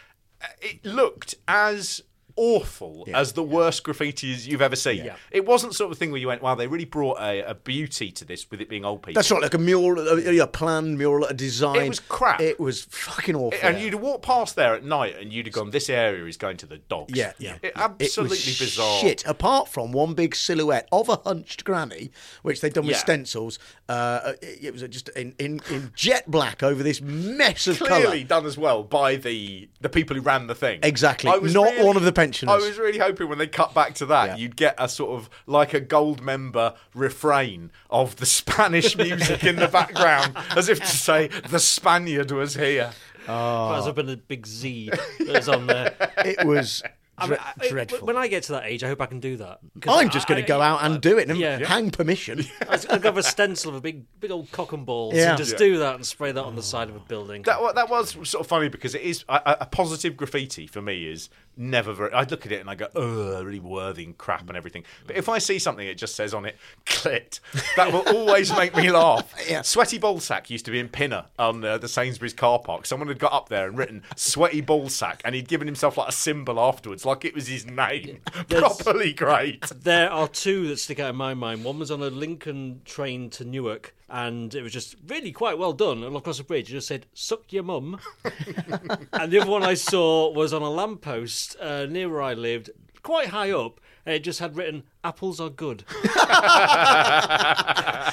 it 0.61 0.85
looked 0.85 1.35
as 1.47 2.01
awful 2.43 3.05
as 3.15 3.33
the 3.33 3.43
worst 3.43 3.85
graffitis 3.85 4.47
you've 4.47 4.63
ever 4.63 4.77
seen. 4.77 5.05
Yeah. 5.05 5.17
It 5.31 5.47
wasn't 5.47 5.75
sort 5.75 5.93
of 5.93 5.99
thing 5.99 6.11
where 6.11 6.21
you 6.21 6.27
went, 6.27 6.43
wow, 6.43 6.55
they 6.55 6.67
really 6.67 6.85
brought 6.85 7.19
a, 7.21 7.51
a 7.51 7.55
beauty 7.55 8.11
to 8.13 8.25
this 8.25 8.51
with 8.51 8.61
it 8.61 8.69
being 8.69 8.85
old 8.85 9.03
people. 9.03 9.15
That's 9.15 9.31
right, 9.31 9.41
like 9.43 9.55
a 9.55 9.59
mural, 9.59 10.09
a, 10.09 10.39
a 10.39 10.47
planned 10.47 10.99
mural, 10.99 11.25
a 11.27 11.35
design. 11.35 11.77
It 11.77 11.89
was 11.89 12.01
crap. 12.01 12.41
It 12.41 12.59
was 12.59 12.83
fucking 12.91 13.37
awful. 13.37 13.59
And 13.63 13.79
you'd 13.81 13.95
walk 13.95 14.23
past 14.23 14.57
there 14.57 14.75
at 14.75 14.85
night 14.85 15.17
and 15.21 15.33
you'd 15.33 15.47
have 15.47 15.55
gone, 15.55 15.71
this 15.71 15.89
area 15.89 16.25
is 16.27 16.37
going 16.37 16.57
to 16.59 16.67
the 16.67 16.79
dogs. 16.79 17.17
Yeah, 17.17 17.33
yeah. 17.39 17.59
It, 17.63 17.73
absolutely 17.77 18.37
was 18.39 18.59
bizarre. 18.59 18.99
Shit. 19.01 19.25
Apart 19.27 19.69
from 19.69 19.93
one 19.93 20.15
big 20.15 20.35
silhouette 20.35 20.89
of 20.91 21.09
a 21.09 21.17
hunched 21.17 21.65
granny, 21.65 22.11
which 22.43 22.61
they'd 22.61 22.73
done 22.73 22.85
with 22.87 22.97
Yeah. 22.97 22.99
stencils, 23.01 23.59
uh, 23.89 24.33
it, 24.43 24.65
it 24.65 24.73
was 24.73 24.83
just 24.83 25.09
in, 25.11 25.35
in, 25.39 25.61
in 25.71 25.93
jet 25.95 26.31
black 26.31 26.63
over 26.63 26.83
this 26.83 27.01
mess 27.01 27.67
of 27.67 27.79
Clearly 27.79 28.03
colour. 28.03 28.25
done 28.25 28.47
as 28.47 28.59
well 28.59 28.83
by 28.83 29.17
the 29.17 29.69
the 29.81 29.89
people 29.89 30.17
who 30.17 30.23
ran 30.23 30.47
the 30.47 30.55
thing. 30.55 30.81
Exactly. 30.83 31.31
I 31.31 31.37
was 31.37 31.55
Not 31.55 31.73
really- 31.73 31.85
one 31.87 31.97
of 31.97 32.03
the 32.03 32.13
pensioners. 32.13 32.32
I 32.47 32.57
was 32.57 32.79
really 32.79 32.99
hoping 32.99 33.29
when 33.29 33.39
they 33.39 33.47
cut 33.47 33.75
back 33.75 33.95
to 33.97 34.07
that, 34.07 34.39
you'd 34.39 34.57
get 34.57 34.75
a 34.79 34.89
sort 34.89 35.19
of 35.21 35.31
like 35.47 35.75
a 35.75 35.81
gold 35.81 36.23
member 36.23 36.75
refrain 36.95 37.71
of 37.91 38.17
the 38.17 38.27
Spanish 38.27 38.97
music 38.97 39.45
in 39.45 39.57
the 39.57 39.69
background, 39.69 40.37
as 40.57 40.69
if 40.69 40.81
to 40.81 40.87
say 40.87 41.29
the 41.49 41.59
Spaniard 41.59 42.31
was 42.31 42.55
here. 42.55 42.93
Ah. 43.29 43.69
Might 43.71 43.75
as 43.77 43.81
well 43.81 43.87
have 43.87 43.95
been 43.97 44.09
a 44.11 44.17
big 44.17 44.47
Z 44.47 44.91
that 45.21 45.29
was 45.29 45.49
on 45.49 45.67
there. 45.67 45.95
It 46.25 46.45
was 46.47 46.83
I 47.19 47.27
mean, 47.29 47.39
I- 47.41 47.69
dreadful. 47.69 48.07
When 48.07 48.17
I 48.17 48.27
get 48.27 48.43
to 48.45 48.53
that 48.53 48.65
age, 48.65 48.83
I 48.83 48.89
hope 48.89 49.01
I 49.01 49.07
can 49.07 49.21
do 49.21 49.37
that. 49.37 49.61
I'm 49.87 50.09
just 50.11 50.27
going 50.27 50.41
to 50.41 50.47
go 50.47 50.61
out 50.61 50.83
and 50.83 51.01
do 51.01 51.19
it 51.19 51.29
and 51.31 51.39
Yeah. 51.39 51.59
hang 51.65 51.91
permission. 51.91 52.45
I 52.67 52.73
was 52.73 52.85
going 52.87 53.01
to 53.01 53.07
have 53.09 53.17
a 53.19 53.23
stencil 53.23 53.69
of 53.71 53.77
a 53.77 53.81
big, 53.81 54.05
big 54.19 54.31
old 54.33 54.51
cock 54.51 54.73
and 54.73 54.85
balls 54.87 55.15
Yeah. 55.15 55.31
and 55.31 55.39
just 55.39 55.53
Yeah. 55.53 55.59
do 55.59 55.79
that 55.79 55.95
and 55.97 56.07
spray 56.07 56.33
that 56.33 56.43
on 56.43 56.57
the 56.57 56.63
side 56.63 56.89
of 56.89 56.97
a 56.97 57.01
building. 57.01 57.43
That 57.43 57.59
that 57.77 57.89
was 57.91 58.13
sort 58.29 58.41
of 58.41 58.47
funny 58.47 58.69
because 58.69 58.95
it 58.97 59.03
is 59.03 59.25
a, 59.29 59.35
a- 59.45 59.57
a 59.61 59.67
positive 59.67 60.17
graffiti 60.17 60.67
for 60.67 60.81
me 60.83 61.05
is 61.07 61.29
never 61.57 61.93
very. 61.93 62.13
I'd 62.13 62.31
look 62.31 62.47
at 62.47 62.53
it 62.53 62.61
and 62.61 62.71
I 62.71 62.75
go, 62.75 62.87
ugh, 62.95 63.45
really 63.45 63.61
worthy 63.61 64.05
and 64.05 64.17
crap 64.17 64.49
and 64.49 64.57
everything. 64.57 64.85
But 65.07 65.17
if 65.17 65.29
I 65.29 65.39
see 65.39 65.59
something 65.59 65.87
it 65.87 65.97
just 65.97 66.15
says 66.15 66.35
on 66.35 66.45
it, 66.45 66.57
clit, 66.87 67.41
that 67.77 67.93
will 67.93 68.07
always 68.09 68.53
make 68.53 68.77
me 68.77 68.91
laugh. 68.91 69.35
Sweaty 69.65 69.99
ballsack 69.99 70.51
used 70.51 70.65
to 70.67 70.71
be 70.71 70.79
in 70.79 70.89
Pinner 70.89 71.27
on 71.39 71.65
uh, 71.65 71.79
the 71.79 71.89
Sainsbury's 71.89 72.35
car 72.35 72.59
park. 72.59 72.87
Someone 72.87 73.09
had 73.09 73.19
got 73.19 73.33
up 73.33 73.49
there 73.49 73.67
and 73.67 73.77
written 73.77 74.03
sweaty 74.17 74.63
ballsack, 74.63 75.21
and 75.25 75.35
he'd 75.35 75.49
given 75.49 75.67
himself 75.67 75.97
like 75.97 76.09
a 76.09 76.13
symbol 76.13 76.59
afterwards, 76.59 77.05
like 77.05 77.25
it 77.25 77.35
was 77.35 77.49
his 77.49 77.67
name. 77.67 78.21
Properly 78.49 79.13
great. 79.13 79.67
There 79.69 80.11
are 80.11 80.29
two 80.29 80.69
that 80.69 80.79
stick 80.79 81.01
out 81.01 81.11
in 81.11 81.17
my 81.17 81.35
mind. 81.35 81.65
One 81.65 81.79
was 81.79 81.91
on 81.91 82.03
a 82.03 82.11
Lincoln 82.11 82.83
train 82.85 83.31
to 83.31 83.45
Newark, 83.45 83.95
and 84.13 84.55
it 84.55 84.63
was 84.63 84.75
just 84.75 84.95
really 85.09 85.33
quite 85.33 85.59
well 85.59 85.73
done. 85.73 86.05
And 86.05 86.15
across 86.15 86.37
the 86.37 86.45
bridge, 86.45 86.69
it 86.69 86.75
just 86.75 86.87
said 86.87 87.07
"suck 87.15 87.51
your 87.51 87.63
mum." 87.63 87.99
and 89.15 89.33
the 89.33 89.41
other 89.41 89.51
one 89.51 89.63
I 89.63 89.75
saw 89.75 90.31
was 90.31 90.53
on 90.53 90.61
a 90.61 90.71
lamppost 90.71 91.57
uh, 91.59 91.87
near 91.87 92.11
where 92.11 92.23
I 92.23 92.35
lived, 92.35 92.71
quite 93.03 93.29
high 93.29 93.51
up. 93.51 93.81
And 94.05 94.15
it 94.15 94.21
just 94.21 94.41
had 94.41 94.57
written 94.57 94.83
"apples 95.05 95.41
are 95.41 95.51
good." 95.51 95.85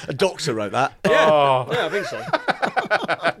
A 0.08 0.14
doctor 0.16 0.54
wrote 0.54 0.72
that. 0.72 0.94
Yeah, 1.04 1.66
yeah, 1.70 1.86
I 1.86 1.88
think 1.88 2.06
so. 2.06 2.24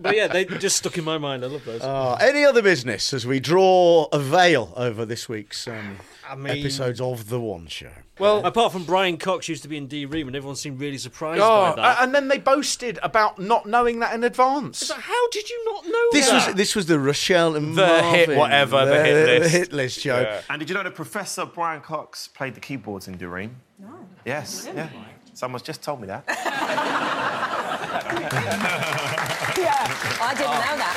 but 0.00 0.14
yeah, 0.16 0.26
they 0.28 0.44
just 0.44 0.76
stuck 0.76 0.96
in 0.98 1.04
my 1.04 1.18
mind. 1.18 1.44
I 1.44 1.48
love 1.48 1.64
those. 1.64 1.80
Uh, 1.80 2.16
any 2.20 2.44
other 2.44 2.62
business 2.62 3.12
as 3.12 3.26
we 3.26 3.40
draw 3.40 4.06
a 4.12 4.18
veil 4.18 4.72
over 4.76 5.04
this 5.04 5.28
week's 5.28 5.66
um, 5.68 5.98
mean- 6.36 6.58
episodes 6.58 7.00
of 7.00 7.28
The 7.28 7.40
One 7.40 7.66
Show? 7.66 7.90
Well, 8.18 8.44
apart 8.44 8.72
from 8.72 8.84
Brian 8.84 9.16
Cox 9.16 9.48
used 9.48 9.62
to 9.62 9.68
be 9.68 9.78
in 9.78 9.86
D 9.86 10.04
Ream, 10.04 10.26
and 10.26 10.36
everyone 10.36 10.56
seemed 10.56 10.78
really 10.78 10.98
surprised 10.98 11.40
Oh, 11.42 11.70
by 11.74 11.76
that. 11.76 11.98
a- 11.98 12.02
and 12.02 12.14
then 12.14 12.28
they 12.28 12.36
boasted 12.36 12.98
about 13.02 13.38
not 13.38 13.64
knowing 13.64 14.00
that 14.00 14.14
in 14.14 14.22
advance. 14.24 14.90
How 14.90 15.28
did 15.30 15.48
you 15.48 15.64
not 15.64 15.86
know 15.86 16.08
This 16.12 16.28
that? 16.28 16.48
was 16.48 16.54
this 16.56 16.76
was 16.76 16.84
the 16.84 16.98
Rochelle 17.00 17.56
and 17.56 17.74
The 17.74 18.02
hit 18.02 18.28
Marvin, 18.28 18.38
whatever, 18.38 18.84
the 18.84 19.02
hit 19.02 19.40
list. 19.40 19.50
hit 19.54 19.72
list 19.72 20.00
show. 20.00 20.40
And 20.50 20.58
did 20.60 20.68
you 20.68 20.74
know 20.74 20.82
that 20.82 20.94
Professor 20.94 21.46
Brian 21.46 21.80
Cox 21.80 22.28
played 22.28 22.54
the 22.54 22.60
keyboards 22.60 23.08
in 23.08 23.16
D 23.40 23.46
Ream? 23.46 23.56
No. 23.78 23.88
Yes. 24.24 24.68
Yeah. 24.74 24.88
Someone's 25.34 25.62
just 25.62 25.82
told 25.82 26.00
me 26.00 26.06
that. 26.08 26.24
yeah, 29.58 29.86
I 30.20 30.34
didn't 30.36 30.60
know 30.60 30.76
that. 30.76 30.94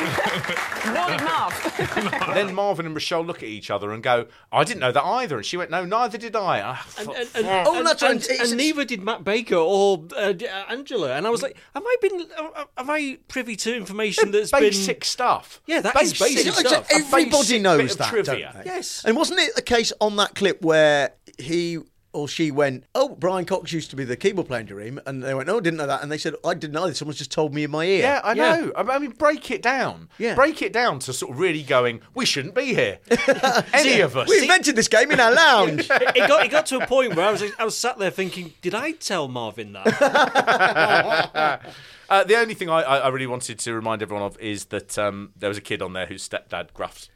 Nor 0.93 1.07
did 1.17 1.23
Marv. 1.23 2.33
then 2.35 2.53
Marvin 2.53 2.85
and 2.85 2.95
Rochelle 2.95 3.23
look 3.23 3.37
at 3.37 3.49
each 3.49 3.69
other 3.71 3.91
and 3.91 4.03
go, 4.03 4.27
I 4.51 4.63
didn't 4.63 4.79
know 4.81 4.91
that 4.91 5.03
either. 5.03 5.37
And 5.37 5.45
she 5.45 5.57
went, 5.57 5.71
No, 5.71 5.85
neither 5.85 6.17
did 6.17 6.35
I. 6.35 6.61
Ah, 6.61 6.85
And, 6.97 7.07
fuck. 7.07 7.15
and, 7.17 7.29
and, 7.35 7.67
Oh, 7.67 7.77
and, 7.77 7.87
that's 7.87 8.03
and, 8.03 8.25
and 8.41 8.57
neither 8.57 8.83
did 8.85 9.01
Matt 9.01 9.23
Baker 9.23 9.55
or 9.55 10.05
uh, 10.15 10.33
uh, 10.33 10.63
Angela. 10.69 11.13
And 11.15 11.25
I 11.25 11.29
was 11.29 11.41
like, 11.41 11.55
"Have 11.73 11.83
I 11.85 11.95
been? 12.01 12.27
uh, 12.37 12.65
Have 12.77 12.89
I 12.89 13.17
privy 13.27 13.55
to 13.57 13.75
information 13.75 14.31
that's 14.31 14.51
basic 14.51 14.99
been 14.99 15.05
stuff. 15.05 15.61
Yeah, 15.65 15.81
that 15.81 15.95
is 16.01 16.13
Basic 16.19 16.45
basic 16.45 16.53
stuff. 16.53 16.67
stuff. 16.67 16.87
Everybody 16.91 17.29
basic 17.29 17.61
knows 17.61 17.95
that. 17.97 18.09
trivia. 18.09 18.51
don't 18.53 18.63
they? 18.65 18.69
Yes. 18.71 19.03
And 19.05 19.15
wasn't 19.15 19.39
it 19.39 19.55
the 19.55 19.61
case 19.61 19.93
on 20.01 20.15
that 20.17 20.35
clip 20.35 20.61
where 20.61 21.11
he 21.37 21.79
or 22.13 22.27
she 22.27 22.51
went, 22.51 22.85
"Oh, 22.95 23.09
Brian 23.09 23.45
Cox 23.45 23.73
used 23.73 23.89
to 23.89 23.95
be 23.95 24.03
the 24.03 24.15
keyboard 24.15 24.47
player 24.47 24.61
in 24.61 24.67
D 24.67 24.73
Ream," 24.73 24.99
and 25.05 25.23
they 25.23 25.33
went, 25.33 25.49
"Oh, 25.49 25.57
I 25.57 25.61
didn't 25.61 25.77
know 25.77 25.87
that," 25.87 26.01
and 26.01 26.11
they 26.11 26.17
said, 26.17 26.35
"I 26.45 26.53
didn't 26.53 26.73
know 26.73 26.87
this. 26.87 26.99
Someone's 26.99 27.17
just 27.17 27.31
told 27.31 27.53
me 27.53 27.63
in 27.63 27.71
my 27.71 27.83
ear." 27.83 27.99
Yeah, 27.99 28.21
I 28.23 28.33
know. 28.33 28.71
I 28.75 28.81
I 28.81 28.99
mean, 28.99 29.11
break 29.11 29.51
it 29.51 29.61
down. 29.61 30.09
Yeah. 30.17 30.35
Break 30.35 30.61
it 30.61 30.71
down 30.71 30.99
to 30.99 31.13
sort 31.13 31.31
of 31.31 31.39
really 31.39 31.63
going, 31.63 32.01
we 32.13 32.25
shouldn't 32.25 32.55
be 32.55 32.73
here. 32.73 32.99
Any 33.73 33.99
of 34.01 34.15
us. 34.15 34.29
We 34.29 34.41
invented 34.41 34.75
this 34.75 34.87
game 34.87 35.11
in 35.11 35.19
our 35.19 35.33
lounge. 35.33 35.89
it, 35.89 35.91
it 36.15 36.27
got 36.27 36.45
it 36.45 36.49
got 36.49 36.65
to 36.67 36.77
a 36.79 36.87
point 36.87 37.15
where 37.15 37.27
I 37.27 37.31
was 37.31 37.43
I 37.57 37.65
was 37.65 37.77
sat 37.77 37.97
there 37.97 38.11
thinking, 38.11 38.53
did 38.61 38.75
I 38.75 38.91
tell 38.91 39.27
Marvin 39.27 39.73
that? 39.73 41.61
Uh, 42.09 42.23
the 42.23 42.35
only 42.35 42.53
thing 42.53 42.69
I, 42.69 42.81
I 42.81 42.97
I 42.97 43.07
really 43.07 43.25
wanted 43.25 43.57
to 43.59 43.73
remind 43.73 44.03
everyone 44.03 44.23
of 44.23 44.37
is 44.37 44.65
that 44.65 44.99
um, 44.99 45.31
there 45.35 45.49
was 45.49 45.57
a 45.57 45.61
kid 45.61 45.81
on 45.81 45.93
there 45.93 46.05
whose 46.05 46.27
stepdad 46.27 46.71
gruffs. 46.73 47.09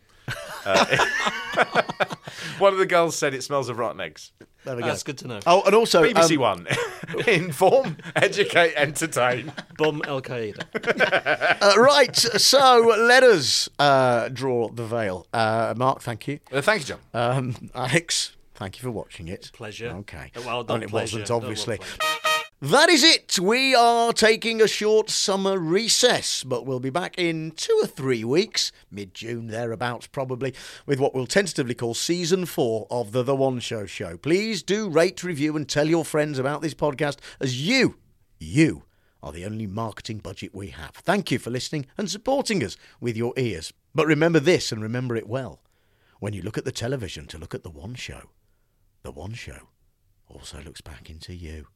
Uh, 0.65 0.97
one 2.59 2.73
of 2.73 2.79
the 2.79 2.85
girls 2.85 3.15
said 3.15 3.33
it 3.33 3.43
smells 3.43 3.69
of 3.69 3.77
rotten 3.77 4.01
eggs. 4.01 4.31
There 4.65 4.75
we 4.75 4.81
go. 4.81 4.89
That's 4.89 5.03
good 5.03 5.17
to 5.19 5.27
know. 5.27 5.39
Oh, 5.47 5.61
and 5.65 5.73
also 5.73 6.03
BBC 6.03 6.35
um, 6.35 6.41
One. 6.41 6.67
Inform, 7.27 7.97
educate, 8.17 8.73
entertain. 8.75 9.53
Bomb 9.77 10.01
Al 10.05 10.21
Qaeda. 10.21 11.61
uh, 11.61 11.79
right, 11.79 12.15
so 12.15 12.93
let 12.99 13.23
us 13.23 13.69
uh, 13.79 14.27
draw 14.27 14.67
the 14.67 14.85
veil. 14.85 15.25
Uh, 15.31 15.73
Mark, 15.77 16.01
thank 16.01 16.27
you. 16.27 16.39
Uh, 16.51 16.61
thank 16.61 16.81
you, 16.81 16.95
Jon. 16.95 16.99
Um, 17.13 17.69
Alex, 17.73 18.35
thank 18.55 18.77
you 18.77 18.81
for 18.83 18.91
watching 18.91 19.29
it. 19.29 19.51
Pleasure. 19.53 19.89
Okay. 19.99 20.31
Well, 20.35 20.65
done, 20.65 20.79
Well, 20.79 20.83
it 20.83 20.89
pleasure. 20.89 21.19
wasn't, 21.19 21.29
Not 21.29 21.43
obviously. 21.43 21.79
That 22.59 22.89
is 22.89 23.03
it. 23.03 23.37
We 23.37 23.75
are 23.75 24.11
taking 24.11 24.63
a 24.63 24.67
short 24.67 25.11
summer 25.11 25.59
recess, 25.59 26.43
but 26.43 26.65
we'll 26.65 26.79
be 26.79 26.89
back 26.89 27.13
in 27.15 27.51
two 27.51 27.79
or 27.83 27.85
three 27.85 28.23
weeks, 28.23 28.71
mid 28.89 29.13
June 29.13 29.45
thereabouts 29.45 30.07
probably, 30.07 30.55
with 30.87 30.99
what 30.99 31.13
we'll 31.13 31.27
tentatively 31.27 31.75
call 31.75 31.93
season 31.93 32.47
four 32.47 32.87
of 32.89 33.11
the 33.11 33.21
The 33.21 33.35
One 33.35 33.59
Show 33.59 33.85
Show. 33.85 34.17
Please 34.17 34.63
do 34.63 34.89
rate, 34.89 35.23
review, 35.23 35.55
and 35.55 35.69
tell 35.69 35.87
your 35.87 36.03
friends 36.03 36.39
about 36.39 36.63
this 36.63 36.73
podcast 36.73 37.19
as 37.39 37.61
you, 37.61 37.97
you 38.39 38.85
are 39.21 39.31
the 39.31 39.45
only 39.45 39.67
marketing 39.67 40.17
budget 40.17 40.55
we 40.55 40.69
have. 40.69 40.95
Thank 40.95 41.29
you 41.29 41.37
for 41.37 41.51
listening 41.51 41.85
and 41.95 42.09
supporting 42.09 42.63
us 42.63 42.75
with 42.99 43.15
your 43.15 43.33
ears. 43.37 43.71
But 43.93 44.07
remember 44.07 44.39
this 44.39 44.71
and 44.71 44.81
remember 44.81 45.15
it 45.15 45.27
well. 45.27 45.61
When 46.19 46.33
you 46.33 46.41
look 46.41 46.57
at 46.57 46.65
the 46.65 46.71
television 46.71 47.27
to 47.27 47.37
look 47.37 47.53
at 47.53 47.61
The 47.61 47.69
One 47.69 47.93
Show, 47.93 48.31
The 49.03 49.11
One 49.11 49.35
Show 49.35 49.69
also 50.27 50.59
looks 50.63 50.81
back 50.81 51.11
into 51.11 51.35
you. 51.35 51.67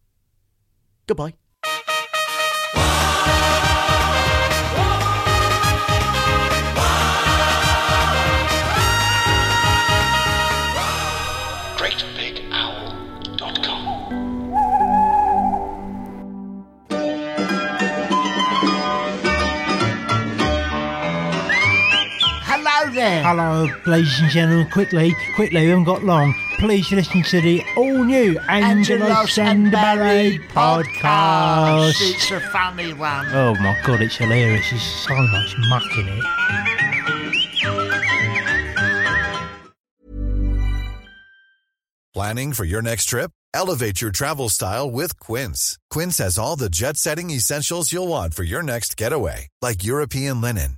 Goodbye. 1.12 1.34
There. 23.02 23.24
Hello, 23.24 23.68
ladies 23.86 24.20
and 24.20 24.30
gentlemen. 24.30 24.70
Quickly, 24.70 25.16
quickly, 25.36 25.62
we 25.62 25.70
haven't 25.70 25.86
got 25.86 26.04
long. 26.04 26.36
Please 26.60 26.91
listen 26.91 27.24
to 27.24 27.41
the 27.41 27.64
all 27.76 28.04
new 28.04 28.38
Angelo 28.47 29.06
Angelos 29.06 29.36
Sandabarry 29.36 30.36
and 30.36 30.49
podcast. 30.49 31.95
It's 31.99 32.32
a 32.32 32.39
funny 32.39 32.93
one. 32.93 33.26
Oh 33.34 33.56
my 33.56 33.76
god, 33.84 34.02
it's 34.02 34.18
hilarious. 34.18 34.70
There's 34.70 34.84
so 34.84 35.16
much 35.16 35.56
muck 35.70 35.97
in 35.97 36.08
it. 36.10 36.24
Planning 42.14 42.54
for 42.54 42.66
your 42.66 42.82
next 42.82 43.06
trip? 43.06 43.32
Elevate 43.54 44.02
your 44.02 44.12
travel 44.12 44.49
style 44.49 44.91
with 44.91 45.20
Quince. 45.20 45.78
Quince 45.89 46.18
has 46.20 46.38
all 46.38 46.56
the 46.56 46.70
jet 46.70 46.97
setting 46.97 47.32
essentials 47.32 47.91
you'll 47.91 48.08
want 48.08 48.34
for 48.34 48.43
your 48.43 48.62
next 48.62 48.97
getaway, 48.97 49.47
like 49.62 49.84
European 49.84 50.41
linen, 50.41 50.78